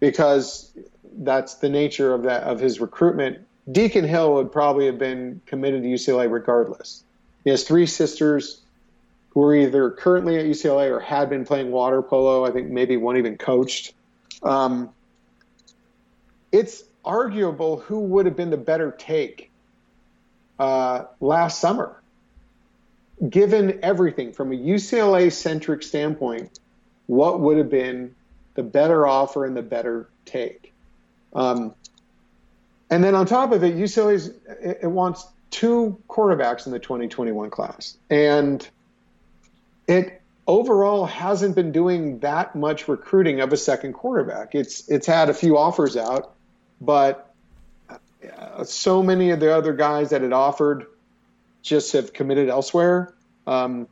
because 0.00 0.72
that's 1.18 1.54
the 1.56 1.68
nature 1.68 2.14
of 2.14 2.22
that 2.22 2.44
of 2.44 2.60
his 2.60 2.80
recruitment. 2.80 3.38
Deacon 3.70 4.04
Hill 4.06 4.34
would 4.34 4.52
probably 4.52 4.86
have 4.86 4.98
been 4.98 5.40
committed 5.46 5.82
to 5.82 5.88
UCLA 5.88 6.30
regardless. 6.30 7.04
He 7.44 7.50
has 7.50 7.64
three 7.64 7.86
sisters 7.86 8.60
who 9.34 9.42
are 9.42 9.54
either 9.54 9.90
currently 9.90 10.38
at 10.38 10.46
UCLA 10.46 10.90
or 10.90 11.00
had 11.00 11.28
been 11.28 11.44
playing 11.44 11.70
water 11.70 12.00
polo. 12.00 12.46
I 12.46 12.50
think 12.50 12.70
maybe 12.70 12.96
one 12.96 13.16
even 13.16 13.36
coached. 13.36 13.94
Um, 14.42 14.90
it's 16.52 16.84
arguable 17.04 17.80
who 17.80 18.00
would 18.00 18.26
have 18.26 18.36
been 18.36 18.50
the 18.50 18.56
better 18.56 18.92
take 18.92 19.50
uh, 20.58 21.04
last 21.20 21.60
summer 21.60 22.00
given 23.28 23.78
everything 23.82 24.32
from 24.32 24.52
a 24.52 24.56
UCLA 24.56 25.32
centric 25.32 25.82
standpoint, 25.82 26.58
what 27.06 27.40
would 27.40 27.56
have 27.58 27.70
been 27.70 28.14
the 28.54 28.62
better 28.62 29.06
offer 29.06 29.44
and 29.44 29.56
the 29.56 29.62
better 29.62 30.08
take? 30.24 30.72
Um, 31.34 31.74
and 32.90 33.02
then 33.02 33.14
on 33.14 33.26
top 33.26 33.52
of 33.52 33.62
it, 33.64 33.76
UCLA 33.76 34.34
it, 34.60 34.80
it 34.82 34.86
wants 34.86 35.26
two 35.50 36.00
quarterbacks 36.08 36.66
in 36.66 36.72
the 36.72 36.78
2021 36.78 37.50
class, 37.50 37.96
and 38.10 38.68
it 39.86 40.20
overall 40.46 41.06
hasn't 41.06 41.54
been 41.54 41.72
doing 41.72 42.18
that 42.20 42.54
much 42.54 42.88
recruiting 42.88 43.40
of 43.40 43.52
a 43.52 43.56
second 43.56 43.94
quarterback. 43.94 44.54
It's 44.54 44.88
it's 44.88 45.06
had 45.06 45.30
a 45.30 45.34
few 45.34 45.56
offers 45.56 45.96
out, 45.96 46.34
but 46.80 47.34
uh, 47.90 48.64
so 48.64 49.02
many 49.02 49.30
of 49.30 49.40
the 49.40 49.54
other 49.54 49.72
guys 49.72 50.10
that 50.10 50.22
it 50.22 50.32
offered 50.32 50.86
just 51.62 51.92
have 51.92 52.12
committed 52.12 52.48
elsewhere. 52.48 53.14
Um, 53.46 53.88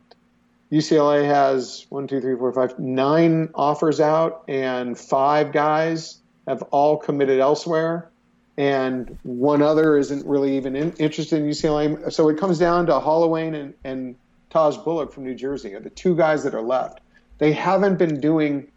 UCLA 0.71 1.25
has 1.25 1.85
one, 1.89 2.07
two, 2.07 2.19
three, 2.19 2.35
four, 2.35 2.51
five, 2.51 2.79
nine 2.79 3.49
offers 3.53 3.99
out, 3.99 4.43
and 4.47 4.97
five 4.97 5.51
guys 5.51 6.19
have 6.47 6.63
all 6.71 6.97
committed 6.97 7.39
elsewhere, 7.39 8.09
and 8.57 9.17
one 9.23 9.61
other 9.61 9.97
isn't 9.97 10.25
really 10.25 10.57
even 10.57 10.75
in, 10.75 10.93
interested 10.93 11.41
in 11.41 11.49
UCLA. 11.49 12.11
So 12.11 12.29
it 12.29 12.39
comes 12.39 12.57
down 12.57 12.87
to 12.87 12.99
Holloway 12.99 13.47
and, 13.47 13.73
and 13.83 14.15
Tahj 14.53 14.83
Bullock 14.83 15.11
from 15.11 15.23
New 15.23 15.35
Jersey 15.35 15.73
are 15.73 15.79
the 15.79 15.89
two 15.89 16.15
guys 16.15 16.43
that 16.43 16.53
are 16.53 16.61
left. 16.61 16.99
They 17.39 17.51
haven't 17.51 17.97
been 17.97 18.19
doing. 18.19 18.67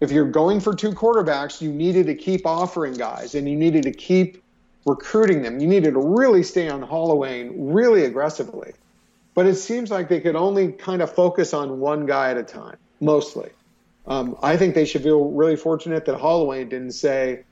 If 0.00 0.10
you're 0.10 0.30
going 0.30 0.60
for 0.60 0.74
two 0.74 0.90
quarterbacks, 0.90 1.60
you 1.60 1.70
needed 1.70 2.06
to 2.06 2.14
keep 2.14 2.46
offering 2.46 2.94
guys, 2.94 3.34
and 3.34 3.48
you 3.48 3.56
needed 3.56 3.82
to 3.84 3.92
keep 3.92 4.42
recruiting 4.86 5.42
them. 5.42 5.60
You 5.60 5.66
needed 5.66 5.94
to 5.94 6.00
really 6.00 6.42
stay 6.42 6.68
on 6.68 6.82
Holloway 6.82 7.48
really 7.54 8.04
aggressively. 8.04 8.72
But 9.34 9.46
it 9.46 9.56
seems 9.56 9.90
like 9.90 10.08
they 10.08 10.20
could 10.20 10.36
only 10.36 10.72
kind 10.72 11.02
of 11.02 11.12
focus 11.12 11.52
on 11.52 11.80
one 11.80 12.06
guy 12.06 12.30
at 12.30 12.36
a 12.36 12.42
time, 12.42 12.76
mostly. 13.00 13.50
Um, 14.06 14.36
I 14.42 14.56
think 14.56 14.74
they 14.74 14.84
should 14.84 15.02
feel 15.02 15.30
really 15.30 15.56
fortunate 15.56 16.04
that 16.06 16.18
Holloway 16.18 16.64
didn't 16.64 16.92
say, 16.92 17.44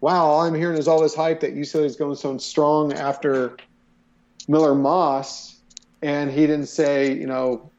wow, 0.00 0.26
all 0.26 0.40
I'm 0.42 0.54
hearing 0.54 0.78
is 0.78 0.88
all 0.88 1.00
this 1.00 1.14
hype 1.14 1.40
that 1.40 1.54
UCLA 1.54 1.84
is 1.84 1.96
going 1.96 2.16
so 2.16 2.36
strong 2.38 2.92
after 2.92 3.56
Miller 4.48 4.74
Moss. 4.74 5.55
And 6.02 6.30
he 6.30 6.46
didn't 6.46 6.66
say, 6.66 7.12
you 7.12 7.26
know, 7.26 7.70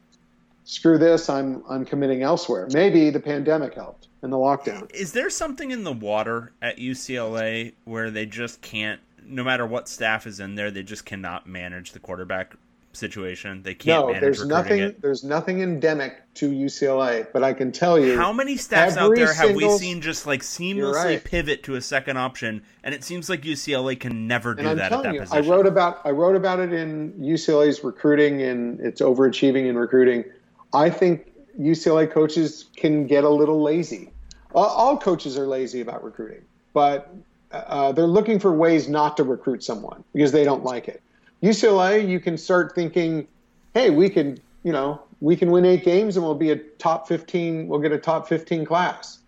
screw 0.64 0.98
this, 0.98 1.30
I'm, 1.30 1.62
I'm 1.68 1.84
committing 1.84 2.22
elsewhere. 2.22 2.68
Maybe 2.72 3.10
the 3.10 3.20
pandemic 3.20 3.74
helped 3.74 4.08
and 4.22 4.32
the 4.32 4.36
lockdown. 4.36 4.92
Is 4.92 5.12
there 5.12 5.30
something 5.30 5.70
in 5.70 5.84
the 5.84 5.92
water 5.92 6.52
at 6.60 6.76
UCLA 6.76 7.72
where 7.84 8.10
they 8.10 8.26
just 8.26 8.60
can't, 8.60 9.00
no 9.24 9.44
matter 9.44 9.66
what 9.66 9.88
staff 9.88 10.26
is 10.26 10.40
in 10.40 10.56
there, 10.56 10.70
they 10.70 10.82
just 10.82 11.04
cannot 11.04 11.46
manage 11.46 11.92
the 11.92 12.00
quarterback 12.00 12.56
situation. 12.98 13.62
They 13.62 13.74
can't. 13.74 14.08
No, 14.08 14.20
there's 14.20 14.44
nothing. 14.44 14.80
It. 14.80 15.00
There's 15.00 15.24
nothing 15.24 15.62
endemic 15.62 16.22
to 16.34 16.50
UCLA, 16.50 17.26
but 17.32 17.42
I 17.42 17.52
can 17.52 17.72
tell 17.72 17.98
you 17.98 18.16
how 18.16 18.32
many 18.32 18.56
staffs 18.56 18.96
out 18.96 19.14
there 19.14 19.32
have 19.32 19.54
we 19.54 19.70
seen 19.78 20.00
just 20.00 20.26
like 20.26 20.42
seamlessly 20.42 21.04
right. 21.04 21.24
pivot 21.24 21.62
to 21.64 21.76
a 21.76 21.80
second 21.80 22.18
option, 22.18 22.62
and 22.84 22.94
it 22.94 23.04
seems 23.04 23.30
like 23.30 23.42
UCLA 23.42 23.98
can 23.98 24.26
never 24.26 24.54
do 24.54 24.62
that 24.62 24.92
at 24.92 25.02
that 25.02 25.14
you, 25.14 25.20
position. 25.20 25.44
I 25.44 25.48
wrote 25.48 25.66
about 25.66 26.00
I 26.04 26.10
wrote 26.10 26.36
about 26.36 26.60
it 26.60 26.72
in 26.72 27.12
UCLA's 27.14 27.82
recruiting 27.82 28.42
and 28.42 28.80
its 28.80 29.00
overachieving 29.00 29.66
in 29.66 29.76
recruiting. 29.76 30.24
I 30.72 30.90
think 30.90 31.32
UCLA 31.58 32.10
coaches 32.10 32.66
can 32.76 33.06
get 33.06 33.24
a 33.24 33.30
little 33.30 33.62
lazy. 33.62 34.10
All 34.54 34.96
coaches 34.96 35.38
are 35.38 35.46
lazy 35.46 35.80
about 35.80 36.02
recruiting, 36.02 36.42
but 36.72 37.14
uh, 37.52 37.92
they're 37.92 38.06
looking 38.06 38.38
for 38.38 38.52
ways 38.52 38.88
not 38.88 39.16
to 39.16 39.24
recruit 39.24 39.62
someone 39.62 40.04
because 40.12 40.32
they 40.32 40.44
don't 40.44 40.64
like 40.64 40.88
it. 40.88 41.02
UCLA, 41.42 42.08
you 42.08 42.20
can 42.20 42.36
start 42.36 42.74
thinking, 42.74 43.28
hey, 43.74 43.90
we 43.90 44.08
can, 44.08 44.38
you 44.64 44.72
know, 44.72 45.02
we 45.20 45.36
can 45.36 45.50
win 45.50 45.64
eight 45.64 45.84
games 45.84 46.16
and 46.16 46.24
we'll 46.24 46.34
be 46.34 46.50
a 46.50 46.56
top 46.56 47.08
15, 47.08 47.68
we'll 47.68 47.80
get 47.80 47.92
a 47.92 47.98
top 47.98 48.28
15 48.28 48.64
class. 48.64 49.18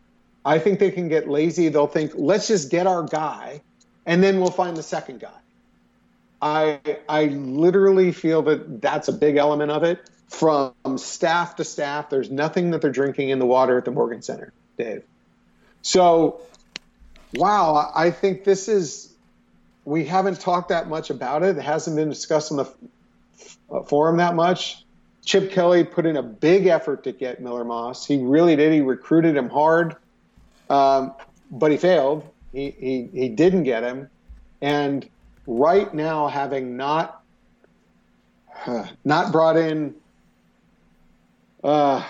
I 0.44 0.58
think 0.58 0.78
they 0.78 0.90
can 0.90 1.08
get 1.08 1.28
lazy. 1.28 1.68
They'll 1.68 1.86
think, 1.86 2.12
let's 2.14 2.48
just 2.48 2.70
get 2.70 2.86
our 2.86 3.02
guy 3.02 3.60
and 4.06 4.22
then 4.22 4.40
we'll 4.40 4.50
find 4.50 4.76
the 4.76 4.82
second 4.82 5.20
guy. 5.20 5.28
I, 6.42 6.80
I 7.08 7.26
literally 7.26 8.12
feel 8.12 8.42
that 8.42 8.80
that's 8.80 9.08
a 9.08 9.12
big 9.12 9.36
element 9.36 9.70
of 9.70 9.84
it. 9.84 10.08
From 10.28 10.72
staff 10.96 11.56
to 11.56 11.64
staff, 11.64 12.08
there's 12.08 12.30
nothing 12.30 12.70
that 12.70 12.80
they're 12.80 12.90
drinking 12.90 13.30
in 13.30 13.38
the 13.40 13.46
water 13.46 13.76
at 13.76 13.84
the 13.84 13.90
Morgan 13.90 14.22
Center, 14.22 14.52
Dave. 14.78 15.02
So, 15.82 16.40
wow, 17.34 17.90
I 17.94 18.10
think 18.10 18.44
this 18.44 18.68
is 18.68 19.09
we 19.90 20.04
haven't 20.04 20.40
talked 20.40 20.68
that 20.68 20.88
much 20.88 21.10
about 21.10 21.42
it. 21.42 21.58
It 21.58 21.62
hasn't 21.62 21.96
been 21.96 22.08
discussed 22.08 22.52
in 22.52 22.58
the 22.58 22.72
uh, 23.70 23.82
forum 23.82 24.18
that 24.18 24.36
much. 24.36 24.84
Chip 25.24 25.50
Kelly 25.50 25.82
put 25.82 26.06
in 26.06 26.16
a 26.16 26.22
big 26.22 26.66
effort 26.66 27.04
to 27.04 27.12
get 27.12 27.42
Miller 27.42 27.64
Moss. 27.64 28.06
He 28.06 28.22
really 28.22 28.54
did. 28.54 28.72
He 28.72 28.80
recruited 28.80 29.36
him 29.36 29.50
hard. 29.50 29.96
um, 30.68 31.12
but 31.50 31.72
he 31.72 31.76
failed. 31.76 32.24
He, 32.52 32.70
he 32.70 33.08
he 33.12 33.28
didn't 33.28 33.64
get 33.64 33.82
him, 33.82 34.08
and 34.62 35.08
right 35.46 35.92
now, 35.92 36.28
having 36.28 36.76
not 36.76 37.22
uh, 38.66 38.86
not 39.04 39.32
brought 39.32 39.56
in, 39.56 39.94
uh, 41.64 42.04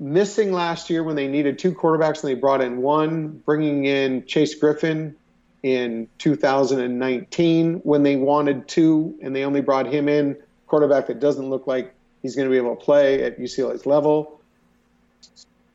missing 0.00 0.52
last 0.52 0.88
year 0.88 1.02
when 1.02 1.16
they 1.16 1.28
needed 1.28 1.58
two 1.58 1.72
quarterbacks 1.72 2.24
and 2.24 2.30
they 2.30 2.40
brought 2.40 2.62
in 2.62 2.78
one, 2.78 3.42
bringing 3.44 3.84
in 3.84 4.24
Chase 4.26 4.54
Griffin 4.54 5.14
in 5.62 6.08
2019 6.18 7.74
when 7.82 8.02
they 8.02 8.16
wanted 8.16 8.68
two 8.68 9.18
and 9.22 9.34
they 9.34 9.44
only 9.44 9.60
brought 9.60 9.86
him 9.86 10.08
in, 10.08 10.36
quarterback 10.66 11.06
that 11.06 11.20
doesn't 11.20 11.48
look 11.48 11.66
like 11.66 11.94
he's 12.22 12.36
going 12.36 12.46
to 12.46 12.50
be 12.50 12.56
able 12.56 12.76
to 12.76 12.84
play 12.84 13.22
at 13.22 13.38
UCLA's 13.38 13.86
level. 13.86 14.40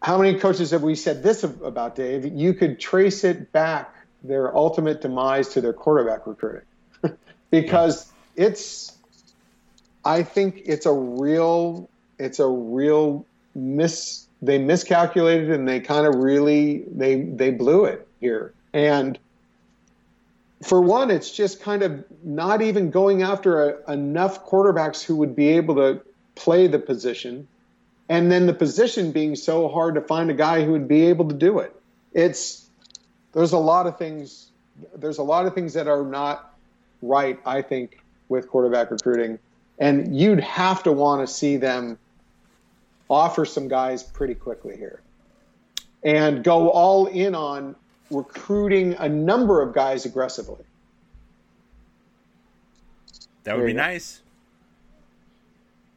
How 0.01 0.17
many 0.17 0.39
coaches 0.39 0.71
have 0.71 0.81
we 0.81 0.95
said 0.95 1.21
this 1.21 1.43
about, 1.43 1.95
Dave? 1.95 2.25
You 2.25 2.53
could 2.53 2.79
trace 2.79 3.23
it 3.23 3.51
back 3.51 3.95
their 4.23 4.55
ultimate 4.55 5.01
demise 5.01 5.49
to 5.49 5.61
their 5.61 5.73
quarterback 5.73 6.27
recruiting 6.27 6.61
because 7.49 8.11
it's 8.35 8.97
I 10.05 10.23
think 10.23 10.61
it's 10.65 10.85
a 10.85 10.93
real 10.93 11.89
it's 12.19 12.39
a 12.39 12.47
real 12.47 13.25
miss 13.55 14.25
they 14.41 14.57
miscalculated 14.57 15.51
and 15.51 15.67
they 15.67 15.79
kind 15.79 16.07
of 16.07 16.15
really 16.15 16.83
they 16.91 17.21
they 17.21 17.51
blew 17.51 17.85
it 17.85 18.07
here. 18.19 18.53
And 18.73 19.17
for 20.63 20.81
one, 20.81 21.09
it's 21.09 21.31
just 21.31 21.61
kind 21.61 21.81
of 21.81 22.03
not 22.23 22.61
even 22.61 22.91
going 22.91 23.23
after 23.23 23.69
a, 23.69 23.91
enough 23.91 24.45
quarterbacks 24.45 25.03
who 25.03 25.15
would 25.17 25.35
be 25.35 25.49
able 25.49 25.75
to 25.75 26.01
play 26.35 26.67
the 26.67 26.79
position, 26.79 27.47
and 28.09 28.31
then 28.31 28.45
the 28.45 28.53
position 28.53 29.11
being 29.11 29.35
so 29.35 29.67
hard 29.67 29.95
to 29.95 30.01
find 30.01 30.29
a 30.29 30.33
guy 30.33 30.63
who 30.63 30.71
would 30.71 30.87
be 30.87 31.05
able 31.07 31.27
to 31.27 31.35
do 31.35 31.59
it. 31.59 31.75
It's 32.13 32.69
there's 33.33 33.53
a 33.53 33.57
lot 33.57 33.87
of 33.87 33.97
things 33.97 34.51
there's 34.95 35.17
a 35.17 35.23
lot 35.23 35.45
of 35.45 35.53
things 35.53 35.73
that 35.73 35.87
are 35.87 36.03
not 36.03 36.55
right, 37.01 37.39
I 37.45 37.61
think, 37.61 37.99
with 38.29 38.47
quarterback 38.47 38.91
recruiting, 38.91 39.39
and 39.79 40.17
you'd 40.17 40.39
have 40.39 40.83
to 40.83 40.91
want 40.91 41.27
to 41.27 41.33
see 41.33 41.57
them 41.57 41.97
offer 43.09 43.45
some 43.45 43.67
guys 43.67 44.03
pretty 44.03 44.35
quickly 44.35 44.77
here 44.77 45.01
and 46.03 46.43
go 46.43 46.69
all 46.69 47.07
in 47.07 47.35
on 47.35 47.75
recruiting 48.11 48.95
a 48.99 49.09
number 49.09 49.61
of 49.61 49.73
guys 49.73 50.05
aggressively. 50.05 50.63
That 53.43 53.57
would 53.57 53.65
be 53.65 53.73
nice. 53.73 54.21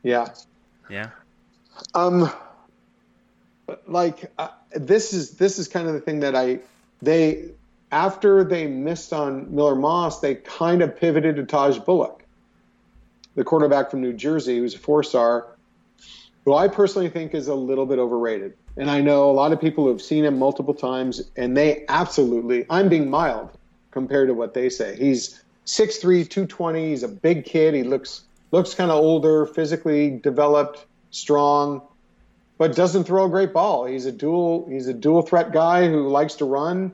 Yeah. 0.02 0.28
Yeah. 0.88 1.10
Um 1.94 2.30
like 3.86 4.30
uh, 4.38 4.48
this 4.72 5.12
is 5.12 5.32
this 5.32 5.58
is 5.58 5.68
kind 5.68 5.88
of 5.88 5.94
the 5.94 6.00
thing 6.00 6.20
that 6.20 6.34
I 6.34 6.60
they 7.02 7.50
after 7.90 8.44
they 8.44 8.66
missed 8.66 9.12
on 9.12 9.54
Miller 9.54 9.76
Moss, 9.76 10.20
they 10.20 10.34
kind 10.34 10.82
of 10.82 10.96
pivoted 10.96 11.36
to 11.36 11.44
Taj 11.44 11.78
Bullock, 11.78 12.24
the 13.36 13.44
quarterback 13.44 13.90
from 13.90 14.00
New 14.00 14.12
Jersey, 14.12 14.58
who's 14.58 14.74
a 14.74 14.78
four-star, 14.78 15.46
who 16.44 16.54
I 16.54 16.66
personally 16.66 17.08
think 17.08 17.34
is 17.34 17.46
a 17.46 17.54
little 17.54 17.86
bit 17.86 18.00
overrated. 18.00 18.54
And 18.76 18.90
I 18.90 19.00
know 19.00 19.30
a 19.30 19.32
lot 19.32 19.52
of 19.52 19.60
people 19.60 19.84
who 19.84 19.90
have 19.90 20.02
seen 20.02 20.24
him 20.24 20.38
multiple 20.38 20.74
times, 20.74 21.22
and 21.36 21.56
they 21.56 21.84
absolutely, 21.88 22.66
I'm 22.68 22.88
being 22.88 23.08
mild 23.08 23.56
compared 23.90 24.28
to 24.28 24.34
what 24.34 24.54
they 24.54 24.68
say. 24.68 24.96
He's 24.96 25.42
6'3, 25.66 26.28
220. 26.28 26.88
He's 26.88 27.02
a 27.02 27.08
big 27.08 27.44
kid. 27.44 27.74
He 27.74 27.82
looks 27.82 28.22
looks 28.50 28.74
kind 28.74 28.90
of 28.90 28.98
older, 28.98 29.46
physically 29.46 30.10
developed, 30.10 30.86
strong, 31.10 31.82
but 32.58 32.76
doesn't 32.76 33.04
throw 33.04 33.24
a 33.24 33.28
great 33.28 33.52
ball. 33.52 33.86
He's 33.86 34.06
a 34.06 34.12
dual 34.12 34.68
he's 34.68 34.88
a 34.88 34.94
dual 34.94 35.22
threat 35.22 35.52
guy 35.52 35.88
who 35.88 36.08
likes 36.08 36.34
to 36.36 36.44
run, 36.44 36.92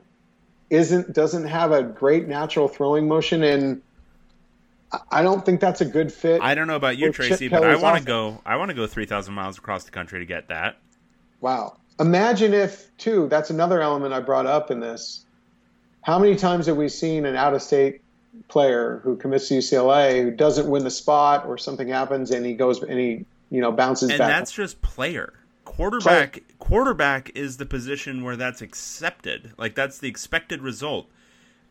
isn't 0.69 1.13
doesn't 1.13 1.45
have 1.45 1.71
a 1.71 1.83
great 1.83 2.27
natural 2.27 2.67
throwing 2.67 3.07
motion, 3.07 3.43
and 3.43 3.81
I 5.09 5.21
don't 5.21 5.45
think 5.45 5.61
that's 5.61 5.81
a 5.81 5.85
good 5.85 6.11
fit. 6.11 6.41
I 6.41 6.55
don't 6.55 6.67
know 6.67 6.75
about 6.75 6.97
you, 6.97 7.11
Tracy, 7.11 7.47
but 7.47 7.63
I 7.63 7.75
want 7.75 7.99
to 7.99 8.03
go. 8.03 8.41
I 8.45 8.57
want 8.57 8.69
to 8.69 8.75
go 8.75 8.87
three 8.87 9.05
thousand 9.05 9.33
miles 9.33 9.57
across 9.57 9.83
the 9.83 9.91
country 9.91 10.19
to 10.19 10.25
get 10.25 10.49
that. 10.49 10.77
Wow. 11.41 11.77
Imagine 11.99 12.53
if, 12.53 12.95
too, 12.97 13.27
that's 13.27 13.49
another 13.49 13.81
element 13.81 14.13
I 14.13 14.21
brought 14.21 14.45
up 14.45 14.71
in 14.71 14.79
this. 14.79 15.25
How 16.01 16.17
many 16.17 16.35
times 16.35 16.67
have 16.67 16.77
we 16.77 16.89
seen 16.89 17.25
an 17.25 17.35
out 17.35 17.53
of 17.53 17.61
state 17.61 18.01
player 18.47 19.01
who 19.03 19.17
commits 19.17 19.49
to 19.49 19.55
UCLA 19.55 20.23
who 20.23 20.31
doesn't 20.31 20.69
win 20.69 20.83
the 20.83 20.91
spot 20.91 21.45
or 21.45 21.57
something 21.57 21.89
happens 21.89 22.31
and 22.31 22.45
he 22.45 22.53
goes 22.53 22.81
and 22.81 22.99
he, 22.99 23.25
you 23.49 23.61
know, 23.61 23.71
bounces 23.71 24.09
and 24.09 24.19
back? 24.19 24.25
And 24.25 24.39
that's 24.39 24.51
just 24.51 24.81
player. 24.81 25.33
Quarterback 25.63 26.33
player. 26.33 26.43
quarterback 26.59 27.31
is 27.35 27.57
the 27.57 27.65
position 27.65 28.23
where 28.23 28.35
that's 28.35 28.61
accepted. 28.61 29.53
Like 29.57 29.75
that's 29.75 29.99
the 29.99 30.07
expected 30.07 30.61
result. 30.61 31.07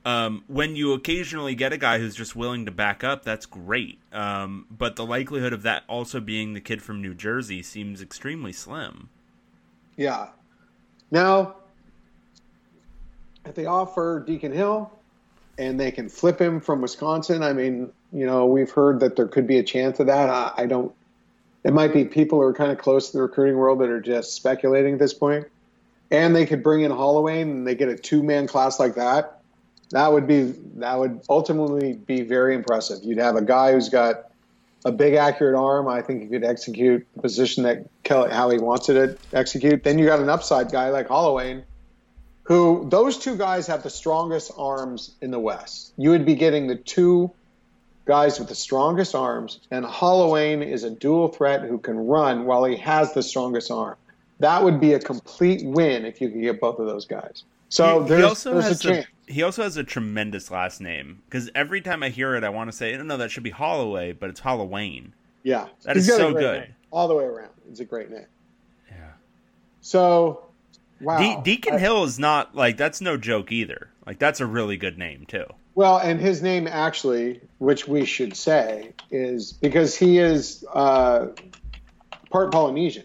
Um, 0.05 0.45
when 0.47 0.77
you 0.77 0.93
occasionally 0.95 1.55
get 1.55 1.73
a 1.73 1.77
guy 1.77 1.99
who's 1.99 2.15
just 2.15 2.35
willing 2.35 2.65
to 2.65 2.71
back 2.71 3.05
up, 3.05 3.25
that's 3.25 3.47
great. 3.47 3.99
Um, 4.13 4.67
but 4.71 4.97
the 4.97 5.05
likelihood 5.05 5.53
of 5.53 5.63
that 5.63 5.83
also 5.89 6.21
being 6.21 6.55
the 6.55 6.61
kid 6.61 6.83
from 6.83 7.03
New 7.03 7.15
Jersey 7.15 7.63
seems 7.63 8.01
extremely 8.01 8.53
slim. 8.53 9.11
Yeah. 9.97 10.29
Now, 11.11 11.57
if 13.45 13.55
they 13.55 13.67
offer 13.67 14.23
Deacon 14.27 14.53
Hill 14.53 14.91
and 15.59 15.79
they 15.79 15.91
can 15.91 16.09
flip 16.09 16.41
him 16.41 16.61
from 16.61 16.81
Wisconsin, 16.81 17.43
I 17.43 17.53
mean, 17.53 17.93
you 18.13 18.27
know, 18.27 18.47
we've 18.47 18.71
heard 18.71 19.01
that 19.01 19.17
there 19.17 19.29
could 19.29 19.47
be 19.47 19.59
a 19.59 19.63
chance 19.63 20.01
of 20.01 20.07
that. 20.07 20.29
I, 20.29 20.53
I 20.57 20.67
don't. 20.67 20.93
It 21.63 21.73
might 21.73 21.93
be 21.93 22.05
people 22.05 22.39
who 22.39 22.45
are 22.45 22.55
kind 22.55 22.73
of 22.73 22.79
close 22.79 23.11
to 23.11 23.19
the 23.19 23.23
recruiting 23.23 23.57
world 23.57 23.81
that 23.81 23.91
are 23.91 24.01
just 24.01 24.35
speculating 24.35 24.95
at 24.95 24.99
this 24.99 25.13
point. 25.13 25.47
And 26.11 26.35
they 26.35 26.47
could 26.47 26.63
bring 26.63 26.81
in 26.81 26.91
Holloway 26.91 27.43
and 27.43 27.67
they 27.67 27.75
get 27.75 27.89
a 27.89 27.97
two 27.97 28.23
man 28.23 28.47
class 28.47 28.81
like 28.81 28.95
that. 28.95 29.43
That 29.91 30.13
would 30.13 30.27
be 30.27 30.55
that 30.77 30.99
would 30.99 31.21
ultimately 31.29 31.95
be 31.95 32.23
very 32.23 32.55
impressive. 32.55 32.99
You'd 33.03 33.19
have 33.19 33.37
a 33.37 33.43
guy 33.43 33.73
who's 33.73 33.89
got 33.89 34.30
a 34.85 34.93
big 34.93 35.15
accurate 35.15 35.55
arm. 35.55 35.89
I 35.89 36.03
think 36.03 36.23
he 36.23 36.29
could 36.29 36.45
execute 36.45 37.07
the 37.15 37.23
position 37.23 37.65
that 37.65 37.87
Kelly 38.03 38.31
how 38.31 38.51
he 38.51 38.59
wants 38.59 38.89
it 38.89 38.95
to 38.95 39.37
execute. 39.37 39.85
Then 39.85 39.99
you 39.99 40.07
got 40.07 40.21
an 40.21 40.29
upside 40.29 40.73
guy 40.73 40.91
like 40.91 41.09
Holloway, 41.09 41.65
who 42.45 42.87
those 42.91 43.19
two 43.19 43.37
guys 43.37 43.67
have 43.67 43.83
the 43.83 43.91
strongest 43.91 44.53
arms 44.57 45.15
in 45.21 45.31
the 45.31 45.39
West. 45.39 45.93
You 45.97 46.11
would 46.11 46.27
be 46.27 46.35
getting 46.35 46.67
the 46.67 46.77
two 46.77 47.31
guys 48.07 48.39
with 48.39 48.49
the 48.49 48.55
strongest 48.55 49.15
arms, 49.15 49.61
and 49.71 49.85
Holloway 49.85 50.69
is 50.69 50.83
a 50.83 50.91
dual 50.91 51.29
threat 51.29 51.63
who 51.63 51.79
can 51.79 52.07
run 52.07 52.45
while 52.45 52.65
he 52.65 52.77
has 52.77 53.13
the 53.15 53.23
strongest 53.23 53.71
arm. 53.71 53.97
That 54.41 54.65
would 54.65 54.81
be 54.81 54.95
a 54.95 54.99
complete 54.99 55.65
win 55.65 56.07
if 56.07 56.21
you 56.21 56.31
could 56.31 56.41
get 56.41 56.61
both 56.61 56.79
of 56.79 56.87
those 56.87 57.05
guys. 57.05 57.45
So 57.69 58.03
he, 58.03 58.09
there's, 58.09 58.21
he 58.21 58.27
also 58.27 58.53
there's 58.55 58.65
has 58.65 58.85
a 58.85 58.89
chance. 58.89 59.07
The, 59.07 59.13
he 59.31 59.43
also 59.43 59.63
has 59.63 59.77
a 59.77 59.85
tremendous 59.85 60.51
last 60.51 60.81
name 60.81 61.23
because 61.25 61.51
every 61.55 61.81
time 61.81 62.03
I 62.03 62.09
hear 62.09 62.35
it, 62.35 62.45
I 62.45 62.49
want 62.49 62.71
to 62.71 62.77
say, 62.77 62.97
no, 62.97 63.03
no, 63.03 63.17
that 63.19 63.31
should 63.31 63.43
be 63.43 63.51
Holloway, 63.51 64.13
but 64.13 64.31
it's 64.31 64.41
Halloween. 64.41 65.15
Yeah, 65.43 65.69
that 65.85 65.97
is 65.97 66.07
so 66.07 66.33
good. 66.33 66.61
Name. 66.61 66.75
All 66.91 67.09
the 67.09 67.15
way 67.15 67.25
around, 67.25 67.51
it's 67.71 67.81
a 67.81 67.85
great 67.85 68.11
name. 68.11 68.27
Yeah. 68.91 69.11
So, 69.81 70.45
wow, 71.01 71.19
De- 71.19 71.43
Deacon 71.43 71.75
I, 71.75 71.79
Hill 71.79 72.05
is 72.05 72.19
not 72.19 72.55
like 72.55 72.77
that's 72.77 73.01
no 73.01 73.17
joke 73.17 73.53
either. 73.53 73.89
Like 74.07 74.19
that's 74.19 74.41
a 74.41 74.47
really 74.47 74.77
good 74.77 74.99
name 74.99 75.25
too. 75.27 75.47
Well, 75.75 75.99
and 75.99 76.21
his 76.21 76.43
name 76.43 76.67
actually, 76.67 77.41
which 77.59 77.87
we 77.87 78.05
should 78.05 78.37
say, 78.37 78.93
is 79.11 79.53
because 79.53 79.97
he 79.97 80.19
is 80.19 80.65
uh, 80.73 81.29
part 82.31 82.53
Polynesian. 82.53 83.05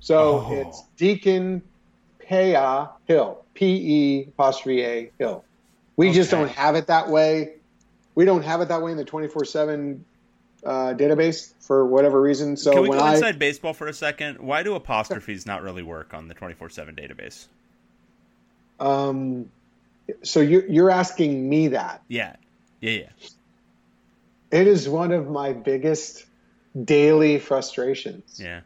So 0.00 0.44
oh. 0.46 0.52
it's 0.52 0.82
Deacon 0.96 1.62
Pea 2.28 2.56
Hill. 3.06 3.44
P 3.54 3.66
E 3.66 4.22
apostrophe 4.28 4.84
A 4.84 5.10
Hill. 5.18 5.44
We 5.96 6.08
okay. 6.08 6.16
just 6.16 6.30
don't 6.30 6.50
have 6.50 6.76
it 6.76 6.86
that 6.86 7.08
way. 7.08 7.54
We 8.14 8.24
don't 8.24 8.44
have 8.44 8.60
it 8.60 8.68
that 8.68 8.82
way 8.82 8.92
in 8.92 8.96
the 8.96 9.04
24 9.04 9.42
uh, 9.42 9.46
7 9.46 10.04
database 10.64 11.52
for 11.60 11.86
whatever 11.86 12.20
reason. 12.20 12.56
So 12.56 12.72
Can 12.72 12.82
we 12.82 12.88
when 12.90 12.98
go 12.98 13.04
I, 13.04 13.14
inside 13.14 13.38
baseball 13.38 13.74
for 13.74 13.88
a 13.88 13.92
second? 13.92 14.38
Why 14.38 14.62
do 14.62 14.74
apostrophes 14.74 15.46
not 15.46 15.62
really 15.62 15.82
work 15.82 16.14
on 16.14 16.28
the 16.28 16.34
24 16.34 16.70
7 16.70 16.94
database? 16.94 17.46
Um, 18.78 19.50
so 20.22 20.40
you're, 20.40 20.66
you're 20.66 20.90
asking 20.90 21.48
me 21.48 21.68
that? 21.68 22.02
Yeah. 22.08 22.36
Yeah, 22.80 22.90
yeah. 22.90 23.08
It 24.50 24.66
is 24.66 24.88
one 24.88 25.12
of 25.12 25.28
my 25.28 25.52
biggest 25.52 26.24
daily 26.84 27.38
frustrations. 27.38 28.38
Yeah. 28.40 28.60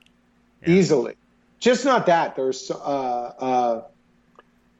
yeah. 0.63 0.75
Easily. 0.75 1.15
Just 1.63 1.85
not 1.85 2.07
that. 2.07 2.35
There's 2.35 2.73
uh, 2.73 2.75
uh, 2.75 3.83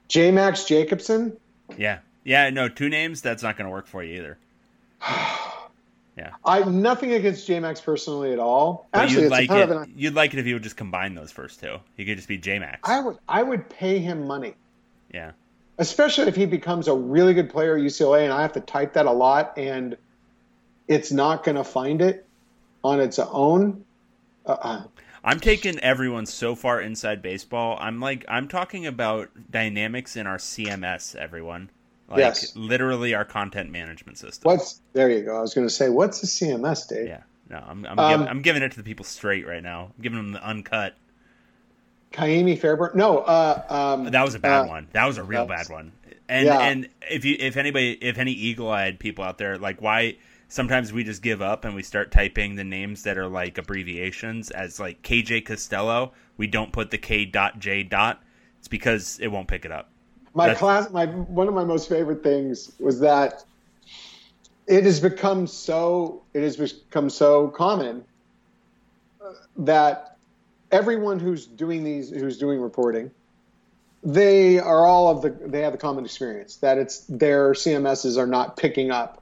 J 0.09 0.33
Max 0.33 0.65
Jacobson. 0.65 1.37
Yeah. 1.79 2.01
Yeah, 2.25 2.51
no, 2.51 2.69
two 2.69 2.89
names, 2.89 3.23
that's 3.23 3.43
not 3.43 3.57
going 3.57 3.67
to 3.67 3.71
work 3.71 3.87
for 3.87 4.03
you 4.03 4.17
either. 4.17 4.39
yeah. 6.17 6.31
I 6.45 6.65
nothing 6.65 7.13
against 7.13 7.47
J 7.47 7.61
Max 7.61 7.81
personally 7.81 8.33
at 8.33 8.41
all. 8.41 8.89
But 8.91 9.03
Actually, 9.03 9.23
you'd 9.23 9.31
like 9.31 9.51
it. 9.51 9.71
An, 9.71 9.93
you'd 9.97 10.15
like 10.15 10.35
it 10.35 10.41
if 10.41 10.45
he 10.45 10.55
would 10.55 10.65
just 10.65 10.77
combine 10.77 11.15
those 11.15 11.31
first 11.31 11.61
two. 11.61 11.79
He 11.97 12.05
could 12.05 12.17
just 12.17 12.27
be 12.27 12.37
J 12.37 12.59
Max. 12.59 12.81
I 12.89 12.99
would. 12.99 13.17
I 13.29 13.45
would 13.45 13.71
pay 13.71 14.01
him 14.01 14.27
money. 14.27 14.55
Yeah. 15.15 15.33
Especially 15.79 16.27
if 16.27 16.35
he 16.35 16.47
becomes 16.47 16.89
a 16.89 16.95
really 16.95 17.33
good 17.33 17.49
player 17.49 17.77
at 17.77 17.83
UCLA, 17.83 18.25
and 18.25 18.33
I 18.33 18.43
have 18.43 18.55
to 18.55 18.61
type 18.61 18.95
that 18.95 19.07
a 19.07 19.13
lot, 19.13 19.57
and 19.57 19.97
it's 20.89 21.13
not 21.13 21.45
going 21.45 21.57
to 21.57 21.65
find 21.65 22.03
it 22.03 22.27
on 22.83 23.01
its 23.01 23.21
own. 23.21 23.85
Uh, 24.45 24.83
I'm 25.25 25.39
taking 25.41 25.79
everyone 25.81 26.27
so 26.27 26.55
far 26.55 26.81
inside 26.81 27.23
baseball. 27.23 27.77
I'm 27.81 28.01
like 28.01 28.25
I'm 28.29 28.49
talking 28.49 28.87
about 28.87 29.31
dynamics 29.51 30.17
in 30.17 30.27
our 30.27 30.39
CMS. 30.39 31.15
Everyone, 31.15 31.71
like 32.09 32.19
Yes. 32.21 32.57
literally 32.57 33.15
our 33.15 33.25
content 33.25 33.71
management 33.71 34.19
system. 34.19 34.51
What's 34.51 34.81
there? 34.93 35.09
You 35.11 35.23
go. 35.25 35.37
I 35.37 35.41
was 35.41 35.55
going 35.55 35.67
to 35.67 35.73
say, 35.73 35.89
what's 35.89 36.23
a 36.23 36.27
CMS, 36.27 36.89
Dave? 36.89 37.07
Yeah, 37.07 37.23
no, 37.49 37.59
I'm 37.67 37.87
I'm, 37.87 37.99
Um, 37.99 38.11
giving, 38.11 38.29
I'm 38.29 38.43
giving 38.43 38.63
it 38.63 38.71
to 38.73 38.77
the 38.79 38.83
people 38.83 39.05
straight 39.05 39.47
right 39.47 39.63
now. 39.63 39.93
I'm 39.97 40.03
giving 40.03 40.19
them 40.19 40.33
the 40.33 40.45
uncut. 40.45 40.95
Kaimi 42.13 42.59
Fairbairn. 42.59 42.91
No, 42.95 43.19
uh, 43.19 43.63
um, 43.97 44.11
That 44.11 44.25
was 44.25 44.35
a 44.35 44.39
bad 44.39 44.65
uh, 44.65 44.69
one. 44.69 44.89
That 44.93 45.07
was 45.07 45.19
a 45.19 45.23
real 45.23 45.47
bad 45.47 45.69
one. 45.71 45.93
And 46.29 46.47
Yeah. 46.47 46.59
and 46.61 46.89
if 47.11 47.25
you 47.25 47.37
if 47.39 47.57
anybody 47.57 47.93
if 47.93 48.19
any 48.19 48.33
eagle 48.33 48.71
eyed 48.71 48.99
people 48.99 49.25
out 49.25 49.39
there 49.39 49.57
like 49.59 49.81
why 49.81 50.17
sometimes 50.53 50.93
we 50.93 51.03
just 51.03 51.23
give 51.23 51.41
up 51.41 51.65
and 51.65 51.75
we 51.75 51.83
start 51.83 52.13
typing 52.13 52.57
the 52.57 52.65
names 52.65 53.05
that 53.05 53.17
are 53.17 53.27
like 53.27 53.57
abbreviations 53.57 54.51
as 54.51 54.79
like 54.79 55.03
KJ 55.03 55.47
Costello. 55.47 56.13
We 56.37 56.47
don't 56.47 56.73
put 56.73 56.91
the 56.91 56.99
K 56.99 57.25
dot 57.25 57.59
J 57.59 57.83
dot. 57.83 58.23
It's 58.59 58.69
because 58.69 59.19
it 59.21 59.29
won't 59.29 59.49
pick 59.49 59.65
it 59.65 59.73
up. 59.73 59.91
My 60.35 60.49
That's- 60.49 60.61
class, 60.61 60.91
my 60.91 61.07
one 61.07 61.49
of 61.49 61.55
my 61.55 61.65
most 61.65 61.89
favorite 61.89 62.23
things 62.23 62.73
was 62.79 63.01
that 63.01 63.45
it 64.67 64.85
has 64.85 65.01
become 65.01 65.47
so 65.47 66.23
it 66.35 66.43
has 66.43 66.57
become 66.57 67.09
so 67.09 67.49
common 67.49 68.05
uh, 69.25 69.33
that 69.57 70.19
everyone 70.71 71.19
who's 71.19 71.47
doing 71.47 71.83
these 71.83 72.11
who's 72.11 72.37
doing 72.37 72.61
reporting, 72.61 73.11
they 74.05 74.59
are 74.59 74.87
all 74.87 75.09
of 75.09 75.23
the 75.23 75.31
they 75.31 75.63
have 75.63 75.73
the 75.73 75.79
common 75.79 76.05
experience 76.05 76.57
that 76.57 76.77
it's 76.77 77.01
their 77.09 77.53
CMSs 77.53 78.19
are 78.19 78.27
not 78.27 78.57
picking 78.59 78.91
up 78.91 79.22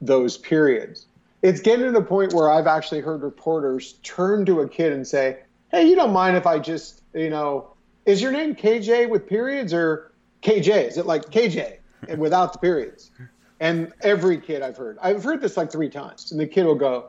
those 0.00 0.38
periods. 0.38 1.06
It's 1.42 1.60
getting 1.60 1.86
to 1.86 1.92
the 1.92 2.02
point 2.02 2.32
where 2.32 2.50
I've 2.50 2.66
actually 2.66 3.00
heard 3.00 3.22
reporters 3.22 3.94
turn 4.02 4.46
to 4.46 4.60
a 4.60 4.68
kid 4.68 4.92
and 4.92 5.06
say, 5.06 5.38
"Hey, 5.70 5.88
you 5.88 5.94
don't 5.94 6.12
mind 6.12 6.36
if 6.36 6.46
I 6.46 6.58
just, 6.58 7.02
you 7.14 7.30
know, 7.30 7.68
is 8.04 8.22
your 8.22 8.32
name 8.32 8.54
KJ 8.54 9.08
with 9.08 9.26
periods 9.26 9.72
or 9.72 10.12
KJ? 10.42 10.88
Is 10.88 10.98
it 10.98 11.06
like 11.06 11.30
KJ 11.30 11.78
and 12.08 12.20
without 12.20 12.52
the 12.52 12.58
periods?" 12.58 13.10
And 13.60 13.92
every 14.02 14.38
kid 14.38 14.62
I've 14.62 14.76
heard, 14.76 14.98
I've 15.00 15.24
heard 15.24 15.40
this 15.40 15.56
like 15.56 15.72
three 15.72 15.88
times, 15.88 16.30
and 16.30 16.40
the 16.40 16.46
kid 16.46 16.64
will 16.66 16.74
go, 16.74 17.06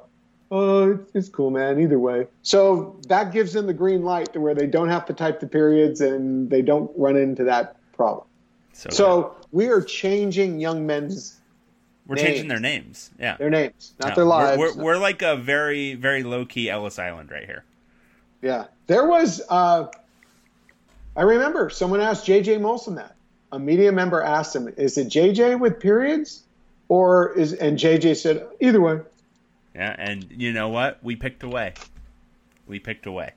"Oh, 0.51 0.99
it's, 1.13 1.29
cool, 1.29 1.49
man. 1.49 1.79
Either 1.79 1.99
way." 1.99 2.27
So 2.41 2.97
that 3.07 3.31
gives 3.31 3.53
them 3.53 3.65
the 3.65 3.73
green 3.73 4.03
light 4.03 4.31
to 4.33 4.39
where 4.39 4.55
they 4.55 4.67
don't 4.67 4.89
have 4.89 5.05
to 5.07 5.13
type 5.13 5.39
the 5.39 5.47
periods 5.47 5.99
and 5.99 6.49
they 6.49 6.61
don't 6.61 6.91
run 6.95 7.17
into 7.17 7.43
that 7.45 7.75
problem. 7.93 8.25
So, 8.73 8.89
So 8.91 9.35
we 9.51 9.67
are 9.67 9.81
changing 9.81 10.59
young 10.59 10.85
men's 10.85 11.39
we're 12.07 12.15
changing 12.15 12.47
their 12.47 12.59
names. 12.59 13.09
Yeah. 13.19 13.37
their 13.37 13.49
names, 13.49 13.93
not 13.99 14.09
No, 14.09 14.15
their 14.15 14.25
we're- 14.25 14.57
lives. 14.57 14.75
We're, 14.77 14.83
we're, 14.83 14.97
like 14.97 15.21
a 15.21 15.35
very 15.35 15.93
very 15.95 16.23
low 16.23 16.45
key 16.45 16.69
Ellis 16.69 16.97
Island 16.99 17.29
right 17.31 17.45
here. 17.45 17.63
Yeah, 18.41 18.65
there 18.87 19.05
was. 19.07 19.41
Uh, 19.49 19.87
I 21.15 21.21
remember 21.23 21.69
someone 21.69 21.99
asked 22.01 22.25
JJ 22.27 22.59
Molson 22.59 22.95
that. 22.95 23.15
A 23.51 23.57
media 23.59 23.91
member 23.91 24.21
asked 24.21 24.55
him, 24.55 24.71
"Is 24.77 24.97
it 24.97 25.07
JJ 25.07 25.59
with 25.59 25.79
periods, 25.79 26.43
or 26.89 27.31
is?" 27.37 27.53
And 27.53 27.77
JJ 27.79 28.15
said, 28.17 28.45
"Either 28.59 28.79
way." 28.81 28.99
Yeah, 29.73 29.95
and 29.97 30.27
you 30.29 30.53
know 30.53 30.69
what? 30.69 30.99
We 31.03 31.15
picked 31.15 31.43
away. 31.43 31.73
We 32.67 32.79
picked 32.79 33.05
away. 33.05 33.31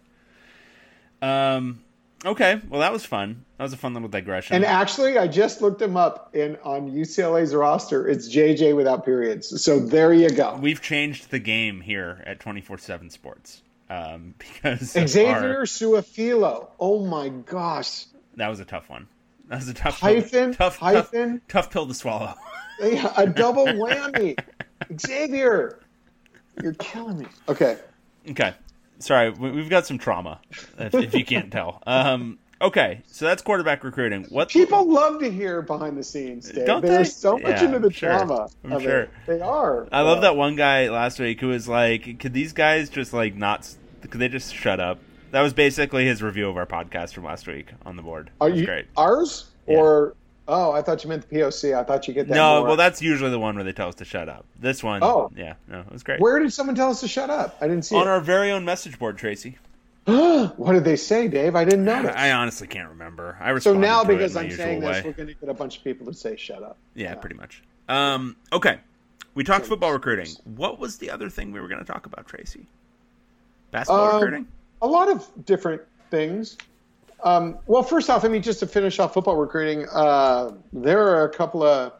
Um. 1.23 1.81
Okay. 2.25 2.61
Well, 2.68 2.81
that 2.81 2.93
was 2.93 3.05
fun. 3.05 3.45
That 3.57 3.64
was 3.64 3.73
a 3.73 3.77
fun 3.77 3.95
little 3.95 4.09
digression. 4.09 4.57
And 4.57 4.64
actually, 4.64 5.16
I 5.16 5.27
just 5.27 5.62
looked 5.62 5.81
him 5.81 5.97
up 5.97 6.35
in 6.35 6.57
on 6.62 6.91
UCLA's 6.91 7.55
roster. 7.55 8.07
It's 8.09 8.29
JJ 8.29 8.77
without 8.77 9.05
periods. 9.05 9.62
So 9.62 9.81
there 9.81 10.12
you 10.12 10.29
go. 10.31 10.59
We've 10.61 10.83
changed 10.83 11.31
the 11.31 11.39
game 11.39 11.81
here 11.81 12.23
at 12.27 12.41
twenty 12.41 12.61
four 12.61 12.77
seven 12.79 13.09
Sports 13.11 13.62
um, 13.89 14.35
because 14.39 14.91
Xavier 14.93 15.59
our- 15.61 15.64
Su'a-Filo. 15.64 16.68
Oh 16.79 17.07
my 17.07 17.29
gosh. 17.31 18.05
that 18.37 18.49
was 18.49 18.61
a 18.61 18.64
tough 18.66 18.89
one. 18.91 19.09
That 19.49 19.57
was 19.61 19.68
a 19.68 19.75
tough 19.75 19.99
Hyphen, 19.99 20.55
tough, 20.55 20.77
hyphen. 20.77 21.41
tough, 21.49 21.64
tough 21.64 21.73
pill 21.73 21.87
to 21.87 21.95
swallow. 21.95 22.35
Yeah, 22.83 23.12
a 23.14 23.27
double 23.27 23.66
whammy. 23.66 24.39
Xavier, 24.99 25.81
you're 26.62 26.73
killing 26.75 27.18
me. 27.18 27.27
Okay. 27.47 27.77
okay, 28.31 28.55
sorry, 29.01 29.31
we- 29.31 29.51
we've 29.51 29.69
got 29.71 29.87
some 29.87 29.99
trauma, 29.99 30.41
if, 30.79 30.95
if 30.95 31.15
you 31.15 31.25
can't 31.25 31.51
tell. 31.53 31.83
Um, 31.87 32.39
okay, 32.63 33.03
so 33.07 33.25
that's 33.25 33.43
quarterback 33.43 33.83
recruiting. 33.85 34.25
What 34.29 34.49
People 34.51 34.91
love 34.93 35.21
to 35.21 35.31
hear 35.31 35.63
behind 35.63 35.97
the 35.99 36.05
scenes, 36.05 36.51
Dave. 36.51 36.67
Don't 36.67 36.83
They're 36.85 37.05
so 37.05 37.33
much 37.39 37.61
Yeah, 37.61 37.65
into 37.65 37.79
the 37.81 37.93
sure. 37.93 38.11
drama. 38.11 38.49
I'm 38.65 38.73
of 38.73 38.83
sure. 38.83 39.01
It. 39.03 39.11
They 39.27 39.41
are. 39.41 39.89
I 39.91 40.03
love 40.03 40.21
that 40.23 40.37
one 40.37 40.57
guy 40.57 40.89
last 40.91 41.19
week 41.19 41.41
who 41.41 41.49
was 41.49 41.67
like, 41.69 42.19
"Could 42.21 42.33
these 42.33 42.53
guys 42.53 42.89
just 42.91 43.13
like 43.13 43.35
not? 43.35 43.69
Could 44.09 44.21
they 44.21 44.29
just 44.29 44.55
shut 44.55 44.79
up?" 44.81 44.99
That 45.33 45.43
was 45.43 45.53
basically 45.53 46.07
his 46.07 46.23
review 46.23 46.49
of 46.49 46.57
our 46.57 46.67
podcast 46.67 47.15
from 47.15 47.25
last 47.25 47.47
week 47.47 47.69
on 47.87 47.97
the 47.97 48.03
board. 48.03 48.31
Are 48.41 48.49
That 48.49 48.53
was 48.53 48.61
you 48.61 48.67
great. 48.67 48.87
ours 48.97 49.49
Yeah. 49.69 49.79
or? 49.79 50.15
Oh, 50.53 50.73
I 50.73 50.83
thought 50.83 51.05
you 51.05 51.09
meant 51.11 51.29
the 51.29 51.37
POC. 51.37 51.79
I 51.79 51.85
thought 51.85 52.09
you 52.09 52.15
get 52.15 52.27
that. 52.29 52.35
No, 52.35 52.59
more. 52.59 52.69
well, 52.69 52.77
that's 52.77 53.01
usually 53.01 53.31
the 53.31 53.39
one 53.39 53.55
where 53.55 53.63
they 53.63 53.73
tell 53.73 53.89
us 53.89 53.95
to 53.97 54.05
shut 54.05 54.29
up. 54.29 54.45
This 54.59 54.83
one, 54.83 55.03
Oh. 55.03 55.31
yeah, 55.37 55.55
no, 55.69 55.81
it 55.81 55.93
was 55.93 56.03
great. 56.03 56.21
Where 56.21 56.41
did 56.41 56.53
someone 56.53 56.75
tell 56.75 56.91
us 56.91 57.01
to 57.01 57.09
shut 57.09 57.31
up? 57.31 57.57
I 57.61 57.69
didn't 57.69 57.85
see 57.85 57.95
it. 57.95 57.99
on 58.01 58.09
it. 58.09 58.11
our 58.11 58.21
very 58.21 58.51
own 58.51 58.65
message 58.65 58.99
board, 58.99 59.17
Tracy. 59.17 59.59
what 60.05 60.73
did 60.73 60.83
they 60.85 60.97
say, 60.97 61.29
Dave? 61.29 61.55
I 61.55 61.65
didn't 61.65 61.85
notice. 61.85 62.15
I 62.17 62.33
honestly 62.33 62.67
can't 62.67 62.89
remember. 62.89 63.39
I 63.41 63.57
so 63.61 63.75
now, 63.75 64.03
because 64.03 64.37
I'm 64.37 64.51
saying 64.51 64.83
way. 64.83 64.95
this, 64.95 65.05
we're 65.05 65.13
going 65.13 65.29
to 65.29 65.35
get 65.35 65.49
a 65.49 65.55
bunch 65.55 65.79
of 65.79 65.85
people 65.85 66.07
to 66.07 66.15
say 66.15 66.37
"shut 66.37 66.63
up." 66.63 66.77
Yeah, 66.95 67.15
pretty 67.15 67.37
much. 67.37 67.63
Um, 67.89 68.35
okay, 68.53 68.79
we 69.35 69.45
talked 69.45 69.67
football 69.67 69.93
recruiting. 69.93 70.29
What 70.57 70.81
was 70.81 70.99
the 70.99 71.11
other 71.11 71.29
thing 71.31 71.53
we 71.53 71.61
were 71.61 71.69
going 71.69 71.85
to 71.85 71.91
talk 71.91 72.07
about, 72.07 72.27
Tracy? 72.27 72.67
Basketball 73.71 74.09
Um, 74.09 74.15
recruiting. 74.17 74.49
A 74.83 74.87
lot 74.87 75.09
of 75.11 75.29
different 75.45 75.83
things. 76.11 76.57
Um, 77.25 77.59
well, 77.66 77.83
first 77.83 78.09
off, 78.11 78.25
I 78.25 78.29
mean, 78.29 78.43
just 78.43 78.61
to 78.61 78.66
finish 78.66 78.99
off 78.99 79.14
football 79.14 79.37
recruiting, 79.37 79.87
uh, 79.93 80.53
there 80.73 81.01
are 81.09 81.25
a 81.25 81.29
couple 81.31 81.62
of 81.62 81.93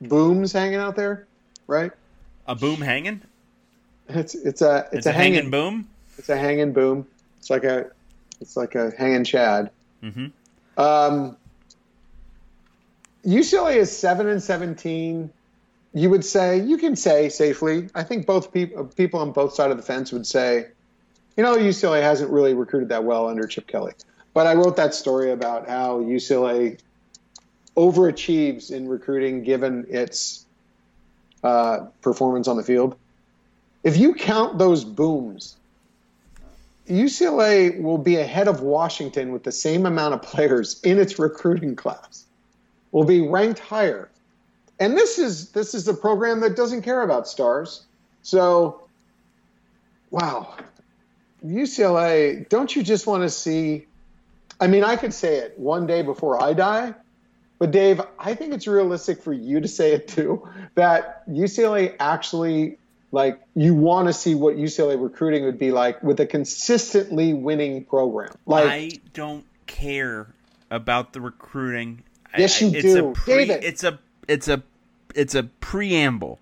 booms 0.00 0.52
hanging 0.52 0.76
out 0.78 0.96
there, 0.96 1.26
right? 1.66 1.92
A 2.46 2.54
boom 2.54 2.80
hanging. 2.80 3.20
It's 4.08 4.34
it's 4.34 4.60
a 4.62 4.86
it's, 4.92 4.98
It's, 4.98 5.06
a, 5.06 5.10
a 5.10 5.12
hanging 5.12 5.34
hanging 5.34 5.50
boom. 5.50 5.88
it's 6.18 6.28
a 6.28 6.36
hanging 6.36 6.72
boom. 6.72 7.06
It's 7.38 7.50
like 7.50 7.64
a 7.64 7.90
it's 8.40 8.56
like 8.56 8.74
a 8.74 8.90
hanging 8.96 9.24
chad. 9.24 9.70
hmm 10.02 10.26
Um, 10.76 11.36
UCLA 13.24 13.76
is 13.76 13.96
seven 13.96 14.28
and 14.28 14.42
seventeen. 14.42 15.30
You 15.94 16.10
would 16.10 16.24
say 16.24 16.58
you 16.60 16.76
can 16.76 16.96
say 16.96 17.28
safely. 17.28 17.88
I 17.94 18.02
think 18.02 18.26
both 18.26 18.52
people 18.52 18.84
people 18.84 19.20
on 19.20 19.32
both 19.32 19.54
sides 19.54 19.70
of 19.70 19.76
the 19.78 19.82
fence 19.82 20.12
would 20.12 20.26
say, 20.26 20.66
you 21.36 21.42
know, 21.42 21.56
UCLA 21.56 22.02
hasn't 22.02 22.30
really 22.30 22.52
recruited 22.54 22.90
that 22.90 23.04
well 23.04 23.28
under 23.28 23.46
Chip 23.46 23.66
Kelly. 23.66 23.92
But 24.34 24.48
I 24.48 24.54
wrote 24.54 24.76
that 24.76 24.94
story 24.94 25.30
about 25.30 25.68
how 25.68 26.00
UCLA 26.00 26.78
overachieves 27.76 28.70
in 28.70 28.88
recruiting 28.88 29.44
given 29.44 29.86
its 29.88 30.44
uh, 31.44 31.86
performance 32.02 32.48
on 32.48 32.56
the 32.56 32.62
field. 32.64 32.96
If 33.84 33.96
you 33.96 34.14
count 34.14 34.58
those 34.58 34.84
booms, 34.84 35.56
UCLA 36.88 37.80
will 37.80 37.98
be 37.98 38.16
ahead 38.16 38.48
of 38.48 38.60
Washington 38.60 39.32
with 39.32 39.44
the 39.44 39.52
same 39.52 39.86
amount 39.86 40.14
of 40.14 40.22
players 40.22 40.80
in 40.82 40.98
its 40.98 41.18
recruiting 41.18 41.76
class. 41.76 42.24
Will 42.90 43.04
be 43.04 43.20
ranked 43.20 43.60
higher. 43.60 44.10
And 44.80 44.96
this 44.96 45.18
is 45.18 45.50
this 45.50 45.74
is 45.74 45.86
a 45.86 45.94
program 45.94 46.40
that 46.40 46.56
doesn't 46.56 46.82
care 46.82 47.02
about 47.02 47.28
stars. 47.28 47.84
So 48.22 48.88
wow. 50.10 50.56
UCLA, 51.44 52.48
don't 52.48 52.74
you 52.74 52.82
just 52.82 53.06
want 53.06 53.22
to 53.22 53.30
see 53.30 53.86
I 54.60 54.66
mean, 54.66 54.84
I 54.84 54.96
could 54.96 55.12
say 55.12 55.36
it 55.36 55.58
one 55.58 55.86
day 55.86 56.02
before 56.02 56.42
I 56.42 56.52
die, 56.52 56.94
but 57.58 57.70
Dave, 57.70 58.00
I 58.18 58.34
think 58.34 58.52
it's 58.52 58.66
realistic 58.66 59.22
for 59.22 59.32
you 59.32 59.60
to 59.60 59.68
say 59.68 59.92
it 59.92 60.08
too 60.08 60.48
that 60.74 61.28
UCLA 61.28 61.96
actually 61.98 62.78
like 63.14 63.40
you 63.54 63.74
want 63.74 64.08
to 64.08 64.12
see 64.12 64.34
what 64.34 64.56
UCLA 64.56 65.00
recruiting 65.00 65.44
would 65.44 65.58
be 65.58 65.70
like 65.70 66.02
with 66.02 66.18
a 66.20 66.26
consistently 66.26 67.32
winning 67.32 67.84
program. 67.84 68.34
Like 68.44 68.66
I 68.66 68.90
don't 69.12 69.44
care 69.66 70.34
about 70.70 71.12
the 71.12 71.20
recruiting. 71.20 72.02
Yes, 72.36 72.60
you 72.60 72.68
I, 72.68 72.70
it's 72.72 72.82
do. 72.82 73.10
A 73.10 73.12
pre, 73.12 73.46
David. 73.46 73.64
It's 73.64 73.84
a 73.84 73.98
it's 74.26 74.48
a 74.48 74.62
it's 75.14 75.34
a 75.34 75.44
preamble, 75.44 76.40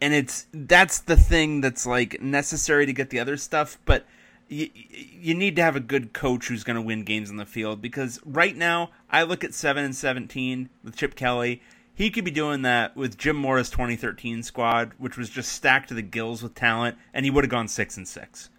and 0.00 0.14
it's 0.14 0.46
that's 0.52 0.98
the 1.00 1.16
thing 1.16 1.60
that's 1.60 1.86
like 1.86 2.22
necessary 2.22 2.86
to 2.86 2.92
get 2.92 3.10
the 3.10 3.20
other 3.20 3.36
stuff. 3.36 3.78
But 3.84 4.06
you 4.48 4.70
you 4.74 5.34
need 5.34 5.56
to 5.56 5.62
have 5.62 5.76
a 5.76 5.80
good 5.80 6.12
coach 6.12 6.48
who's 6.48 6.64
going 6.64 6.76
to 6.76 6.82
win 6.82 7.04
games 7.04 7.30
on 7.30 7.36
the 7.36 7.46
field 7.46 7.82
because 7.82 8.20
right 8.24 8.56
now 8.56 8.90
I 9.10 9.22
look 9.22 9.44
at 9.44 9.54
seven 9.54 9.84
and 9.84 9.94
seventeen 9.94 10.70
with 10.82 10.96
Chip 10.96 11.14
Kelly. 11.14 11.62
He 11.94 12.10
could 12.10 12.24
be 12.24 12.30
doing 12.30 12.62
that 12.62 12.96
with 12.96 13.18
Jim 13.18 13.34
Mora's 13.34 13.70
2013 13.70 14.44
squad, 14.44 14.92
which 14.98 15.16
was 15.18 15.28
just 15.28 15.52
stacked 15.52 15.88
to 15.88 15.94
the 15.94 16.02
gills 16.02 16.44
with 16.44 16.54
talent, 16.54 16.96
and 17.12 17.24
he 17.24 17.30
would 17.30 17.42
have 17.42 17.50
gone 17.50 17.66
six 17.66 17.96
and 17.96 18.06
six. 18.06 18.50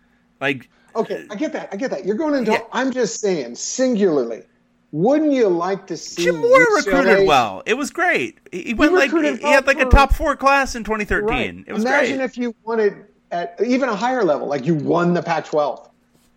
Like 0.41 0.69
Okay, 0.95 1.25
I 1.29 1.35
get 1.35 1.53
that. 1.53 1.69
I 1.71 1.75
get 1.75 1.91
that. 1.91 2.05
You're 2.05 2.15
going 2.15 2.35
into. 2.35 2.51
Yeah. 2.51 2.61
I'm 2.71 2.91
just 2.91 3.19
saying, 3.21 3.55
singularly. 3.55 4.43
Wouldn't 4.91 5.31
you 5.31 5.47
like 5.49 5.85
to 5.87 5.97
see 5.97 6.23
Jim 6.23 6.37
Mora 6.37 6.65
recruited 6.75 7.27
well. 7.27 7.61
It 7.67 7.75
was 7.75 7.91
great. 7.91 8.39
He 8.51 8.63
he 8.63 8.73
went 8.73 8.93
like 8.93 9.11
he 9.11 9.41
had 9.41 9.67
like 9.67 9.79
a 9.79 9.85
top 9.85 10.13
four 10.13 10.35
class 10.35 10.73
in 10.75 10.83
2013. 10.83 11.27
Right. 11.27 11.63
It 11.67 11.73
was 11.73 11.83
Imagine 11.83 12.17
great. 12.17 12.25
if 12.25 12.37
you 12.37 12.55
wanted 12.63 13.05
at 13.31 13.55
even 13.65 13.89
a 13.89 13.95
higher 13.95 14.23
level, 14.23 14.47
like 14.47 14.65
you 14.65 14.75
won 14.75 15.13
the 15.13 15.21
Pac-12. 15.21 15.87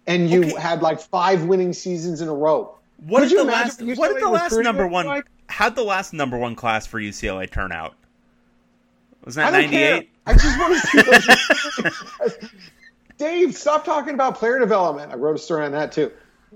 and 0.06 0.28
you 0.28 0.40
Okay. 0.44 0.60
had 0.60 0.82
like 0.82 1.00
five 1.00 1.44
winning 1.44 1.72
seasons 1.72 2.20
in 2.20 2.28
a 2.28 2.34
row. 2.34 2.74
What 3.06 3.20
Could 3.20 3.28
did 3.28 3.30
you 3.32 3.36
the 3.38 3.44
imagine 3.44 3.88
last 3.88 3.98
what 3.98 4.12
did 4.14 4.22
the 4.22 4.28
last 4.28 4.56
number 4.58 4.86
one 4.86 5.06
like? 5.06 5.24
how'd 5.48 5.74
the 5.76 5.84
last 5.84 6.12
number 6.12 6.36
one 6.36 6.54
class 6.56 6.86
for 6.86 7.00
UCLA 7.00 7.50
turn 7.50 7.72
out? 7.72 7.94
Was 9.24 9.36
that 9.36 9.52
98? 9.52 10.10
I 10.26 10.32
just 10.34 10.58
want 10.58 10.74
to 10.74 10.86
see 10.88 11.02
those. 12.30 12.50
Dave, 13.18 13.56
stop 13.56 13.84
talking 13.84 14.14
about 14.14 14.36
player 14.36 14.58
development. 14.58 15.12
I 15.12 15.16
wrote 15.16 15.36
a 15.36 15.38
story 15.38 15.64
on 15.64 15.72
that 15.72 15.92
too. 15.92 16.10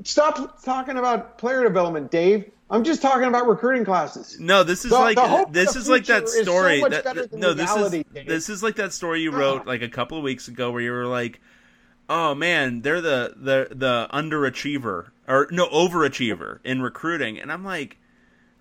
Stop 0.05 0.63
talking 0.63 0.97
about 0.99 1.39
player 1.39 1.63
development, 1.63 2.11
Dave. 2.11 2.51
I'm 2.69 2.83
just 2.83 3.01
talking 3.01 3.29
about 3.29 3.47
recruiting 3.47 3.85
classes. 3.85 4.41
No, 4.41 4.65
this 4.65 4.85
is 4.85 4.91
The- 4.91 4.99
like 4.99 5.17
the 5.17 5.47
this 5.51 5.77
is 5.77 5.89
like 5.89 6.07
that 6.07 6.25
is 6.25 6.35
so 6.35 6.43
story. 6.43 6.81
that, 6.81 7.33
no, 7.33 7.55
this 7.55 7.71
is 7.75 8.05
this 8.27 8.49
is 8.49 8.63
like 8.63 8.77
that 8.77 8.93
story 8.93 9.21
you 9.23 9.31
wrote 9.31 9.67
like 9.69 9.83
a 9.83 9.89
couple 9.89 10.19
of 10.19 10.25
weeks 10.25 10.49
ago, 10.49 10.71
where 10.73 10.83
you 10.83 10.91
were 10.91 11.07
like, 11.07 11.41
"Oh 12.09 12.35
man, 12.35 12.83
they're 12.83 13.01
the 13.01 13.35
the 13.37 13.69
the 13.71 14.09
underachiever 14.13 15.11
or 15.29 15.47
no 15.53 15.67
overachiever 15.69 16.59
in 16.65 16.83
recruiting," 16.83 17.39
and 17.39 17.53
I'm 17.53 17.65
like, 17.65 17.99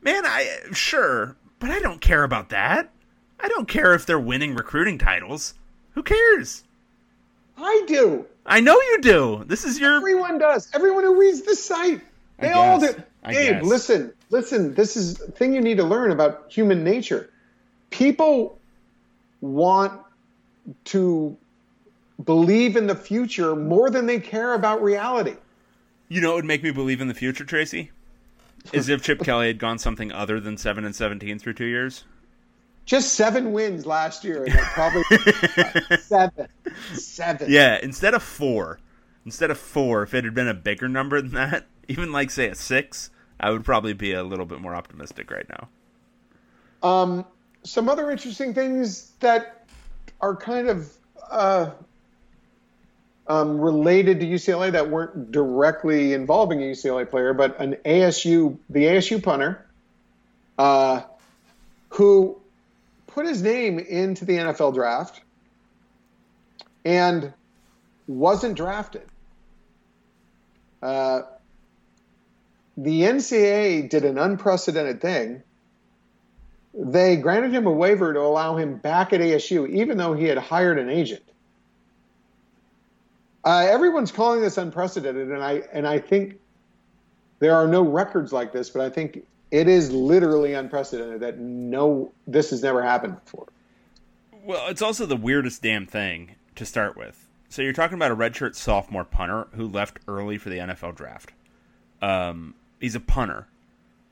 "Man, 0.04 0.24
I 0.26 0.60
sure, 0.74 1.36
but 1.58 1.72
I 1.72 1.80
don't 1.80 2.00
care 2.02 2.24
about 2.24 2.50
that. 2.50 2.92
I 3.40 3.48
don't 3.48 3.68
care 3.68 3.96
if 3.96 4.06
they're 4.06 4.20
winning 4.20 4.54
recruiting 4.54 5.00
titles. 5.00 5.56
Who 5.96 6.04
cares? 6.04 6.64
I 7.58 7.84
do. 7.88 8.26
I 8.46 8.60
know 8.60 8.76
you 8.80 9.00
do. 9.02 9.44
This 9.48 9.64
is 9.66 9.80
your 9.80 9.96
Everyone 9.98 10.38
does. 10.38 10.70
Everyone 10.76 11.04
who 11.04 11.20
reads 11.20 11.42
the 11.42 11.56
site. 11.56 12.02
They 12.38 12.52
all 12.52 12.80
do. 12.80 12.94
I 13.26 13.34
Dave, 13.34 13.54
guess. 13.54 13.64
listen, 13.64 14.14
listen. 14.30 14.74
This 14.74 14.96
is 14.96 15.16
the 15.16 15.32
thing 15.32 15.54
you 15.54 15.62
need 15.62 15.78
to 15.78 15.84
learn 15.84 16.12
about 16.12 16.46
human 16.50 16.84
nature. 16.84 17.30
People 17.90 18.60
want 19.42 20.00
to 20.86 21.36
believe 22.24 22.76
in 22.76 22.88
the 22.88 22.96
future 22.96 23.56
more 23.56 23.90
than 23.90 24.06
they 24.06 24.20
care 24.20 24.54
about 24.54 24.82
reality. 24.82 25.36
You 26.08 26.22
know, 26.22 26.30
what 26.30 26.38
would 26.38 26.46
make 26.46 26.64
me 26.64 26.72
believe 26.72 27.02
in 27.02 27.08
the 27.08 27.14
future, 27.14 27.44
Tracy, 27.44 27.92
is 28.74 28.90
if 28.90 29.02
Chip 29.02 29.20
Kelly 29.24 29.48
had 29.48 29.60
gone 29.60 29.80
something 29.80 30.12
other 30.12 30.40
than 30.40 30.58
seven 30.58 30.86
and 30.86 30.96
seventeen 30.96 31.40
through 31.40 31.54
two 31.54 31.66
years. 31.66 32.04
Just 32.86 33.14
seven 33.14 33.52
wins 33.52 33.88
last 33.88 34.24
year, 34.24 34.44
and 34.44 34.54
probably 34.54 35.04
seven, 36.00 36.48
seven. 36.94 37.52
Yeah, 37.52 37.80
instead 37.82 38.14
of 38.14 38.22
four, 38.22 38.80
instead 39.26 39.50
of 39.50 39.58
four, 39.58 40.04
if 40.04 40.14
it 40.14 40.24
had 40.24 40.36
been 40.36 40.48
a 40.48 40.54
bigger 40.54 40.88
number 40.88 41.20
than 41.20 41.32
that, 41.32 41.66
even 41.88 42.12
like 42.12 42.30
say 42.30 42.48
a 42.48 42.54
six, 42.56 43.10
I 43.40 43.52
would 43.52 43.66
probably 43.66 43.94
be 43.94 44.14
a 44.14 44.24
little 44.24 44.46
bit 44.46 44.62
more 44.62 44.76
optimistic 44.76 45.32
right 45.32 45.46
now. 45.50 45.68
Um, 46.88 47.26
some 47.64 47.90
other 47.90 48.12
interesting 48.12 48.54
things 48.54 49.12
that 49.20 49.66
are 50.22 50.36
kind 50.36 50.70
of 50.70 50.92
uh, 51.30 51.72
um, 53.28 53.60
related 53.60 54.20
to 54.20 54.26
UCLA 54.26 54.72
that 54.72 54.90
weren't 54.90 55.32
directly 55.32 56.14
involving 56.14 56.62
a 56.62 56.66
UCLA 56.66 57.10
player, 57.10 57.34
but 57.34 57.60
an 57.60 57.76
ASU, 57.86 58.58
the 58.70 58.84
ASU 58.84 59.22
punter, 59.22 59.66
uh, 60.58 61.02
who 61.90 62.38
put 63.08 63.26
his 63.26 63.42
name 63.42 63.80
into 63.80 64.26
the 64.26 64.34
NFL 64.34 64.74
draft 64.74 65.22
and 66.84 67.34
wasn't 68.08 68.56
drafted. 68.56 69.08
Uh, 70.82 71.24
the 72.78 73.02
NCAA 73.02 73.90
did 73.90 74.06
an 74.06 74.18
unprecedented 74.18 75.02
thing 75.02 75.44
they 76.78 77.16
granted 77.16 77.54
him 77.54 77.66
a 77.66 77.72
waiver 77.72 78.14
to 78.14 78.20
allow 78.20 78.58
him 78.58 78.78
back 78.78 79.14
at 79.14 79.22
ASU, 79.22 79.70
even 79.70 79.98
though 79.98 80.14
he 80.14 80.26
had 80.26 80.38
hired 80.38 80.78
an 80.78 80.90
agent. 80.90 81.24
Uh, 83.46 83.66
everyone's 83.70 84.12
calling 84.12 84.42
this 84.42 84.58
unprecedented, 84.58 85.30
and 85.32 85.42
I 85.42 85.64
and 85.72 85.88
I 85.88 86.00
think 86.00 86.40
there 87.40 87.56
are 87.56 87.68
no 87.68 87.82
records 87.82 88.34
like 88.34 88.52
this, 88.52 88.70
but 88.70 88.82
I 88.82 88.90
think 88.90 89.26
it 89.52 89.68
is 89.68 89.92
literally 89.92 90.54
unprecedented 90.54 91.22
that 91.22 91.40
no, 91.40 92.12
this 92.28 92.50
has 92.50 92.64
never 92.64 92.82
happened 92.82 93.24
before. 93.24 93.48
Well, 94.44 94.68
it's 94.68 94.82
also 94.82 95.06
the 95.06 95.16
weirdest 95.16 95.62
damn 95.62 95.86
thing 95.86 96.36
to 96.56 96.66
start 96.66 96.98
with. 96.98 97.28
So 97.50 97.62
you're 97.62 97.74
talking 97.74 97.96
about 97.96 98.12
a 98.12 98.16
redshirt 98.16 98.56
sophomore 98.56 99.06
punter 99.06 99.48
who 99.54 99.68
left 99.68 100.00
early 100.08 100.38
for 100.38 100.50
the 100.50 100.58
NFL 100.58 100.96
draft. 100.96 101.32
Um, 102.02 102.56
he's 102.86 102.94
a 102.94 103.00
punter. 103.00 103.48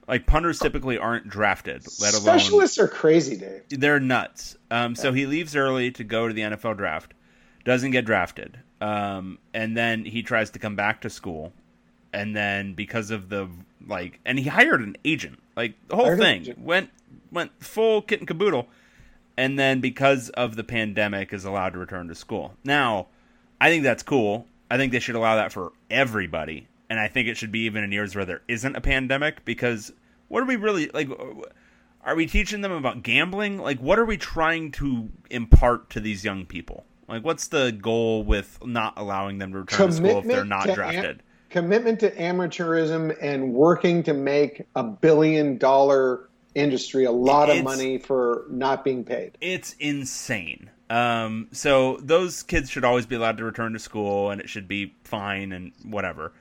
Like 0.08 0.26
punters 0.26 0.58
typically 0.58 0.98
aren't 0.98 1.30
drafted, 1.30 1.86
let 2.02 2.14
alone 2.14 2.24
Specialists 2.24 2.80
are 2.80 2.88
crazy, 2.88 3.38
Dave. 3.38 3.62
they're 3.70 4.00
nuts. 4.00 4.58
Um, 4.72 4.96
so 4.96 5.14
he 5.14 5.28
leaves 5.28 5.56
early 5.56 5.92
to 5.92 6.04
go 6.04 6.28
to 6.28 6.34
the 6.34 6.42
NFL 6.42 6.76
draft, 6.76 7.14
doesn't 7.64 7.92
get 7.92 8.04
drafted, 8.04 8.58
um, 8.82 9.38
and 9.54 9.78
then 9.78 10.06
he 10.06 10.24
tries 10.24 10.50
to 10.52 10.60
come 10.60 10.76
back 10.76 11.02
to 11.02 11.10
school, 11.10 11.54
and 12.12 12.36
then 12.36 12.74
because 12.74 13.12
of 13.12 13.30
the 13.30 13.48
like, 13.88 14.20
and 14.26 14.40
he 14.40 14.50
hired 14.50 14.82
an 14.82 14.98
agent. 15.06 15.38
Like 15.56 15.76
the 15.88 15.96
whole 15.96 16.18
thing 16.18 16.54
went 16.58 16.90
went 17.32 17.52
full 17.64 18.02
kit 18.02 18.20
and 18.20 18.28
caboodle, 18.28 18.68
and 19.38 19.58
then 19.60 19.82
because 19.82 20.30
of 20.32 20.56
the 20.56 20.64
pandemic, 20.64 21.32
is 21.32 21.46
allowed 21.46 21.74
to 21.74 21.80
return 21.80 22.08
to 22.08 22.16
school. 22.16 22.56
Now, 22.66 23.06
I 23.62 23.70
think 23.70 23.84
that's 23.84 24.04
cool. 24.04 24.48
I 24.70 24.78
think 24.78 24.92
they 24.92 25.00
should 25.00 25.16
allow 25.16 25.36
that 25.36 25.54
for 25.54 25.72
everybody, 25.92 26.68
and 26.90 27.00
I 27.00 27.08
think 27.08 27.28
it 27.28 27.38
should 27.38 27.52
be 27.52 27.62
even 27.62 27.84
in 27.84 27.92
years 27.92 28.16
where 28.16 28.26
there 28.26 28.42
isn't 28.48 28.76
a 28.76 28.82
pandemic. 28.82 29.46
Because 29.46 29.92
what 30.28 30.42
are 30.42 30.46
we 30.46 30.56
really 30.56 30.90
like? 30.94 31.10
Are 32.04 32.16
we 32.16 32.26
teaching 32.26 32.62
them 32.62 32.72
about 32.72 33.04
gambling? 33.04 33.58
Like, 33.58 33.80
what 33.80 34.00
are 34.00 34.06
we 34.06 34.18
trying 34.18 34.72
to 34.74 35.10
impart 35.30 35.90
to 35.92 36.00
these 36.00 36.24
young 36.24 36.46
people? 36.46 36.86
Like, 37.08 37.24
what's 37.24 37.48
the 37.48 37.72
goal 37.72 38.24
with 38.24 38.60
not 38.66 38.94
allowing 38.98 39.38
them 39.38 39.52
to 39.54 39.60
return 39.60 39.88
to 39.88 39.94
school 39.94 40.20
if 40.20 40.26
they're 40.26 40.46
not 40.46 40.64
to 40.64 40.72
am- 40.72 40.76
drafted? 40.76 41.24
commitment 41.54 42.00
to 42.00 42.10
amateurism 42.16 43.16
and 43.22 43.54
working 43.54 44.02
to 44.02 44.12
make 44.12 44.66
a 44.76 44.84
billion 44.84 45.56
dollar 45.60 46.28
industry 46.56 47.06
a 47.06 47.12
lot 47.12 47.48
of 47.48 47.64
money 47.64 48.00
for 48.00 48.46
not 48.50 48.84
being 48.84 49.04
paid. 49.04 49.38
it's 49.40 49.76
insane. 49.80 50.70
Um, 50.90 51.48
so 51.52 51.98
those 52.02 52.44
kids 52.44 52.70
should 52.70 52.84
always 52.84 53.06
be 53.06 53.16
allowed 53.16 53.38
to 53.38 53.44
return 53.44 53.74
to 53.74 53.80
school, 53.80 54.32
and 54.32 54.42
it 54.42 54.50
should 54.50 54.68
be 54.68 54.96
fine 55.04 55.52
and 55.52 55.72
whatever. 55.84 56.34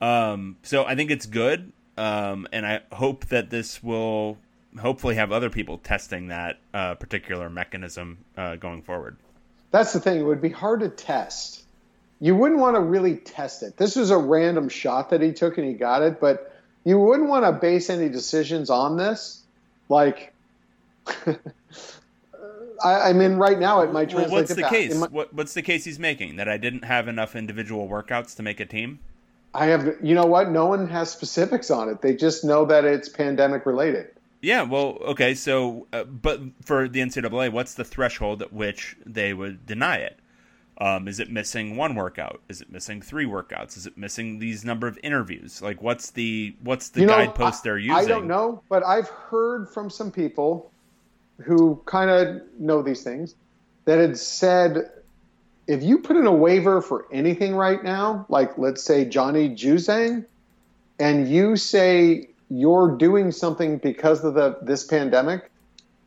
Um, 0.00 0.56
so 0.62 0.84
I 0.84 0.94
think 0.94 1.10
it's 1.10 1.26
good, 1.26 1.72
um, 1.96 2.46
and 2.52 2.66
I 2.66 2.80
hope 2.92 3.26
that 3.26 3.50
this 3.50 3.82
will 3.82 4.38
hopefully 4.78 5.14
have 5.14 5.32
other 5.32 5.48
people 5.48 5.78
testing 5.78 6.28
that 6.28 6.58
uh, 6.74 6.94
particular 6.96 7.48
mechanism 7.48 8.18
uh, 8.36 8.56
going 8.56 8.82
forward. 8.82 9.16
That's 9.70 9.92
the 9.92 10.00
thing. 10.00 10.20
It 10.20 10.24
would 10.24 10.42
be 10.42 10.50
hard 10.50 10.80
to 10.80 10.88
test. 10.88 11.62
You 12.20 12.34
wouldn't 12.36 12.60
want 12.60 12.76
to 12.76 12.80
really 12.80 13.16
test 13.16 13.62
it. 13.62 13.76
This 13.76 13.96
was 13.96 14.10
a 14.10 14.18
random 14.18 14.68
shot 14.68 15.10
that 15.10 15.20
he 15.22 15.32
took 15.32 15.58
and 15.58 15.66
he 15.66 15.74
got 15.74 16.02
it, 16.02 16.20
but 16.20 16.54
you 16.84 16.98
wouldn't 16.98 17.28
want 17.28 17.44
to 17.44 17.52
base 17.52 17.90
any 17.90 18.08
decisions 18.08 18.70
on 18.70 18.96
this. 18.96 19.42
Like, 19.88 20.32
I, 22.84 23.10
I 23.10 23.12
mean, 23.12 23.34
right 23.36 23.58
now 23.58 23.80
it 23.82 23.92
might 23.92 24.12
Well, 24.12 24.28
what's 24.30 24.48
the 24.54 24.62
that. 24.62 24.70
case? 24.70 24.94
Might- 24.94 25.12
What, 25.12 25.34
what's 25.34 25.54
the 25.54 25.62
case 25.62 25.84
he's 25.84 25.98
making? 25.98 26.36
That 26.36 26.48
I 26.48 26.56
didn't 26.56 26.84
have 26.84 27.08
enough 27.08 27.34
individual 27.36 27.88
workouts 27.88 28.34
to 28.36 28.42
make 28.42 28.60
a 28.60 28.66
team? 28.66 29.00
I 29.56 29.66
have, 29.66 29.96
you 30.02 30.14
know 30.14 30.26
what? 30.26 30.50
No 30.50 30.66
one 30.66 30.88
has 30.88 31.10
specifics 31.10 31.70
on 31.70 31.88
it. 31.88 32.02
They 32.02 32.14
just 32.14 32.44
know 32.44 32.66
that 32.66 32.84
it's 32.84 33.08
pandemic 33.08 33.66
related. 33.66 34.08
Yeah, 34.42 34.62
well, 34.62 34.98
okay, 35.00 35.34
so, 35.34 35.86
uh, 35.92 36.04
but 36.04 36.40
for 36.62 36.88
the 36.88 37.00
NCAA, 37.00 37.50
what's 37.50 37.74
the 37.74 37.84
threshold 37.84 38.42
at 38.42 38.52
which 38.52 38.96
they 39.04 39.32
would 39.32 39.66
deny 39.66 39.96
it? 39.96 40.18
Um, 40.78 41.08
is 41.08 41.18
it 41.18 41.30
missing 41.30 41.76
one 41.76 41.94
workout? 41.94 42.42
Is 42.50 42.60
it 42.60 42.70
missing 42.70 43.00
three 43.00 43.24
workouts? 43.24 43.78
Is 43.78 43.86
it 43.86 43.96
missing 43.96 44.38
these 44.38 44.62
number 44.62 44.86
of 44.86 44.98
interviews? 45.02 45.62
Like, 45.62 45.80
what's 45.82 46.10
the 46.10 46.54
what's 46.62 46.90
the 46.90 47.00
You 47.00 47.06
know, 47.06 47.14
guidepost 47.16 47.60
I- 47.60 47.64
they're 47.64 47.78
using? 47.78 47.96
I 47.96 48.04
don't 48.04 48.26
know, 48.26 48.62
but 48.68 48.84
I've 48.84 49.08
heard 49.08 49.70
from 49.70 49.88
some 49.88 50.10
people 50.10 50.70
who 51.40 51.80
kind 51.86 52.10
of 52.10 52.42
know 52.58 52.82
these 52.82 53.02
things 53.02 53.34
that 53.86 53.98
had 53.98 54.18
said 54.18 54.90
if 55.66 55.82
you 55.82 55.98
put 55.98 56.16
in 56.16 56.26
a 56.26 56.32
waiver 56.32 56.80
for 56.80 57.06
anything 57.12 57.54
right 57.54 57.82
now, 57.82 58.26
like 58.28 58.56
let's 58.56 58.82
say 58.82 59.04
Johnny 59.04 59.50
Juzang, 59.50 60.24
and 60.98 61.28
you 61.28 61.56
say 61.56 62.28
you're 62.48 62.96
doing 62.96 63.32
something 63.32 63.78
because 63.78 64.24
of 64.24 64.34
the 64.34 64.58
this 64.62 64.84
pandemic, 64.84 65.50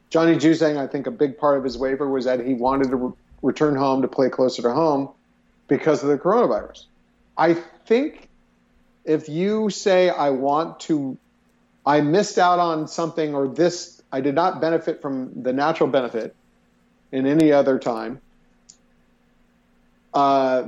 Johnny 0.09 0.35
Juzang, 0.35 0.77
I 0.77 0.87
think 0.87 1.07
a 1.07 1.11
big 1.11 1.37
part 1.37 1.57
of 1.57 1.63
his 1.63 1.77
waiver 1.77 2.09
was 2.09 2.25
that 2.25 2.45
he 2.45 2.53
wanted 2.53 2.89
to 2.89 2.95
re- 2.95 3.13
return 3.41 3.75
home 3.75 4.01
to 4.01 4.07
play 4.07 4.29
closer 4.29 4.61
to 4.61 4.71
home 4.71 5.09
because 5.67 6.03
of 6.03 6.09
the 6.09 6.17
coronavirus. 6.17 6.85
I 7.37 7.53
think 7.85 8.29
if 9.05 9.29
you 9.29 9.69
say 9.69 10.09
I 10.09 10.29
want 10.29 10.79
to 10.81 11.17
I 11.85 12.01
missed 12.01 12.37
out 12.37 12.59
on 12.59 12.87
something 12.87 13.35
or 13.35 13.47
this 13.47 14.01
I 14.11 14.21
did 14.21 14.35
not 14.35 14.61
benefit 14.61 15.01
from 15.01 15.43
the 15.43 15.51
natural 15.51 15.89
benefit 15.89 16.35
in 17.11 17.25
any 17.25 17.51
other 17.51 17.77
time 17.77 18.21
uh, 20.13 20.63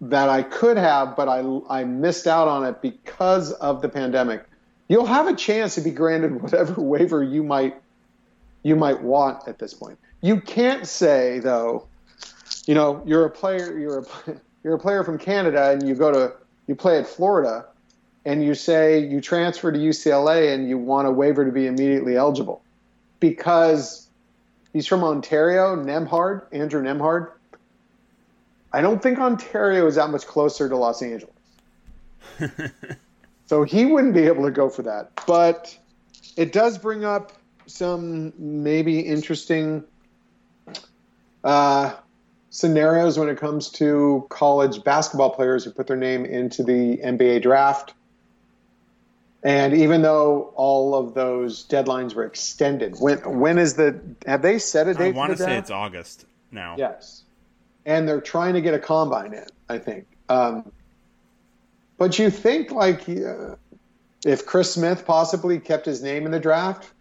that 0.00 0.28
I 0.28 0.42
could 0.42 0.76
have, 0.76 1.16
but 1.16 1.28
I, 1.28 1.42
I 1.68 1.84
missed 1.84 2.26
out 2.26 2.48
on 2.48 2.64
it 2.64 2.80
because 2.80 3.52
of 3.52 3.82
the 3.82 3.88
pandemic. 3.88 4.44
You'll 4.88 5.06
have 5.06 5.26
a 5.26 5.34
chance 5.34 5.74
to 5.74 5.80
be 5.80 5.90
granted 5.90 6.40
whatever 6.42 6.80
waiver 6.80 7.22
you 7.22 7.42
might 7.42 7.76
you 8.62 8.74
might 8.74 9.00
want 9.00 9.46
at 9.46 9.58
this 9.58 9.74
point. 9.74 9.98
You 10.20 10.40
can't 10.40 10.86
say 10.86 11.38
though, 11.38 11.86
you 12.66 12.74
know, 12.74 13.02
you're 13.06 13.24
a 13.24 13.30
player, 13.30 13.78
you're 13.78 14.00
a 14.00 14.04
you're 14.64 14.74
a 14.74 14.78
player 14.78 15.04
from 15.04 15.18
Canada, 15.18 15.70
and 15.70 15.86
you 15.86 15.94
go 15.94 16.12
to 16.12 16.32
you 16.66 16.74
play 16.74 16.98
at 16.98 17.06
Florida, 17.06 17.66
and 18.24 18.44
you 18.44 18.54
say 18.54 18.98
you 18.98 19.20
transfer 19.20 19.70
to 19.70 19.78
UCLA 19.78 20.52
and 20.52 20.68
you 20.68 20.76
want 20.76 21.06
a 21.06 21.10
waiver 21.10 21.44
to 21.44 21.52
be 21.52 21.66
immediately 21.66 22.16
eligible 22.16 22.60
because 23.20 24.08
he's 24.72 24.86
from 24.86 25.04
Ontario, 25.04 25.76
Nembhard, 25.76 26.42
Andrew 26.52 26.82
Nembhard. 26.82 27.30
I 28.76 28.82
don't 28.82 29.02
think 29.02 29.18
Ontario 29.18 29.86
is 29.86 29.94
that 29.94 30.10
much 30.10 30.26
closer 30.26 30.68
to 30.68 30.76
Los 30.76 31.00
Angeles. 31.00 31.32
so 33.46 33.62
he 33.62 33.86
wouldn't 33.86 34.12
be 34.12 34.24
able 34.24 34.44
to 34.44 34.50
go 34.50 34.68
for 34.68 34.82
that. 34.82 35.12
But 35.26 35.74
it 36.36 36.52
does 36.52 36.76
bring 36.76 37.02
up 37.02 37.32
some 37.66 38.34
maybe 38.36 39.00
interesting 39.00 39.82
uh, 41.42 41.94
scenarios 42.50 43.18
when 43.18 43.30
it 43.30 43.38
comes 43.38 43.70
to 43.70 44.26
college 44.28 44.84
basketball 44.84 45.30
players 45.30 45.64
who 45.64 45.70
put 45.70 45.86
their 45.86 45.96
name 45.96 46.26
into 46.26 46.62
the 46.62 46.98
NBA 46.98 47.40
draft. 47.40 47.94
And 49.42 49.72
even 49.72 50.02
though 50.02 50.52
all 50.54 50.94
of 50.94 51.14
those 51.14 51.66
deadlines 51.66 52.14
were 52.14 52.24
extended, 52.24 52.96
when 52.98 53.38
when 53.38 53.56
is 53.56 53.72
the 53.72 53.98
have 54.26 54.42
they 54.42 54.58
set 54.58 54.86
a 54.86 54.92
date? 54.92 55.14
I 55.14 55.16
want 55.16 55.32
to 55.32 55.38
say 55.38 55.56
it's 55.56 55.70
August 55.70 56.26
now. 56.50 56.74
Yes, 56.76 57.22
and 57.86 58.06
they're 58.06 58.20
trying 58.20 58.54
to 58.54 58.60
get 58.60 58.74
a 58.74 58.78
combine 58.78 59.32
in. 59.32 59.46
I 59.68 59.78
think. 59.78 60.06
Um, 60.28 60.70
but 61.96 62.18
you 62.18 62.30
think 62.30 62.70
like 62.70 63.08
uh, 63.08 63.54
if 64.24 64.44
Chris 64.44 64.74
Smith 64.74 65.06
possibly 65.06 65.58
kept 65.58 65.86
his 65.86 66.02
name 66.02 66.26
in 66.26 66.32
the 66.32 66.40
draft, 66.40 66.92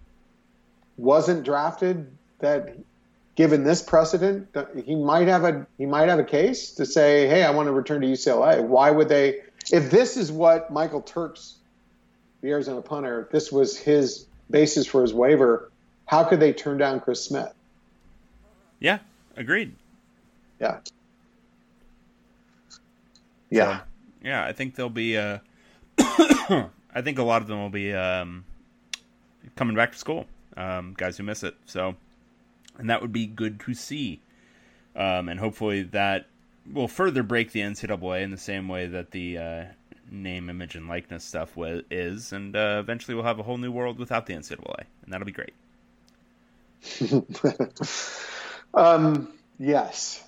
wasn't 0.97 1.43
drafted, 1.43 2.09
that 2.39 2.77
given 3.35 3.63
this 3.63 3.81
precedent, 3.81 4.55
he 4.85 4.95
might 4.95 5.27
have 5.27 5.43
a 5.43 5.67
he 5.77 5.85
might 5.85 6.07
have 6.07 6.19
a 6.19 6.23
case 6.23 6.71
to 6.73 6.85
say, 6.85 7.27
"Hey, 7.27 7.43
I 7.43 7.51
want 7.51 7.67
to 7.67 7.73
return 7.73 8.01
to 8.01 8.07
UCLA." 8.07 8.63
Why 8.63 8.91
would 8.91 9.09
they? 9.09 9.41
If 9.71 9.91
this 9.91 10.15
is 10.15 10.31
what 10.31 10.71
Michael 10.71 11.01
Turks, 11.01 11.55
the 12.41 12.49
Arizona 12.51 12.81
punter, 12.81 13.27
this 13.31 13.51
was 13.51 13.75
his 13.75 14.27
basis 14.51 14.85
for 14.85 15.01
his 15.01 15.13
waiver, 15.13 15.71
how 16.05 16.23
could 16.23 16.39
they 16.39 16.53
turn 16.53 16.77
down 16.77 16.99
Chris 16.99 17.23
Smith? 17.23 17.51
Yeah, 18.79 18.99
agreed. 19.35 19.73
Yeah. 20.59 20.79
Yeah. 23.49 23.77
So, 23.77 23.83
yeah, 24.23 24.45
I 24.45 24.53
think 24.53 24.75
they'll 24.75 24.89
be. 24.89 25.17
Uh, 25.17 25.39
I 25.97 27.01
think 27.01 27.19
a 27.19 27.23
lot 27.23 27.41
of 27.41 27.47
them 27.47 27.59
will 27.59 27.69
be 27.69 27.93
um, 27.93 28.45
coming 29.55 29.75
back 29.75 29.91
to 29.91 29.97
school. 29.97 30.25
Um, 30.57 30.93
guys 30.97 31.17
who 31.17 31.23
miss 31.23 31.43
it. 31.43 31.55
So 31.65 31.95
and 32.77 32.89
that 32.89 33.01
would 33.01 33.11
be 33.11 33.25
good 33.25 33.59
to 33.61 33.73
see. 33.73 34.21
Um, 34.95 35.29
and 35.29 35.39
hopefully 35.39 35.83
that 35.83 36.27
will 36.71 36.87
further 36.87 37.23
break 37.23 37.51
the 37.51 37.61
NCAA 37.61 38.21
in 38.23 38.31
the 38.31 38.37
same 38.37 38.67
way 38.67 38.87
that 38.87 39.11
the 39.11 39.37
uh, 39.37 39.65
name, 40.09 40.49
image, 40.49 40.75
and 40.75 40.87
likeness 40.87 41.23
stuff 41.23 41.53
is, 41.91 42.31
and 42.31 42.55
uh, 42.55 42.77
eventually 42.79 43.15
we'll 43.15 43.25
have 43.25 43.39
a 43.39 43.43
whole 43.43 43.57
new 43.57 43.71
world 43.71 43.99
without 43.99 44.25
the 44.25 44.33
NCAA, 44.33 44.85
and 45.03 45.13
that'll 45.13 45.25
be 45.25 45.31
great. 45.31 45.53
um, 48.73 49.33
yes, 49.59 50.23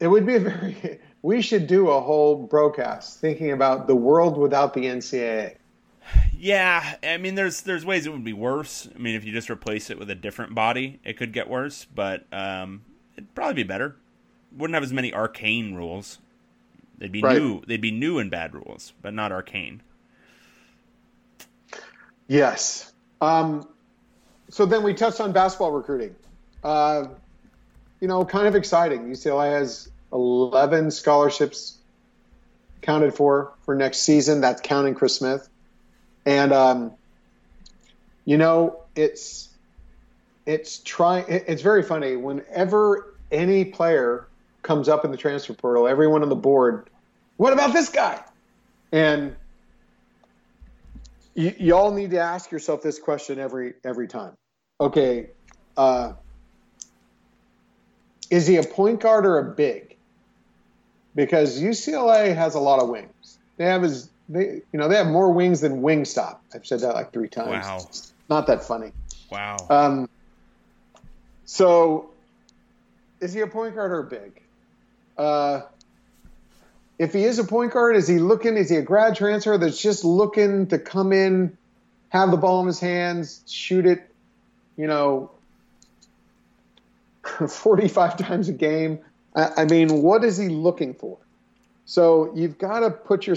it 0.00 0.08
would 0.08 0.26
be 0.26 0.36
a 0.36 0.40
very. 0.40 1.00
We 1.22 1.42
should 1.42 1.66
do 1.66 1.90
a 1.90 2.00
whole 2.00 2.34
broadcast 2.34 3.20
thinking 3.20 3.52
about 3.52 3.86
the 3.86 3.94
world 3.94 4.38
without 4.38 4.72
the 4.72 4.86
NCAA. 4.86 5.56
Yeah, 6.34 6.96
I 7.02 7.18
mean, 7.18 7.34
there's 7.34 7.60
there's 7.60 7.84
ways 7.84 8.06
it 8.06 8.12
would 8.12 8.24
be 8.24 8.32
worse. 8.32 8.88
I 8.94 8.98
mean, 8.98 9.14
if 9.14 9.24
you 9.26 9.32
just 9.32 9.50
replace 9.50 9.90
it 9.90 9.98
with 9.98 10.08
a 10.08 10.14
different 10.14 10.54
body, 10.54 10.98
it 11.04 11.18
could 11.18 11.34
get 11.34 11.50
worse, 11.50 11.86
but 11.94 12.24
um, 12.32 12.80
it'd 13.18 13.34
probably 13.34 13.52
be 13.52 13.64
better. 13.64 13.96
Wouldn't 14.56 14.74
have 14.74 14.82
as 14.82 14.94
many 14.94 15.12
arcane 15.12 15.74
rules. 15.74 16.20
They'd 16.96 17.12
be 17.12 17.20
right. 17.20 17.36
new. 17.36 17.60
They'd 17.66 17.82
be 17.82 17.90
new 17.90 18.18
and 18.18 18.30
bad 18.30 18.54
rules, 18.54 18.94
but 19.02 19.12
not 19.12 19.30
arcane. 19.30 19.82
Yes. 22.26 22.92
Um, 23.20 23.68
so 24.48 24.64
then 24.64 24.82
we 24.82 24.94
touched 24.94 25.20
on 25.20 25.32
basketball 25.32 25.72
recruiting. 25.72 26.14
Uh, 26.64 27.08
you 28.00 28.08
know, 28.08 28.24
kind 28.24 28.46
of 28.46 28.54
exciting. 28.54 29.10
UCLA 29.10 29.52
has 29.52 29.90
11 30.12 30.90
scholarships 30.90 31.78
counted 32.82 33.14
for 33.14 33.52
for 33.62 33.74
next 33.74 33.98
season. 33.98 34.40
That's 34.40 34.60
counting 34.60 34.94
Chris 34.94 35.16
Smith. 35.16 35.48
And 36.24 36.52
um, 36.52 36.92
you 38.24 38.38
know, 38.38 38.82
it's 38.96 39.48
it's 40.46 40.78
trying. 40.78 41.24
It's 41.28 41.62
very 41.62 41.82
funny. 41.82 42.16
Whenever 42.16 43.14
any 43.30 43.64
player 43.64 44.26
comes 44.62 44.88
up 44.88 45.04
in 45.04 45.10
the 45.10 45.16
transfer 45.16 45.54
portal, 45.54 45.86
everyone 45.86 46.22
on 46.22 46.28
the 46.28 46.36
board, 46.36 46.90
what 47.36 47.52
about 47.52 47.72
this 47.72 47.88
guy? 47.88 48.22
And 48.92 49.36
y'all 51.34 51.92
need 51.92 52.10
to 52.10 52.18
ask 52.18 52.50
yourself 52.50 52.82
this 52.82 52.98
question 52.98 53.38
every 53.38 53.74
every 53.84 54.08
time. 54.08 54.34
Okay, 54.80 55.30
uh, 55.76 56.14
is 58.30 58.46
he 58.46 58.56
a 58.56 58.62
point 58.62 59.00
guard 59.00 59.26
or 59.26 59.38
a 59.38 59.44
big? 59.44 59.96
Because 61.14 61.60
UCLA 61.60 62.34
has 62.34 62.54
a 62.54 62.60
lot 62.60 62.80
of 62.80 62.88
wings. 62.88 63.38
They 63.56 63.64
have 63.66 63.82
his 63.82 64.08
they 64.28 64.62
you 64.72 64.78
know 64.78 64.88
they 64.88 64.96
have 64.96 65.08
more 65.08 65.32
wings 65.32 65.60
than 65.60 65.82
Wingstop. 65.82 66.38
I've 66.54 66.64
said 66.64 66.80
that 66.80 66.94
like 66.94 67.12
three 67.12 67.28
times. 67.28 67.66
Wow, 67.66 67.88
not 68.28 68.46
that 68.46 68.64
funny. 68.64 68.92
Wow. 69.30 69.56
Um. 69.68 70.08
So, 71.44 72.10
is 73.20 73.32
he 73.32 73.40
a 73.40 73.46
point 73.48 73.74
guard 73.74 73.90
or 73.90 74.00
a 74.00 74.04
big? 74.04 74.40
Uh, 75.18 75.62
if 76.98 77.12
he 77.12 77.24
is 77.24 77.40
a 77.40 77.44
point 77.44 77.72
guard, 77.72 77.96
is 77.96 78.06
he 78.06 78.18
looking? 78.18 78.56
Is 78.56 78.70
he 78.70 78.76
a 78.76 78.82
grad 78.82 79.16
transfer 79.16 79.58
that's 79.58 79.82
just 79.82 80.04
looking 80.04 80.68
to 80.68 80.78
come 80.78 81.12
in, 81.12 81.56
have 82.10 82.30
the 82.30 82.36
ball 82.36 82.60
in 82.60 82.68
his 82.68 82.78
hands, 82.78 83.42
shoot 83.48 83.84
it, 83.84 84.08
you 84.76 84.86
know, 84.86 85.30
forty-five 87.48 88.16
times 88.16 88.48
a 88.48 88.52
game? 88.52 89.00
I, 89.34 89.50
I 89.58 89.64
mean, 89.64 90.02
what 90.02 90.24
is 90.24 90.36
he 90.36 90.48
looking 90.48 90.94
for? 90.94 91.18
So 91.84 92.32
you've 92.34 92.58
got 92.58 92.80
to 92.80 92.90
put 92.90 93.26
your 93.26 93.36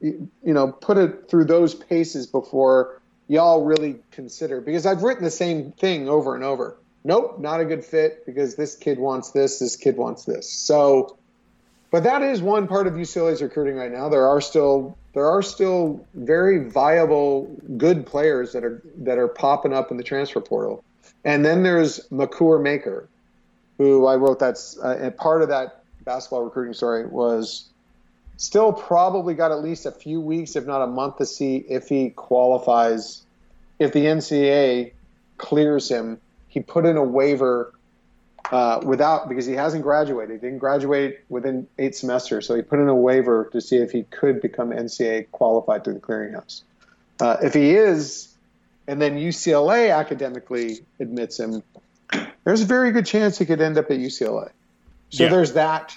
you 0.00 0.28
know, 0.42 0.72
put 0.72 0.98
it 0.98 1.28
through 1.28 1.46
those 1.46 1.74
paces 1.74 2.26
before 2.26 3.00
y'all 3.28 3.64
really 3.64 3.96
consider. 4.10 4.60
Because 4.60 4.86
I've 4.86 5.02
written 5.02 5.24
the 5.24 5.30
same 5.30 5.72
thing 5.72 6.08
over 6.08 6.34
and 6.34 6.44
over. 6.44 6.76
Nope, 7.04 7.38
not 7.38 7.60
a 7.60 7.64
good 7.64 7.84
fit 7.84 8.26
because 8.26 8.56
this 8.56 8.76
kid 8.76 8.98
wants 8.98 9.30
this, 9.30 9.60
this 9.60 9.76
kid 9.76 9.96
wants 9.96 10.24
this. 10.24 10.50
So, 10.50 11.16
but 11.90 12.02
that 12.02 12.22
is 12.22 12.42
one 12.42 12.66
part 12.66 12.86
of 12.86 12.94
UCLA's 12.94 13.40
recruiting 13.40 13.76
right 13.76 13.92
now. 13.92 14.08
There 14.08 14.26
are 14.26 14.40
still 14.40 14.96
there 15.14 15.26
are 15.26 15.40
still 15.40 16.04
very 16.14 16.68
viable, 16.68 17.44
good 17.76 18.06
players 18.06 18.52
that 18.52 18.64
are 18.64 18.82
that 18.98 19.18
are 19.18 19.28
popping 19.28 19.72
up 19.72 19.90
in 19.90 19.96
the 19.96 20.02
transfer 20.02 20.40
portal. 20.40 20.82
And 21.24 21.44
then 21.44 21.62
there's 21.62 22.00
Makur 22.08 22.60
Maker, 22.60 23.08
who 23.78 24.06
I 24.06 24.16
wrote 24.16 24.38
that, 24.40 24.58
uh, 24.82 24.96
and 24.96 25.16
part 25.16 25.42
of 25.42 25.48
that 25.48 25.84
basketball 26.04 26.44
recruiting 26.44 26.74
story 26.74 27.06
was 27.06 27.68
still 28.36 28.72
probably 28.72 29.34
got 29.34 29.52
at 29.52 29.62
least 29.62 29.86
a 29.86 29.90
few 29.90 30.20
weeks, 30.20 30.56
if 30.56 30.66
not 30.66 30.82
a 30.82 30.86
month, 30.86 31.18
to 31.18 31.26
see 31.26 31.56
if 31.56 31.88
he 31.88 32.10
qualifies. 32.10 33.22
If 33.78 33.92
the 33.92 34.04
NCAA 34.06 34.92
clears 35.38 35.88
him, 35.88 36.20
he 36.48 36.60
put 36.60 36.86
in 36.86 36.96
a 36.96 37.04
waiver 37.04 37.74
uh, 38.52 38.80
without 38.84 39.28
because 39.28 39.46
he 39.46 39.54
hasn't 39.54 39.82
graduated. 39.82 40.40
He 40.40 40.46
didn't 40.46 40.58
graduate 40.58 41.20
within 41.28 41.66
eight 41.78 41.94
semesters, 41.96 42.46
so 42.46 42.54
he 42.54 42.62
put 42.62 42.78
in 42.78 42.88
a 42.88 42.94
waiver 42.94 43.48
to 43.52 43.60
see 43.60 43.76
if 43.76 43.90
he 43.90 44.04
could 44.04 44.40
become 44.40 44.70
NCAA 44.70 45.30
qualified 45.32 45.84
through 45.84 45.94
the 45.94 46.00
clearinghouse. 46.00 46.62
Uh, 47.20 47.36
if 47.42 47.54
he 47.54 47.74
is, 47.74 48.28
and 48.86 49.00
then 49.00 49.16
UCLA 49.16 49.94
academically 49.94 50.80
admits 51.00 51.40
him, 51.40 51.62
there's 52.46 52.62
a 52.62 52.64
very 52.64 52.92
good 52.92 53.04
chance 53.04 53.36
he 53.36 53.44
could 53.44 53.60
end 53.60 53.76
up 53.76 53.90
at 53.90 53.98
UCLA. 53.98 54.48
So 55.10 55.24
yeah. 55.24 55.28
there's 55.28 55.52
that 55.52 55.94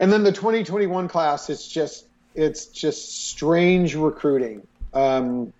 and 0.00 0.12
then 0.12 0.24
the 0.24 0.32
2021 0.32 1.08
class, 1.08 1.50
it's 1.50 1.66
just 1.66 2.06
it's 2.34 2.66
just 2.66 3.28
strange 3.28 3.94
recruiting. 3.94 4.66
Um, 4.92 5.52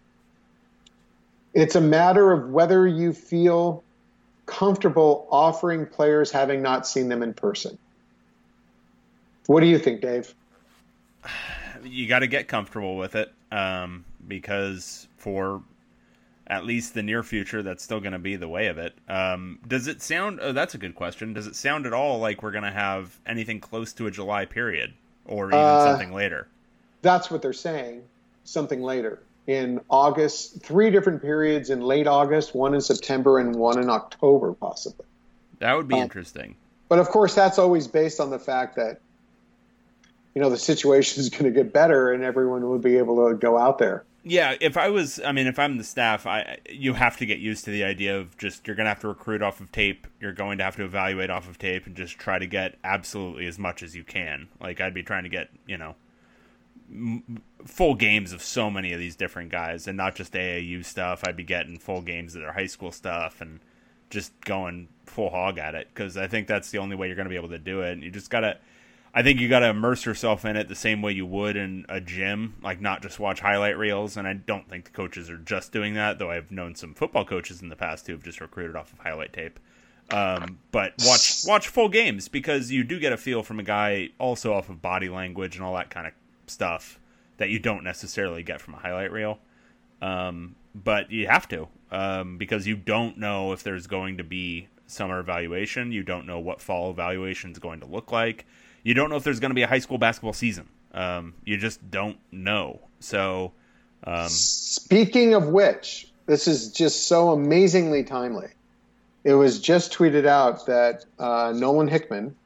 it's 1.52 1.76
a 1.76 1.80
matter 1.80 2.32
of 2.32 2.50
whether 2.50 2.86
you 2.86 3.12
feel 3.12 3.84
comfortable 4.46 5.28
offering 5.30 5.86
players 5.86 6.30
having 6.30 6.62
not 6.62 6.86
seen 6.86 7.08
them 7.08 7.22
in 7.22 7.32
person. 7.32 7.78
What 9.46 9.60
do 9.60 9.66
you 9.66 9.78
think, 9.78 10.00
Dave? 10.00 10.34
You 11.84 12.08
got 12.08 12.20
to 12.20 12.26
get 12.26 12.48
comfortable 12.48 12.96
with 12.96 13.14
it 13.14 13.32
um, 13.52 14.04
because 14.26 15.06
for 15.16 15.62
at 16.46 16.64
least 16.64 16.94
the 16.94 17.02
near 17.02 17.22
future, 17.22 17.62
that's 17.62 17.82
still 17.82 18.00
going 18.00 18.12
to 18.12 18.18
be 18.18 18.36
the 18.36 18.48
way 18.48 18.66
of 18.66 18.78
it. 18.78 18.94
Um, 19.08 19.58
does 19.66 19.86
it 19.86 20.02
sound? 20.02 20.40
Oh, 20.42 20.52
that's 20.52 20.74
a 20.74 20.78
good 20.78 20.94
question. 20.94 21.32
Does 21.32 21.46
it 21.46 21.56
sound 21.56 21.86
at 21.86 21.92
all 21.92 22.18
like 22.18 22.42
we're 22.42 22.52
going 22.52 22.64
to 22.64 22.70
have 22.70 23.18
anything 23.26 23.60
close 23.60 23.92
to 23.94 24.06
a 24.06 24.10
July 24.10 24.44
period, 24.44 24.92
or 25.24 25.48
even 25.48 25.58
uh, 25.58 25.84
something 25.84 26.12
later? 26.12 26.48
That's 27.02 27.30
what 27.30 27.42
they're 27.42 27.52
saying. 27.52 28.02
Something 28.44 28.82
later 28.82 29.22
in 29.46 29.80
August. 29.88 30.62
Three 30.62 30.90
different 30.90 31.22
periods 31.22 31.70
in 31.70 31.80
late 31.80 32.06
August, 32.06 32.54
one 32.54 32.74
in 32.74 32.80
September, 32.80 33.38
and 33.38 33.54
one 33.54 33.78
in 33.78 33.90
October, 33.90 34.52
possibly. 34.52 35.06
That 35.60 35.76
would 35.76 35.88
be 35.88 35.94
um, 35.94 36.02
interesting. 36.02 36.56
But 36.88 36.98
of 36.98 37.08
course, 37.08 37.34
that's 37.34 37.58
always 37.58 37.88
based 37.88 38.20
on 38.20 38.30
the 38.30 38.38
fact 38.38 38.76
that 38.76 39.00
you 40.34 40.42
know 40.42 40.50
the 40.50 40.58
situation 40.58 41.20
is 41.20 41.30
going 41.30 41.44
to 41.44 41.50
get 41.50 41.72
better 41.72 42.12
and 42.12 42.22
everyone 42.22 42.68
will 42.68 42.78
be 42.78 42.98
able 42.98 43.28
to 43.28 43.34
go 43.34 43.56
out 43.56 43.78
there. 43.78 44.04
Yeah, 44.26 44.56
if 44.58 44.78
I 44.78 44.88
was, 44.88 45.20
I 45.20 45.32
mean, 45.32 45.46
if 45.46 45.58
I'm 45.58 45.76
the 45.76 45.84
staff, 45.84 46.26
I 46.26 46.56
you 46.70 46.94
have 46.94 47.18
to 47.18 47.26
get 47.26 47.40
used 47.40 47.66
to 47.66 47.70
the 47.70 47.84
idea 47.84 48.18
of 48.18 48.36
just 48.38 48.66
you're 48.66 48.74
going 48.74 48.86
to 48.86 48.88
have 48.88 49.00
to 49.00 49.08
recruit 49.08 49.42
off 49.42 49.60
of 49.60 49.70
tape. 49.70 50.06
You're 50.18 50.32
going 50.32 50.56
to 50.58 50.64
have 50.64 50.76
to 50.76 50.84
evaluate 50.84 51.28
off 51.28 51.46
of 51.46 51.58
tape 51.58 51.86
and 51.86 51.94
just 51.94 52.18
try 52.18 52.38
to 52.38 52.46
get 52.46 52.78
absolutely 52.82 53.46
as 53.46 53.58
much 53.58 53.82
as 53.82 53.94
you 53.94 54.02
can. 54.02 54.48
Like 54.60 54.80
I'd 54.80 54.94
be 54.94 55.02
trying 55.02 55.24
to 55.24 55.28
get, 55.28 55.50
you 55.66 55.76
know, 55.76 55.94
m- 56.90 57.42
full 57.66 57.94
games 57.94 58.32
of 58.32 58.42
so 58.42 58.70
many 58.70 58.94
of 58.94 58.98
these 58.98 59.14
different 59.14 59.50
guys, 59.50 59.86
and 59.86 59.96
not 59.98 60.14
just 60.14 60.32
AAU 60.32 60.86
stuff. 60.86 61.22
I'd 61.26 61.36
be 61.36 61.44
getting 61.44 61.78
full 61.78 62.00
games 62.00 62.34
of 62.34 62.40
their 62.40 62.52
high 62.52 62.66
school 62.66 62.92
stuff 62.92 63.42
and 63.42 63.60
just 64.08 64.32
going 64.46 64.88
full 65.04 65.28
hog 65.28 65.58
at 65.58 65.74
it 65.74 65.88
because 65.92 66.16
I 66.16 66.28
think 66.28 66.46
that's 66.46 66.70
the 66.70 66.78
only 66.78 66.96
way 66.96 67.08
you're 67.08 67.16
going 67.16 67.26
to 67.26 67.30
be 67.30 67.36
able 67.36 67.50
to 67.50 67.58
do 67.58 67.82
it. 67.82 67.92
And 67.92 68.02
you 68.02 68.10
just 68.10 68.30
gotta 68.30 68.56
I 69.16 69.22
think 69.22 69.38
you 69.38 69.48
got 69.48 69.60
to 69.60 69.68
immerse 69.68 70.04
yourself 70.04 70.44
in 70.44 70.56
it 70.56 70.66
the 70.66 70.74
same 70.74 71.00
way 71.00 71.12
you 71.12 71.24
would 71.24 71.56
in 71.56 71.86
a 71.88 72.00
gym, 72.00 72.54
like 72.62 72.80
not 72.80 73.00
just 73.00 73.20
watch 73.20 73.38
highlight 73.38 73.78
reels. 73.78 74.16
And 74.16 74.26
I 74.26 74.32
don't 74.32 74.68
think 74.68 74.86
the 74.86 74.90
coaches 74.90 75.30
are 75.30 75.38
just 75.38 75.70
doing 75.70 75.94
that, 75.94 76.18
though 76.18 76.32
I've 76.32 76.50
known 76.50 76.74
some 76.74 76.94
football 76.94 77.24
coaches 77.24 77.62
in 77.62 77.68
the 77.68 77.76
past 77.76 78.08
who 78.08 78.12
have 78.12 78.24
just 78.24 78.40
recruited 78.40 78.74
off 78.74 78.92
of 78.92 78.98
highlight 78.98 79.32
tape. 79.32 79.60
Um, 80.10 80.58
but 80.72 80.94
watch 81.06 81.44
watch 81.46 81.68
full 81.68 81.88
games 81.88 82.28
because 82.28 82.70
you 82.70 82.82
do 82.82 82.98
get 82.98 83.12
a 83.12 83.16
feel 83.16 83.42
from 83.42 83.60
a 83.60 83.62
guy 83.62 84.10
also 84.18 84.52
off 84.52 84.68
of 84.68 84.82
body 84.82 85.08
language 85.08 85.56
and 85.56 85.64
all 85.64 85.74
that 85.76 85.90
kind 85.90 86.08
of 86.08 86.12
stuff 86.46 86.98
that 87.38 87.48
you 87.48 87.58
don't 87.58 87.84
necessarily 87.84 88.42
get 88.42 88.60
from 88.60 88.74
a 88.74 88.78
highlight 88.78 89.12
reel. 89.12 89.38
Um, 90.02 90.56
but 90.74 91.10
you 91.10 91.28
have 91.28 91.48
to 91.48 91.68
um, 91.92 92.36
because 92.36 92.66
you 92.66 92.76
don't 92.76 93.16
know 93.16 93.52
if 93.52 93.62
there's 93.62 93.86
going 93.86 94.18
to 94.18 94.24
be 94.24 94.68
summer 94.88 95.20
evaluation. 95.20 95.92
You 95.92 96.02
don't 96.02 96.26
know 96.26 96.40
what 96.40 96.60
fall 96.60 96.90
evaluation 96.90 97.52
is 97.52 97.58
going 97.60 97.80
to 97.80 97.86
look 97.86 98.10
like 98.10 98.44
you 98.84 98.94
don't 98.94 99.10
know 99.10 99.16
if 99.16 99.24
there's 99.24 99.40
going 99.40 99.50
to 99.50 99.54
be 99.54 99.62
a 99.62 99.66
high 99.66 99.80
school 99.80 99.98
basketball 99.98 100.34
season. 100.34 100.68
Um, 100.92 101.34
you 101.44 101.56
just 101.56 101.90
don't 101.90 102.18
know. 102.30 102.80
So, 103.00 103.52
um, 104.04 104.28
speaking 104.28 105.34
of 105.34 105.48
which, 105.48 106.12
this 106.26 106.46
is 106.46 106.70
just 106.70 107.08
so 107.08 107.30
amazingly 107.30 108.04
timely. 108.04 108.48
It 109.24 109.34
was 109.34 109.58
just 109.58 109.92
tweeted 109.92 110.26
out 110.26 110.66
that 110.66 111.06
uh, 111.18 111.52
Nolan 111.56 111.88
Hickman, 111.88 112.36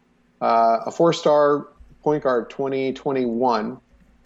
uh, 0.41 0.78
a 0.86 0.91
four-star 0.91 1.68
point 2.03 2.22
guard, 2.22 2.51
2021, 2.51 3.78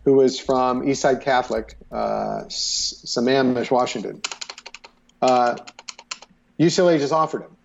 who 0.04 0.12
was 0.12 0.38
from 0.38 0.82
Eastside 0.82 1.22
Catholic, 1.22 1.76
uh, 1.90 2.42
Sammamish, 2.48 3.70
Washington. 3.70 4.20
UCLA 5.22 6.94
uh, 6.94 6.98
just 6.98 7.12
offered 7.12 7.42
him. 7.42 7.56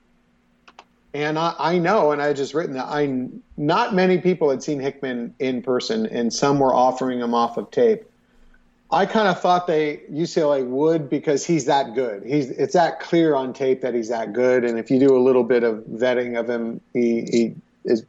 And 1.14 1.40
I, 1.40 1.56
I, 1.58 1.78
know, 1.80 2.12
and 2.12 2.22
I 2.22 2.34
just 2.34 2.54
written 2.54 2.74
that 2.74 2.86
I 2.88 3.28
not 3.56 3.96
many 3.96 4.20
people 4.20 4.50
had 4.50 4.62
seen 4.62 4.80
Hickman 4.80 5.34
in 5.40 5.62
person, 5.62 6.06
and 6.06 6.32
some 6.32 6.60
were 6.60 6.74
offering 6.74 7.20
him 7.20 7.34
off 7.34 7.58
of 7.58 7.72
tape. 7.72 8.04
I 8.92 9.06
kind 9.06 9.28
of 9.28 9.42
thought 9.42 9.68
they 9.68 9.98
UCLA 10.12 10.66
would 10.66 11.10
because 11.10 11.46
he's 11.46 11.66
that 11.66 11.94
good. 11.94 12.24
He's 12.24 12.50
it's 12.52 12.74
that 12.74 13.00
clear 13.00 13.36
on 13.36 13.54
tape 13.54 13.82
that 13.82 13.94
he's 13.94 14.10
that 14.10 14.34
good, 14.34 14.64
and 14.64 14.78
if 14.78 14.92
you 14.92 15.00
do 15.00 15.16
a 15.16 15.20
little 15.20 15.44
bit 15.44 15.64
of 15.64 15.80
vetting 15.86 16.40
of 16.40 16.50
him, 16.50 16.82
he, 16.94 17.22
he 17.22 17.56
is, 17.84 18.06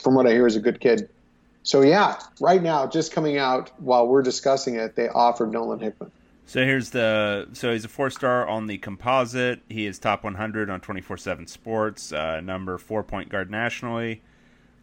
from 0.00 0.14
what 0.14 0.26
I 0.26 0.30
hear, 0.30 0.46
is 0.46 0.56
a 0.56 0.60
good 0.60 0.80
kid. 0.80 1.08
So 1.62 1.82
yeah, 1.82 2.18
right 2.40 2.62
now, 2.62 2.86
just 2.86 3.12
coming 3.12 3.36
out 3.36 3.70
while 3.78 4.06
we're 4.06 4.22
discussing 4.22 4.76
it, 4.76 4.96
they 4.96 5.08
offered 5.08 5.52
Nolan 5.52 5.80
Hickman. 5.80 6.10
So 6.48 6.64
here's 6.64 6.88
the 6.88 7.46
so 7.52 7.72
he's 7.72 7.84
a 7.84 7.88
four 7.88 8.08
star 8.08 8.48
on 8.48 8.68
the 8.68 8.78
composite. 8.78 9.60
He 9.68 9.84
is 9.84 9.98
top 9.98 10.24
100 10.24 10.70
on 10.70 10.80
24 10.80 11.18
seven 11.18 11.46
Sports, 11.46 12.10
uh, 12.10 12.40
number 12.40 12.78
four 12.78 13.02
point 13.02 13.28
guard 13.28 13.50
nationally, 13.50 14.22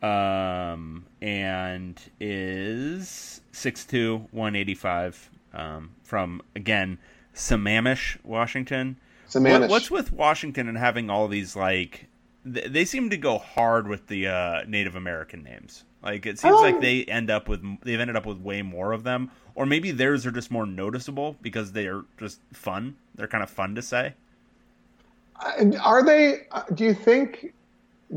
um, 0.03 1.07
and 1.23 1.99
is 2.19 3.41
6'2", 3.51 4.27
185 4.31 5.31
um, 5.55 5.89
from 6.03 6.43
again 6.55 6.99
Sammamish, 7.33 8.23
Washington. 8.23 8.97
Sammamish. 9.27 9.61
What, 9.61 9.69
what's 9.71 9.89
with 9.89 10.11
Washington 10.11 10.69
and 10.69 10.77
having 10.77 11.09
all 11.09 11.27
these 11.27 11.55
like 11.55 12.07
they 12.45 12.85
seem 12.85 13.09
to 13.09 13.17
go 13.17 13.39
hard 13.39 13.87
with 13.87 14.05
the 14.05 14.27
uh, 14.27 14.61
Native 14.67 14.95
American 14.95 15.41
names. 15.41 15.83
Like 16.05 16.27
it 16.27 16.37
seems 16.37 16.61
like 16.61 16.75
oh. 16.75 16.81
they 16.81 17.03
end 17.05 17.31
up 17.31 17.49
with 17.49 17.63
they've 17.81 17.99
ended 17.99 18.15
up 18.15 18.27
with 18.27 18.37
way 18.37 18.61
more 18.61 18.91
of 18.91 19.03
them, 19.03 19.31
or 19.55 19.65
maybe 19.65 19.89
theirs 19.89 20.23
are 20.27 20.31
just 20.31 20.51
more 20.51 20.67
noticeable 20.67 21.35
because 21.41 21.71
they 21.71 21.87
are 21.87 22.05
just 22.19 22.39
fun. 22.53 22.95
They're 23.15 23.27
kind 23.27 23.43
of 23.43 23.49
fun 23.49 23.73
to 23.73 23.81
say. 23.81 24.13
Are 25.81 26.05
they? 26.05 26.41
Uh, 26.51 26.61
do 26.75 26.83
you 26.83 26.93
think? 26.93 27.53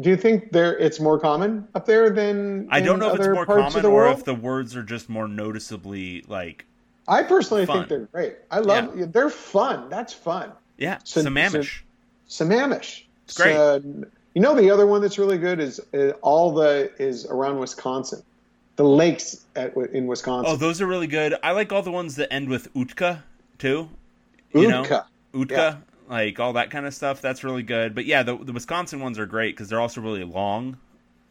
Do 0.01 0.11
you 0.11 0.19
think 0.19 0.53
there 0.53 0.77
it's 0.77 1.01
more 1.01 1.19
common 1.19 1.67
up 1.75 1.87
there 1.87 2.11
than? 2.11 2.69
I 2.71 2.81
don't 2.83 2.99
know 2.99 3.15
if 3.15 3.21
it's 3.21 3.29
more 3.29 3.47
common 3.47 3.87
or 3.87 3.91
world? 3.91 4.19
if 4.19 4.25
the 4.25 4.35
words 4.35 4.77
are 4.77 4.83
just 4.83 5.09
more 5.09 5.27
noticeably 5.27 6.25
like. 6.29 6.67
I 7.09 7.23
personally 7.23 7.65
fun. 7.65 7.79
think 7.79 7.89
they're 7.89 7.99
great. 8.01 8.37
I 8.51 8.59
love. 8.59 8.99
Yeah. 8.99 9.07
They're 9.09 9.31
fun. 9.31 9.89
That's 9.89 10.13
fun. 10.13 10.53
Yeah, 10.77 10.99
so, 11.05 11.23
Sammamish. 11.23 11.81
So, 12.27 12.45
Sammamish. 12.45 13.05
It's 13.25 13.37
great. 13.37 13.55
So, 13.55 13.83
you 14.39 14.43
know, 14.43 14.55
the 14.55 14.71
other 14.71 14.87
one 14.87 15.01
that's 15.01 15.19
really 15.19 15.37
good 15.37 15.59
is, 15.59 15.81
is 15.93 16.13
all 16.23 16.53
the 16.53 16.93
is 17.01 17.27
around 17.27 17.59
Wisconsin, 17.59 18.23
the 18.77 18.85
lakes 18.85 19.45
at, 19.57 19.75
in 19.93 20.07
Wisconsin. 20.07 20.53
Oh, 20.53 20.55
those 20.55 20.81
are 20.81 20.87
really 20.87 21.09
good. 21.09 21.35
I 21.43 21.51
like 21.51 21.73
all 21.73 21.83
the 21.83 21.91
ones 21.91 22.15
that 22.15 22.33
end 22.33 22.49
with 22.49 22.73
Utka 22.73 23.25
too. 23.59 23.89
You 24.53 24.69
Utka, 24.69 24.91
know? 25.33 25.43
Utka, 25.45 25.51
yeah. 25.51 25.77
like 26.09 26.39
all 26.39 26.53
that 26.53 26.71
kind 26.71 26.87
of 26.87 26.95
stuff. 26.95 27.21
That's 27.21 27.43
really 27.43 27.65
good. 27.65 27.97
But 27.97 28.05
yeah, 28.05 28.23
the, 28.23 28.37
the 28.37 28.53
Wisconsin 28.53 29.01
ones 29.01 29.19
are 29.19 29.27
great 29.27 29.57
because 29.57 29.71
they're 29.71 29.81
also 29.81 30.01
really 30.01 30.23
long. 30.23 30.77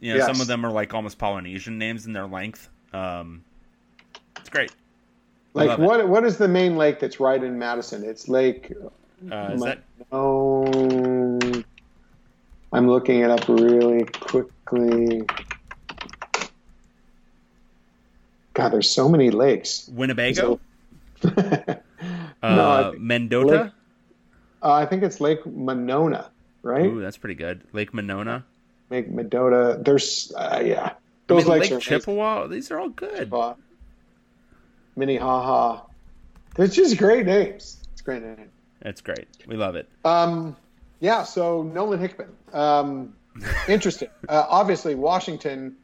You 0.00 0.12
know, 0.12 0.18
yes. 0.18 0.26
some 0.26 0.42
of 0.42 0.46
them 0.46 0.66
are 0.66 0.70
like 0.70 0.92
almost 0.92 1.16
Polynesian 1.16 1.78
names 1.78 2.04
in 2.04 2.12
their 2.12 2.26
length. 2.26 2.68
Um, 2.92 3.42
it's 4.36 4.50
great. 4.50 4.70
Like 5.54 5.78
what? 5.78 6.00
It. 6.00 6.08
What 6.08 6.24
is 6.26 6.36
the 6.36 6.46
main 6.46 6.76
lake 6.76 7.00
that's 7.00 7.20
right 7.20 7.42
in 7.42 7.58
Madison? 7.58 8.04
It's 8.04 8.28
Lake. 8.28 8.70
Uh, 9.32 9.52
is 9.54 9.62
that? 9.62 9.82
No. 10.12 10.62
I'm 12.72 12.88
looking 12.88 13.20
it 13.20 13.30
up 13.30 13.48
really 13.48 14.04
quickly. 14.04 15.24
God, 18.54 18.70
there's 18.70 18.90
so 18.90 19.08
many 19.08 19.30
lakes. 19.30 19.88
Winnebago. 19.92 20.58
So, 21.22 21.30
uh, 22.42 22.92
Mendota. 22.98 23.62
Lake, 23.62 23.72
uh, 24.62 24.72
I 24.72 24.86
think 24.86 25.02
it's 25.02 25.20
Lake 25.20 25.46
Monona, 25.46 26.30
right? 26.62 26.86
Ooh, 26.86 27.00
that's 27.00 27.16
pretty 27.16 27.36
good. 27.36 27.62
Lake 27.72 27.94
Monona. 27.94 28.44
Lake 28.90 29.10
Mendota. 29.10 29.78
There's 29.80 30.32
uh, 30.36 30.60
yeah. 30.64 30.94
Those 31.28 31.44
I 31.44 31.50
mean, 31.50 31.60
lakes 31.60 31.70
Lake 31.70 31.78
are 31.78 31.80
Chippewa. 31.80 32.36
Amazing. 32.36 32.50
These 32.50 32.70
are 32.70 32.78
all 32.80 32.88
good. 32.88 33.16
Chippewa. 33.16 33.54
Minnehaha. 34.96 35.82
They're 36.56 36.66
just 36.66 36.98
great 36.98 37.26
names. 37.26 37.80
It's 37.92 38.02
great 38.02 38.22
name. 38.22 38.50
That's 38.82 39.00
great. 39.00 39.28
We 39.46 39.56
love 39.56 39.76
it. 39.76 39.88
Um, 40.04 40.56
yeah, 41.00 41.24
so 41.24 41.62
Nolan 41.62 42.00
Hickman. 42.00 42.28
Um, 42.52 43.14
interesting. 43.68 44.08
uh, 44.28 44.46
obviously, 44.48 44.94
Washington 44.94 45.76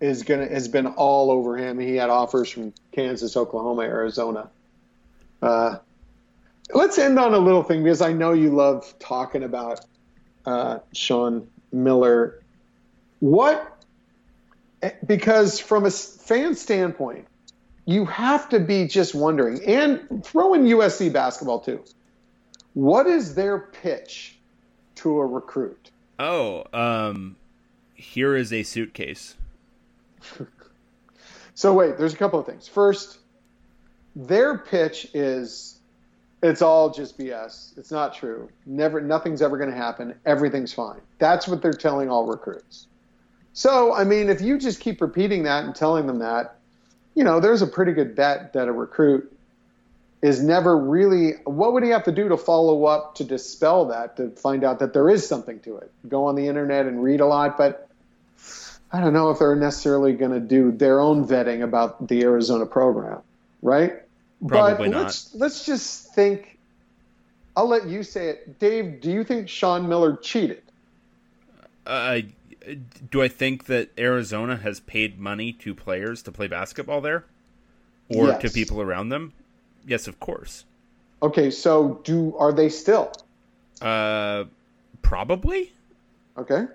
is 0.00 0.24
gonna 0.24 0.46
has 0.46 0.68
been 0.68 0.86
all 0.86 1.30
over 1.30 1.56
him. 1.56 1.78
He 1.78 1.96
had 1.96 2.10
offers 2.10 2.50
from 2.50 2.74
Kansas, 2.90 3.36
Oklahoma, 3.36 3.82
Arizona. 3.82 4.50
Uh, 5.40 5.76
let's 6.74 6.98
end 6.98 7.18
on 7.18 7.34
a 7.34 7.38
little 7.38 7.62
thing 7.62 7.82
because 7.84 8.02
I 8.02 8.12
know 8.12 8.32
you 8.32 8.50
love 8.50 8.92
talking 8.98 9.44
about 9.44 9.80
uh, 10.44 10.78
Sean 10.92 11.48
Miller. 11.72 12.42
What? 13.20 13.68
Because 15.06 15.60
from 15.60 15.86
a 15.86 15.90
fan 15.90 16.56
standpoint, 16.56 17.28
you 17.84 18.04
have 18.06 18.48
to 18.48 18.58
be 18.58 18.86
just 18.88 19.14
wondering, 19.14 19.64
and 19.64 20.24
throw 20.24 20.54
in 20.54 20.64
USC 20.64 21.12
basketball 21.12 21.60
too. 21.60 21.84
What 22.74 23.06
is 23.06 23.34
their 23.34 23.58
pitch 23.58 24.38
to 24.96 25.18
a 25.18 25.26
recruit? 25.26 25.90
Oh, 26.18 26.64
um, 26.72 27.36
here 27.94 28.36
is 28.36 28.52
a 28.52 28.62
suitcase. 28.62 29.36
so 31.54 31.74
wait, 31.74 31.98
there's 31.98 32.14
a 32.14 32.16
couple 32.16 32.38
of 32.38 32.46
things. 32.46 32.68
First, 32.68 33.18
their 34.14 34.58
pitch 34.58 35.08
is 35.14 35.78
it's 36.42 36.62
all 36.62 36.90
just 36.90 37.18
BS. 37.18 37.76
It's 37.78 37.90
not 37.90 38.14
true. 38.14 38.48
Never 38.66 39.00
nothing's 39.00 39.42
ever 39.42 39.56
going 39.56 39.70
to 39.70 39.76
happen. 39.76 40.14
Everything's 40.26 40.72
fine. 40.72 41.00
That's 41.18 41.46
what 41.46 41.62
they're 41.62 41.72
telling 41.72 42.10
all 42.10 42.26
recruits. 42.26 42.86
So, 43.52 43.94
I 43.94 44.04
mean, 44.04 44.28
if 44.28 44.40
you 44.40 44.58
just 44.58 44.80
keep 44.80 45.00
repeating 45.00 45.44
that 45.44 45.64
and 45.64 45.74
telling 45.74 46.06
them 46.06 46.18
that, 46.20 46.56
you 47.14 47.22
know, 47.22 47.38
there's 47.38 47.62
a 47.62 47.66
pretty 47.66 47.92
good 47.92 48.16
bet 48.16 48.54
that 48.54 48.66
a 48.66 48.72
recruit 48.72 49.31
is 50.22 50.42
never 50.42 50.78
really 50.78 51.32
what 51.44 51.72
would 51.72 51.82
he 51.82 51.90
have 51.90 52.04
to 52.04 52.12
do 52.12 52.28
to 52.28 52.36
follow 52.36 52.84
up 52.84 53.16
to 53.16 53.24
dispel 53.24 53.86
that 53.86 54.16
to 54.16 54.30
find 54.30 54.64
out 54.64 54.78
that 54.78 54.92
there 54.92 55.10
is 55.10 55.26
something 55.26 55.58
to 55.60 55.76
it 55.76 55.90
go 56.08 56.24
on 56.26 56.36
the 56.36 56.46
internet 56.46 56.86
and 56.86 57.02
read 57.02 57.20
a 57.20 57.26
lot 57.26 57.58
but 57.58 57.88
i 58.92 59.00
don't 59.00 59.12
know 59.12 59.30
if 59.30 59.38
they're 59.38 59.56
necessarily 59.56 60.12
going 60.12 60.30
to 60.30 60.40
do 60.40 60.70
their 60.72 61.00
own 61.00 61.26
vetting 61.26 61.62
about 61.62 62.06
the 62.08 62.22
arizona 62.22 62.64
program 62.66 63.20
right 63.62 63.94
Probably 64.46 64.88
but 64.88 64.92
not. 64.92 65.02
let's 65.04 65.34
let's 65.34 65.66
just 65.66 66.14
think 66.14 66.58
i'll 67.56 67.68
let 67.68 67.86
you 67.88 68.02
say 68.02 68.28
it 68.28 68.58
dave 68.58 69.00
do 69.00 69.10
you 69.10 69.24
think 69.24 69.48
sean 69.48 69.88
miller 69.88 70.16
cheated 70.16 70.62
uh, 71.86 72.20
do 73.10 73.20
I 73.22 73.26
think 73.26 73.64
that 73.64 73.90
Arizona 73.98 74.56
has 74.56 74.78
paid 74.78 75.18
money 75.18 75.52
to 75.54 75.74
players 75.74 76.22
to 76.22 76.30
play 76.30 76.46
basketball 76.46 77.00
there, 77.00 77.24
or 78.08 78.28
Yes. 78.28 78.42
to 78.42 78.50
people 78.50 78.80
around 78.80 79.08
them? 79.08 79.32
Yes, 79.86 80.06
of 80.06 80.20
course. 80.20 80.64
Okay, 81.22 81.50
so 81.50 82.00
do 82.04 82.36
are 82.36 82.52
they 82.52 82.68
still? 82.68 83.12
Uh, 83.80 84.44
probably. 85.02 85.72
Okay. 86.36 86.66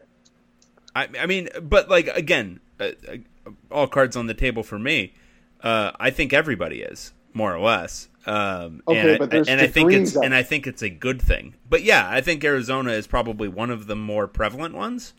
I, 0.96 1.08
I 1.20 1.26
mean, 1.26 1.50
but 1.62 1.90
like 1.90 2.08
again, 2.08 2.60
uh, 2.80 2.92
uh, 3.08 3.52
all 3.72 3.88
cards 3.88 4.16
on 4.16 4.28
the 4.28 4.34
table 4.34 4.64
for 4.64 4.80
me. 4.80 5.14
Uh, 5.62 5.92
I 6.00 6.12
think 6.12 6.34
everybody 6.34 6.82
is 6.82 7.14
more 7.34 7.54
or 7.54 7.60
less. 7.60 8.10
Um, 8.26 8.84
Okay, 8.88 9.00
and 9.00 9.10
I, 9.12 9.18
but 9.18 9.30
there's 9.32 9.48
and 9.48 9.62
I 9.62 9.68
think 9.68 9.92
it's 9.92 10.16
and. 10.16 10.36
I 10.36 10.44
think 10.44 10.68
it's 10.68 10.82
a 10.82 10.90
good 10.90 11.22
thing. 11.22 11.56
But 11.70 11.84
yeah, 11.84 12.08
I 12.10 12.22
think 12.22 12.44
Arizona 12.44 12.92
is 12.92 13.08
probably 13.08 13.48
one 13.48 13.70
of 13.70 13.88
the 13.88 13.96
more 13.96 14.28
prevalent 14.28 14.76
ones. 14.76 15.14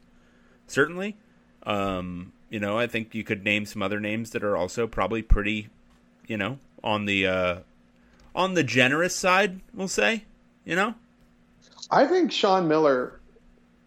Certainly, 0.67 1.17
um, 1.63 2.33
you 2.51 2.61
know, 2.61 2.79
I 2.79 2.87
think 2.87 3.15
you 3.15 3.25
could 3.25 3.45
name 3.45 3.65
some 3.67 3.83
other 3.83 4.01
names 4.01 4.31
that 4.31 4.45
are 4.45 4.57
also 4.57 4.87
probably 4.87 5.23
pretty, 5.23 5.69
you 6.27 6.37
know, 6.37 6.59
on 6.85 7.07
the 7.07 7.27
uh, 7.27 7.57
on 8.39 8.55
the 8.55 8.63
generous 8.63 9.15
side. 9.15 9.61
We'll 9.75 9.89
say, 9.89 10.25
you 10.65 10.77
know, 10.77 10.95
I 11.91 12.07
think 12.07 12.33
Sean 12.33 12.69
Miller. 12.69 13.21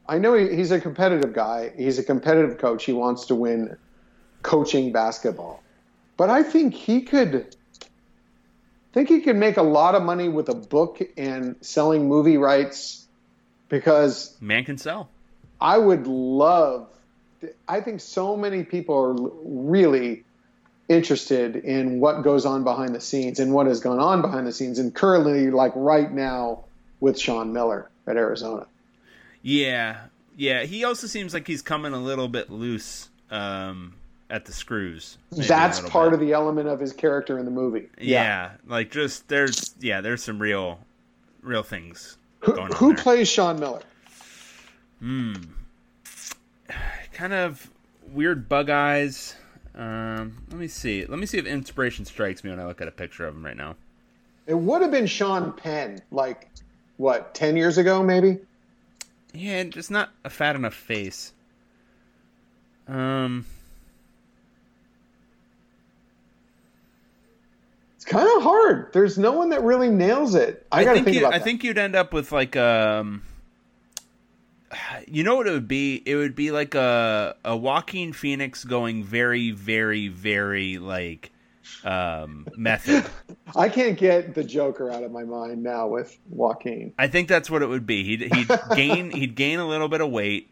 I 0.07 0.17
know 0.17 0.33
he, 0.33 0.53
he's 0.53 0.71
a 0.71 0.79
competitive 0.79 1.33
guy. 1.33 1.71
He's 1.77 1.97
a 1.97 2.03
competitive 2.03 2.57
coach. 2.57 2.83
He 2.83 2.91
wants 2.91 3.25
to 3.27 3.35
win 3.35 3.77
coaching 4.43 4.91
basketball, 4.91 5.63
but 6.17 6.29
I 6.29 6.43
think 6.43 6.73
he 6.73 7.01
could. 7.01 7.55
Think 8.93 9.07
he 9.07 9.21
could 9.21 9.37
make 9.37 9.55
a 9.55 9.63
lot 9.63 9.95
of 9.95 10.03
money 10.03 10.27
with 10.27 10.49
a 10.49 10.53
book 10.53 11.01
and 11.15 11.55
selling 11.61 12.09
movie 12.09 12.35
rights, 12.35 13.07
because 13.69 14.35
man 14.41 14.65
can 14.65 14.77
sell. 14.77 15.09
I 15.61 15.77
would 15.77 16.07
love. 16.07 16.89
I 17.69 17.79
think 17.79 18.01
so 18.01 18.35
many 18.35 18.63
people 18.63 18.95
are 18.95 19.15
really 19.45 20.25
interested 20.91 21.55
in 21.55 21.99
what 21.99 22.21
goes 22.21 22.45
on 22.45 22.63
behind 22.63 22.93
the 22.93 23.01
scenes 23.01 23.39
and 23.39 23.53
what 23.53 23.67
has 23.67 23.79
gone 23.79 23.99
on 23.99 24.21
behind 24.21 24.45
the 24.45 24.51
scenes, 24.51 24.79
and 24.79 24.93
currently, 24.93 25.49
like 25.49 25.71
right 25.75 26.11
now, 26.11 26.65
with 26.99 27.19
Sean 27.19 27.53
Miller 27.53 27.89
at 28.07 28.17
Arizona. 28.17 28.67
Yeah, 29.41 30.01
yeah. 30.37 30.63
He 30.63 30.83
also 30.83 31.07
seems 31.07 31.33
like 31.33 31.47
he's 31.47 31.61
coming 31.61 31.93
a 31.93 31.99
little 31.99 32.27
bit 32.27 32.49
loose 32.49 33.09
um, 33.31 33.93
at 34.29 34.45
the 34.45 34.53
screws. 34.53 35.17
That's 35.31 35.79
part 35.81 36.11
bit. 36.11 36.13
of 36.13 36.19
the 36.19 36.33
element 36.33 36.67
of 36.67 36.79
his 36.79 36.93
character 36.93 37.39
in 37.39 37.45
the 37.45 37.51
movie. 37.51 37.89
Yeah. 37.99 38.51
like 38.67 38.91
just 38.91 39.27
there's 39.27 39.73
yeah, 39.79 40.01
there's 40.01 40.23
some 40.23 40.39
real, 40.39 40.79
real 41.41 41.63
things 41.63 42.17
Who, 42.41 42.53
going 42.53 42.71
on 42.71 42.77
who 42.77 42.95
plays 42.95 43.29
Sean 43.29 43.59
Miller? 43.59 43.81
Hmm. 44.99 45.33
Kind 47.13 47.33
of 47.33 47.69
weird 48.13 48.47
bug 48.47 48.69
eyes. 48.69 49.35
Um, 49.75 50.43
let 50.49 50.59
me 50.59 50.67
see. 50.67 51.05
Let 51.05 51.19
me 51.19 51.25
see 51.25 51.37
if 51.37 51.45
inspiration 51.45 52.05
strikes 52.05 52.43
me 52.43 52.49
when 52.49 52.59
I 52.59 52.65
look 52.65 52.81
at 52.81 52.87
a 52.87 52.91
picture 52.91 53.25
of 53.25 53.35
him 53.35 53.45
right 53.45 53.57
now. 53.57 53.75
It 54.47 54.55
would 54.55 54.81
have 54.81 54.91
been 54.91 55.07
Sean 55.07 55.53
Penn, 55.53 56.01
like 56.11 56.49
what, 56.97 57.33
ten 57.33 57.55
years 57.55 57.77
ago, 57.77 58.03
maybe. 58.03 58.39
Yeah, 59.33 59.63
just 59.63 59.89
not 59.91 60.09
a 60.25 60.29
fat 60.29 60.55
enough 60.55 60.73
face. 60.73 61.31
Um, 62.87 63.45
It's 68.01 68.11
kind 68.11 68.27
of 68.35 68.41
hard. 68.41 68.91
There's 68.93 69.19
no 69.19 69.31
one 69.31 69.49
that 69.49 69.61
really 69.61 69.91
nails 69.91 70.33
it. 70.33 70.65
I, 70.71 70.83
got 70.83 70.93
to 70.93 70.95
think, 70.95 71.05
think 71.05 71.15
you, 71.17 71.21
about 71.21 71.35
I 71.35 71.37
that. 71.37 71.43
think 71.43 71.63
you'd 71.63 71.77
end 71.77 71.95
up 71.95 72.13
with 72.13 72.31
like 72.31 72.55
um 72.55 73.21
you 75.07 75.23
know 75.23 75.35
what 75.35 75.47
it 75.47 75.51
would 75.51 75.67
be? 75.67 76.01
It 76.05 76.15
would 76.15 76.35
be 76.35 76.51
like 76.51 76.75
a 76.75 77.35
a 77.43 77.55
Joaquin 77.55 78.13
Phoenix 78.13 78.63
going 78.63 79.03
very 79.03 79.51
very 79.51 80.07
very 80.07 80.77
like 80.77 81.31
um 81.83 82.47
method. 82.55 83.05
I 83.55 83.69
can't 83.69 83.97
get 83.97 84.33
the 84.33 84.43
Joker 84.43 84.91
out 84.91 85.03
of 85.03 85.11
my 85.11 85.23
mind 85.23 85.63
now 85.63 85.87
with 85.87 86.17
Joaquin. 86.29 86.93
I 86.97 87.07
think 87.07 87.27
that's 87.27 87.49
what 87.49 87.61
it 87.61 87.67
would 87.67 87.85
be. 87.85 88.03
He'd 88.03 88.33
he'd 88.33 88.49
gain 88.75 89.11
he'd 89.11 89.35
gain 89.35 89.59
a 89.59 89.67
little 89.67 89.87
bit 89.87 90.01
of 90.01 90.09
weight 90.09 90.51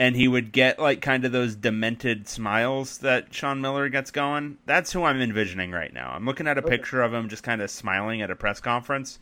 and 0.00 0.16
he 0.16 0.26
would 0.26 0.50
get 0.50 0.78
like 0.78 1.02
kind 1.02 1.26
of 1.26 1.30
those 1.30 1.54
demented 1.54 2.26
smiles 2.26 2.98
that 2.98 3.34
Sean 3.34 3.60
Miller 3.60 3.90
gets 3.90 4.10
going. 4.10 4.56
That's 4.64 4.92
who 4.92 5.04
I'm 5.04 5.20
envisioning 5.20 5.72
right 5.72 5.92
now. 5.92 6.12
I'm 6.12 6.24
looking 6.24 6.48
at 6.48 6.56
a 6.56 6.62
picture 6.62 7.02
of 7.02 7.12
him 7.12 7.28
just 7.28 7.42
kind 7.42 7.60
of 7.60 7.70
smiling 7.70 8.22
at 8.22 8.30
a 8.30 8.34
press 8.34 8.60
conference, 8.60 9.18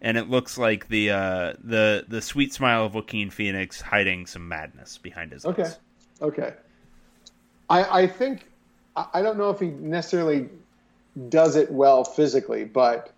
and 0.00 0.16
it 0.16 0.28
looks 0.30 0.56
like 0.58 0.88
the 0.88 1.10
uh, 1.10 1.52
the 1.62 2.04
the 2.08 2.22
sweet 2.22 2.52
smile 2.52 2.84
of 2.86 2.94
Joaquin 2.94 3.30
Phoenix 3.30 3.80
hiding 3.80 4.26
some 4.26 4.48
madness 4.48 4.98
behind 4.98 5.32
his 5.32 5.44
Okay. 5.44 5.62
eyes. 5.62 5.78
Okay. 6.20 6.42
okay. 6.42 6.54
I, 7.70 8.02
I 8.02 8.06
think 8.06 8.46
I 8.96 9.22
don't 9.22 9.38
know 9.38 9.50
if 9.50 9.60
he 9.60 9.68
necessarily 9.68 10.48
does 11.28 11.56
it 11.56 11.70
well 11.70 12.04
physically, 12.04 12.64
but 12.64 13.12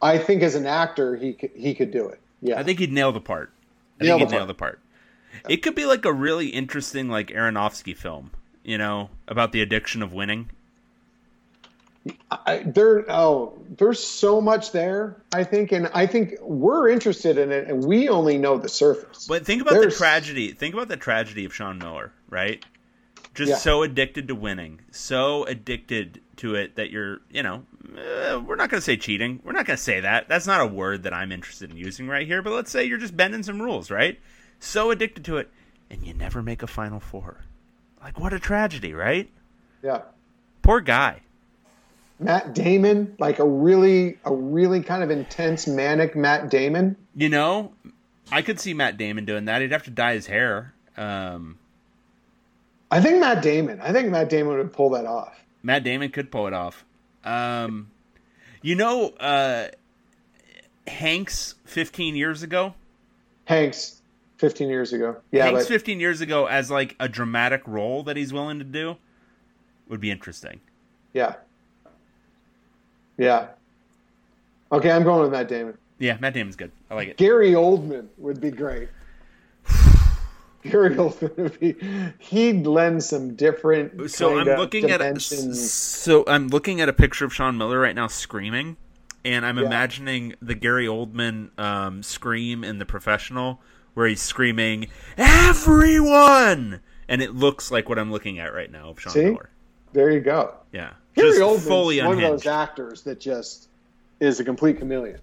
I 0.00 0.18
think 0.18 0.42
as 0.42 0.54
an 0.54 0.66
actor 0.66 1.16
he 1.16 1.32
could, 1.34 1.50
he 1.54 1.74
could 1.74 1.90
do 1.90 2.08
it. 2.08 2.20
Yeah. 2.40 2.58
I 2.58 2.62
think 2.62 2.78
he'd 2.78 2.92
nail 2.92 3.12
the 3.12 3.20
part. 3.20 3.52
I 4.00 4.04
Nail 4.04 4.18
think 4.18 4.30
he'd 4.30 4.36
nail 4.36 4.46
the 4.46 4.54
part. 4.54 4.80
It 5.48 5.58
could 5.58 5.74
be 5.74 5.84
like 5.86 6.04
a 6.04 6.12
really 6.12 6.48
interesting 6.48 7.08
like 7.08 7.28
Aronofsky 7.28 7.96
film, 7.96 8.30
you 8.62 8.78
know, 8.78 9.10
about 9.28 9.52
the 9.52 9.60
addiction 9.60 10.02
of 10.02 10.12
winning. 10.12 10.50
I, 12.30 12.58
there 12.66 13.10
oh 13.10 13.58
there's 13.78 14.02
so 14.02 14.40
much 14.40 14.72
there 14.72 15.22
I 15.32 15.44
think 15.44 15.72
and 15.72 15.86
I 15.94 16.06
think 16.06 16.34
we're 16.42 16.90
interested 16.90 17.38
in 17.38 17.50
it 17.50 17.66
and 17.68 17.82
we 17.84 18.08
only 18.10 18.36
know 18.36 18.58
the 18.58 18.68
surface. 18.68 19.26
But 19.26 19.46
think 19.46 19.62
about 19.62 19.74
There's- 19.74 19.94
the 19.94 19.98
tragedy. 19.98 20.52
Think 20.52 20.74
about 20.74 20.88
the 20.88 20.96
tragedy 20.98 21.44
of 21.46 21.54
Sean 21.54 21.78
Miller, 21.78 22.12
right? 22.28 22.62
Just 23.34 23.50
Yeah. 23.50 23.56
so 23.56 23.82
addicted 23.82 24.28
to 24.28 24.34
winning, 24.34 24.80
so 24.90 25.44
addicted 25.44 26.20
to 26.36 26.54
it 26.56 26.76
that 26.76 26.90
you're, 26.90 27.20
you 27.30 27.42
know, 27.42 27.64
uh, 27.96 28.38
we're 28.40 28.56
not 28.56 28.70
going 28.70 28.78
to 28.80 28.84
say 28.84 28.96
cheating. 28.96 29.40
We're 29.42 29.52
not 29.52 29.66
going 29.66 29.76
to 29.76 29.82
say 29.82 30.00
that. 30.00 30.28
That's 30.28 30.46
not 30.46 30.60
a 30.60 30.66
word 30.66 31.04
that 31.04 31.12
I'm 31.14 31.32
interested 31.32 31.70
in 31.70 31.76
using 31.76 32.06
right 32.06 32.26
here. 32.26 32.42
But 32.42 32.52
let's 32.52 32.70
say 32.70 32.84
you're 32.84 32.98
just 32.98 33.16
bending 33.16 33.42
some 33.42 33.60
rules, 33.62 33.90
right? 33.90 34.20
So 34.60 34.90
addicted 34.90 35.24
to 35.26 35.38
it, 35.38 35.50
and 35.90 36.04
you 36.06 36.12
never 36.14 36.42
make 36.42 36.62
a 36.62 36.66
Final 36.66 37.00
Four. 37.00 37.40
Like 38.02 38.18
what 38.20 38.32
a 38.32 38.38
tragedy, 38.38 38.92
right? 38.94 39.30
yeah. 39.82 40.02
Poor 40.62 40.80
guy. 40.80 41.20
Matt 42.24 42.54
Damon, 42.54 43.14
like 43.18 43.38
a 43.38 43.46
really 43.46 44.18
a 44.24 44.34
really 44.34 44.82
kind 44.82 45.02
of 45.02 45.10
intense 45.10 45.66
manic 45.66 46.16
Matt 46.16 46.50
Damon. 46.50 46.96
You 47.14 47.28
know, 47.28 47.72
I 48.32 48.40
could 48.42 48.58
see 48.58 48.72
Matt 48.72 48.96
Damon 48.96 49.26
doing 49.26 49.44
that. 49.44 49.60
He'd 49.60 49.72
have 49.72 49.84
to 49.84 49.90
dye 49.90 50.14
his 50.14 50.26
hair. 50.26 50.72
Um, 50.96 51.58
I 52.90 53.00
think 53.00 53.20
Matt 53.20 53.42
Damon. 53.42 53.80
I 53.80 53.92
think 53.92 54.08
Matt 54.08 54.30
Damon 54.30 54.56
would 54.56 54.72
pull 54.72 54.90
that 54.90 55.04
off. 55.04 55.38
Matt 55.62 55.84
Damon 55.84 56.10
could 56.10 56.30
pull 56.30 56.46
it 56.46 56.54
off. 56.54 56.84
Um, 57.24 57.90
you 58.62 58.74
know, 58.74 59.08
uh, 59.20 59.68
Hanks 60.86 61.54
15 61.64 62.16
years 62.16 62.42
ago. 62.42 62.74
Hanks, 63.44 64.00
15 64.38 64.68
years 64.70 64.92
ago. 64.94 65.16
Yeah, 65.30 65.44
Hanks 65.44 65.64
but 65.64 65.68
15 65.68 66.00
years 66.00 66.20
ago 66.22 66.46
as 66.46 66.70
like 66.70 66.96
a 66.98 67.08
dramatic 67.08 67.62
role 67.66 68.02
that 68.04 68.16
he's 68.16 68.32
willing 68.32 68.58
to 68.58 68.64
do 68.64 68.96
would 69.88 70.00
be 70.00 70.10
interesting. 70.10 70.60
yeah, 71.12 71.34
yeah. 73.18 73.48
Okay, 74.72 74.90
I'm 74.90 75.04
going 75.04 75.22
with 75.22 75.30
Matt 75.32 75.48
Damon. 75.48 75.76
Yeah, 75.98 76.16
Matt 76.20 76.34
Damon's 76.34 76.56
good. 76.56 76.72
I 76.90 76.94
like 76.94 77.08
it. 77.08 77.16
Gary 77.16 77.52
Oldman 77.52 78.08
would 78.18 78.40
be 78.40 78.50
great. 78.50 78.88
Gary 80.62 80.94
Oldman 80.96 81.36
would 81.36 81.60
be. 81.60 81.76
He'd 82.18 82.66
lend 82.66 83.04
some 83.04 83.34
different. 83.36 84.10
So 84.10 84.38
I'm 84.38 84.46
looking 84.58 84.90
at 84.90 85.00
a, 85.00 85.20
so 85.20 86.24
I'm 86.26 86.48
looking 86.48 86.80
at 86.80 86.88
a 86.88 86.92
picture 86.92 87.24
of 87.24 87.32
Sean 87.34 87.56
Miller 87.58 87.78
right 87.78 87.94
now 87.94 88.06
screaming, 88.08 88.76
and 89.24 89.44
I'm 89.46 89.58
Yeah. 89.58 89.66
imagining 89.66 90.34
the 90.42 90.54
Gary 90.54 90.86
Oldman 90.86 91.56
um, 91.58 92.02
scream 92.02 92.64
in 92.64 92.78
The 92.78 92.86
Professional, 92.86 93.60
where 93.94 94.06
he's 94.08 94.22
screaming 94.22 94.88
"Everyone," 95.18 96.80
and 97.08 97.22
it 97.22 97.34
looks 97.34 97.70
like 97.70 97.88
what 97.88 97.98
I'm 97.98 98.10
looking 98.10 98.38
at 98.38 98.52
right 98.52 98.70
now 98.70 98.90
of 98.90 99.00
Sean 99.00 99.12
See? 99.12 99.24
Miller. 99.26 99.50
There 99.92 100.10
you 100.10 100.20
go. 100.20 100.54
Yeah, 100.72 100.94
Gary 101.14 101.30
just 101.30 101.40
Oldman's 101.40 101.66
fully 101.66 102.02
one 102.02 102.14
of 102.14 102.20
those 102.20 102.46
actors 102.46 103.02
that 103.02 103.20
just 103.20 103.68
is 104.20 104.40
a 104.40 104.44
complete 104.44 104.78
chameleon. 104.78 105.20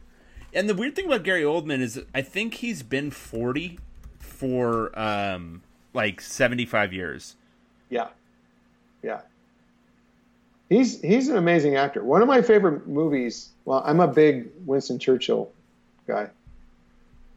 And 0.53 0.69
the 0.69 0.75
weird 0.75 0.95
thing 0.95 1.05
about 1.05 1.23
Gary 1.23 1.43
Oldman 1.43 1.81
is 1.81 2.01
I 2.13 2.21
think 2.21 2.55
he's 2.55 2.83
been 2.83 3.11
40 3.11 3.79
for 4.19 4.97
um 4.97 5.61
like 5.93 6.21
75 6.21 6.93
years. 6.93 7.35
Yeah, 7.89 8.07
yeah. 9.03 9.21
He's 10.69 11.01
he's 11.01 11.27
an 11.27 11.37
amazing 11.37 11.75
actor. 11.75 12.03
One 12.03 12.21
of 12.21 12.27
my 12.27 12.41
favorite 12.41 12.87
movies. 12.87 13.49
Well, 13.65 13.83
I'm 13.85 13.99
a 13.99 14.07
big 14.07 14.49
Winston 14.65 14.99
Churchill 14.99 15.51
guy. 16.07 16.29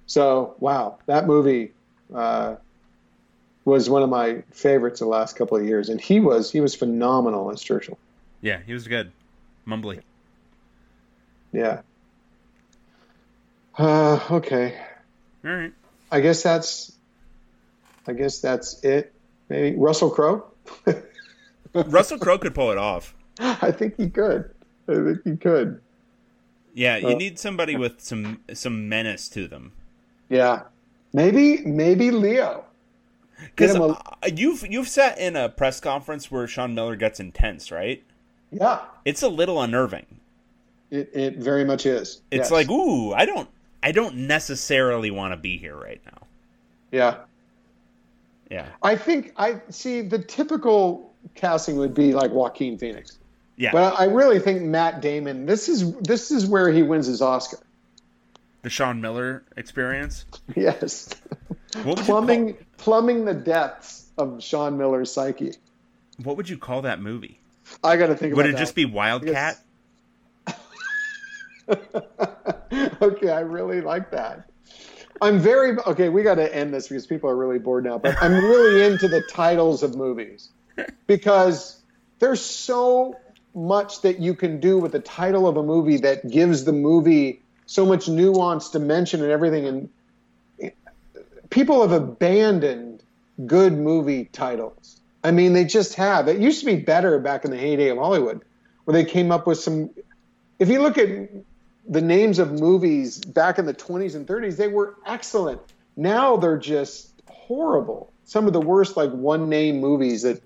So 0.06 0.54
wow, 0.60 0.98
that 1.06 1.26
movie 1.26 1.72
uh, 2.14 2.56
was 3.64 3.88
one 3.88 4.02
of 4.02 4.10
my 4.10 4.42
favorites 4.50 5.00
the 5.00 5.06
last 5.06 5.36
couple 5.36 5.56
of 5.56 5.64
years, 5.64 5.88
and 5.88 6.00
he 6.00 6.20
was 6.20 6.50
he 6.50 6.60
was 6.60 6.74
phenomenal 6.74 7.50
as 7.50 7.60
Churchill. 7.62 7.98
Yeah, 8.44 8.60
he 8.66 8.74
was 8.74 8.86
good. 8.86 9.10
Mumbly. 9.66 10.02
Yeah. 11.50 11.80
Uh, 13.78 14.20
okay, 14.30 14.78
All 15.42 15.50
right. 15.50 15.72
I 16.12 16.20
guess 16.20 16.42
that's 16.42 16.92
I 18.06 18.12
guess 18.12 18.40
that's 18.40 18.84
it. 18.84 19.14
Maybe 19.48 19.76
Russell 19.78 20.10
Crowe. 20.10 20.44
Russell 21.74 22.18
Crowe 22.18 22.36
could 22.36 22.54
pull 22.54 22.70
it 22.70 22.76
off. 22.76 23.14
I 23.40 23.72
think 23.72 23.96
he 23.96 24.10
could. 24.10 24.50
I 24.88 24.92
think 24.92 25.24
he 25.24 25.36
could. 25.36 25.80
Yeah, 26.74 26.98
you 26.98 27.08
uh, 27.08 27.14
need 27.14 27.38
somebody 27.38 27.76
with 27.76 28.02
some 28.02 28.40
some 28.52 28.90
menace 28.90 29.30
to 29.30 29.48
them. 29.48 29.72
Yeah, 30.28 30.64
maybe 31.14 31.62
maybe 31.64 32.10
Leo. 32.10 32.66
Because 33.56 33.74
a... 33.74 34.30
you've 34.30 34.66
you've 34.70 34.88
sat 34.88 35.18
in 35.18 35.34
a 35.34 35.48
press 35.48 35.80
conference 35.80 36.30
where 36.30 36.46
Sean 36.46 36.74
Miller 36.74 36.94
gets 36.94 37.18
intense, 37.18 37.72
right? 37.72 38.04
Yeah, 38.54 38.80
it's 39.04 39.22
a 39.22 39.28
little 39.28 39.60
unnerving. 39.60 40.06
It 40.90 41.10
it 41.12 41.36
very 41.36 41.64
much 41.64 41.86
is. 41.86 42.22
It's 42.30 42.44
yes. 42.44 42.50
like, 42.50 42.70
ooh, 42.70 43.12
I 43.12 43.26
don't 43.26 43.48
I 43.82 43.92
don't 43.92 44.16
necessarily 44.26 45.10
want 45.10 45.32
to 45.32 45.36
be 45.36 45.58
here 45.58 45.76
right 45.76 46.00
now. 46.06 46.26
Yeah. 46.90 47.16
Yeah. 48.50 48.66
I 48.82 48.96
think 48.96 49.32
I 49.36 49.60
see 49.68 50.00
the 50.00 50.18
typical 50.18 51.12
casting 51.34 51.76
would 51.76 51.92
be 51.92 52.14
like 52.14 52.30
Joaquin 52.30 52.78
Phoenix. 52.78 53.18
Yeah. 53.56 53.72
But 53.72 54.00
I 54.00 54.04
really 54.04 54.38
think 54.38 54.62
Matt 54.62 55.02
Damon. 55.02 55.44
This 55.44 55.68
is 55.68 55.92
this 55.98 56.30
is 56.30 56.46
where 56.46 56.70
he 56.70 56.82
wins 56.82 57.06
his 57.06 57.20
Oscar. 57.20 57.58
The 58.62 58.70
Sean 58.70 59.00
Miller 59.00 59.44
experience. 59.56 60.24
Yes. 60.56 61.10
plumbing 61.72 62.56
plumbing 62.78 63.26
the 63.26 63.34
depths 63.34 64.06
of 64.16 64.42
Sean 64.42 64.78
Miller's 64.78 65.12
psyche. 65.12 65.52
What 66.22 66.36
would 66.36 66.48
you 66.48 66.56
call 66.56 66.82
that 66.82 67.02
movie? 67.02 67.40
I 67.82 67.96
got 67.96 68.08
to 68.08 68.16
think. 68.16 68.34
Would 68.36 68.46
it 68.46 68.52
that. 68.52 68.58
just 68.58 68.74
be 68.74 68.84
Wildcat? 68.84 69.58
okay, 73.02 73.30
I 73.30 73.40
really 73.40 73.80
like 73.80 74.10
that. 74.10 74.50
I'm 75.22 75.38
very 75.38 75.78
okay. 75.78 76.08
We 76.08 76.22
got 76.22 76.34
to 76.36 76.54
end 76.54 76.74
this 76.74 76.88
because 76.88 77.06
people 77.06 77.30
are 77.30 77.36
really 77.36 77.58
bored 77.58 77.84
now. 77.84 77.98
But 77.98 78.22
I'm 78.22 78.32
really 78.32 78.82
into 78.86 79.08
the 79.08 79.22
titles 79.22 79.82
of 79.82 79.96
movies 79.96 80.50
because 81.06 81.80
there's 82.18 82.40
so 82.40 83.16
much 83.54 84.02
that 84.02 84.18
you 84.20 84.34
can 84.34 84.60
do 84.60 84.78
with 84.78 84.92
the 84.92 85.00
title 85.00 85.46
of 85.46 85.56
a 85.56 85.62
movie 85.62 85.98
that 85.98 86.28
gives 86.28 86.64
the 86.64 86.72
movie 86.72 87.42
so 87.66 87.86
much 87.86 88.08
nuance, 88.08 88.70
dimension, 88.70 89.22
and 89.22 89.30
everything. 89.30 89.88
And 90.60 90.72
people 91.50 91.82
have 91.82 91.92
abandoned 91.92 93.02
good 93.46 93.72
movie 93.72 94.24
titles. 94.24 95.00
I 95.24 95.30
mean, 95.30 95.54
they 95.54 95.64
just 95.64 95.94
have. 95.94 96.28
It 96.28 96.38
used 96.38 96.60
to 96.60 96.66
be 96.66 96.76
better 96.76 97.18
back 97.18 97.46
in 97.46 97.50
the 97.50 97.56
heyday 97.56 97.88
of 97.88 97.96
Hollywood, 97.96 98.42
where 98.84 98.92
they 98.92 99.04
came 99.04 99.32
up 99.32 99.46
with 99.46 99.58
some. 99.58 99.90
If 100.58 100.68
you 100.68 100.82
look 100.82 100.98
at 100.98 101.08
the 101.88 102.02
names 102.02 102.38
of 102.38 102.52
movies 102.52 103.18
back 103.18 103.58
in 103.58 103.64
the 103.64 103.74
20s 103.74 104.14
and 104.14 104.26
30s, 104.26 104.56
they 104.56 104.68
were 104.68 104.96
excellent. 105.06 105.60
Now 105.96 106.36
they're 106.36 106.58
just 106.58 107.10
horrible. 107.26 108.12
Some 108.24 108.46
of 108.46 108.52
the 108.52 108.60
worst, 108.60 108.96
like 108.96 109.10
one 109.10 109.48
name 109.48 109.80
movies 109.80 110.22
that 110.22 110.42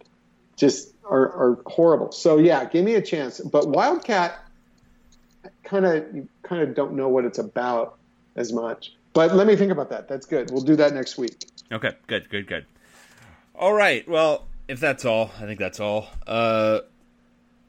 just 0.56 0.94
are, 1.04 1.26
are 1.26 1.58
horrible. 1.66 2.12
So 2.12 2.38
yeah, 2.38 2.64
give 2.64 2.84
me 2.84 2.94
a 2.94 3.02
chance. 3.02 3.40
But 3.40 3.68
Wildcat, 3.68 4.38
kind 5.64 5.86
of 5.86 6.04
kind 6.42 6.62
of 6.62 6.74
don't 6.74 6.94
know 6.94 7.08
what 7.08 7.24
it's 7.24 7.38
about 7.38 7.98
as 8.36 8.52
much. 8.52 8.94
But 9.12 9.34
let 9.34 9.46
me 9.46 9.56
think 9.56 9.72
about 9.72 9.90
that. 9.90 10.08
That's 10.08 10.26
good. 10.26 10.50
We'll 10.50 10.62
do 10.62 10.76
that 10.76 10.94
next 10.94 11.18
week. 11.18 11.44
Okay, 11.72 11.92
good, 12.06 12.28
good, 12.30 12.46
good. 12.46 12.66
All 13.54 13.72
right. 13.72 14.08
Well, 14.08 14.46
if 14.68 14.78
that's 14.78 15.04
all, 15.04 15.30
I 15.38 15.46
think 15.46 15.58
that's 15.58 15.80
all. 15.80 16.08
Uh, 16.26 16.80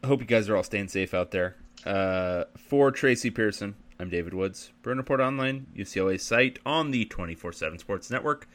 hope 0.03 0.19
you 0.19 0.27
guys 0.27 0.49
are 0.49 0.57
all 0.57 0.63
staying 0.63 0.89
safe 0.89 1.13
out 1.13 1.31
there. 1.31 1.55
Uh, 1.85 2.43
for 2.57 2.91
Tracy 2.91 3.31
Pierson, 3.31 3.75
I'm 3.99 4.09
David 4.09 4.33
Woods. 4.33 4.71
Bruin 4.81 4.97
Report 4.97 5.21
Online, 5.21 5.67
UCLA 5.75 6.19
site 6.19 6.59
on 6.65 6.91
the 6.91 7.05
24 7.05 7.53
7 7.53 7.79
Sports 7.79 8.11
Network. 8.11 8.47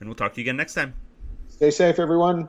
And 0.00 0.08
we'll 0.08 0.16
talk 0.16 0.32
to 0.34 0.40
you 0.40 0.44
again 0.44 0.56
next 0.56 0.74
time. 0.74 0.94
Stay 1.48 1.70
safe, 1.70 1.98
everyone. 1.98 2.48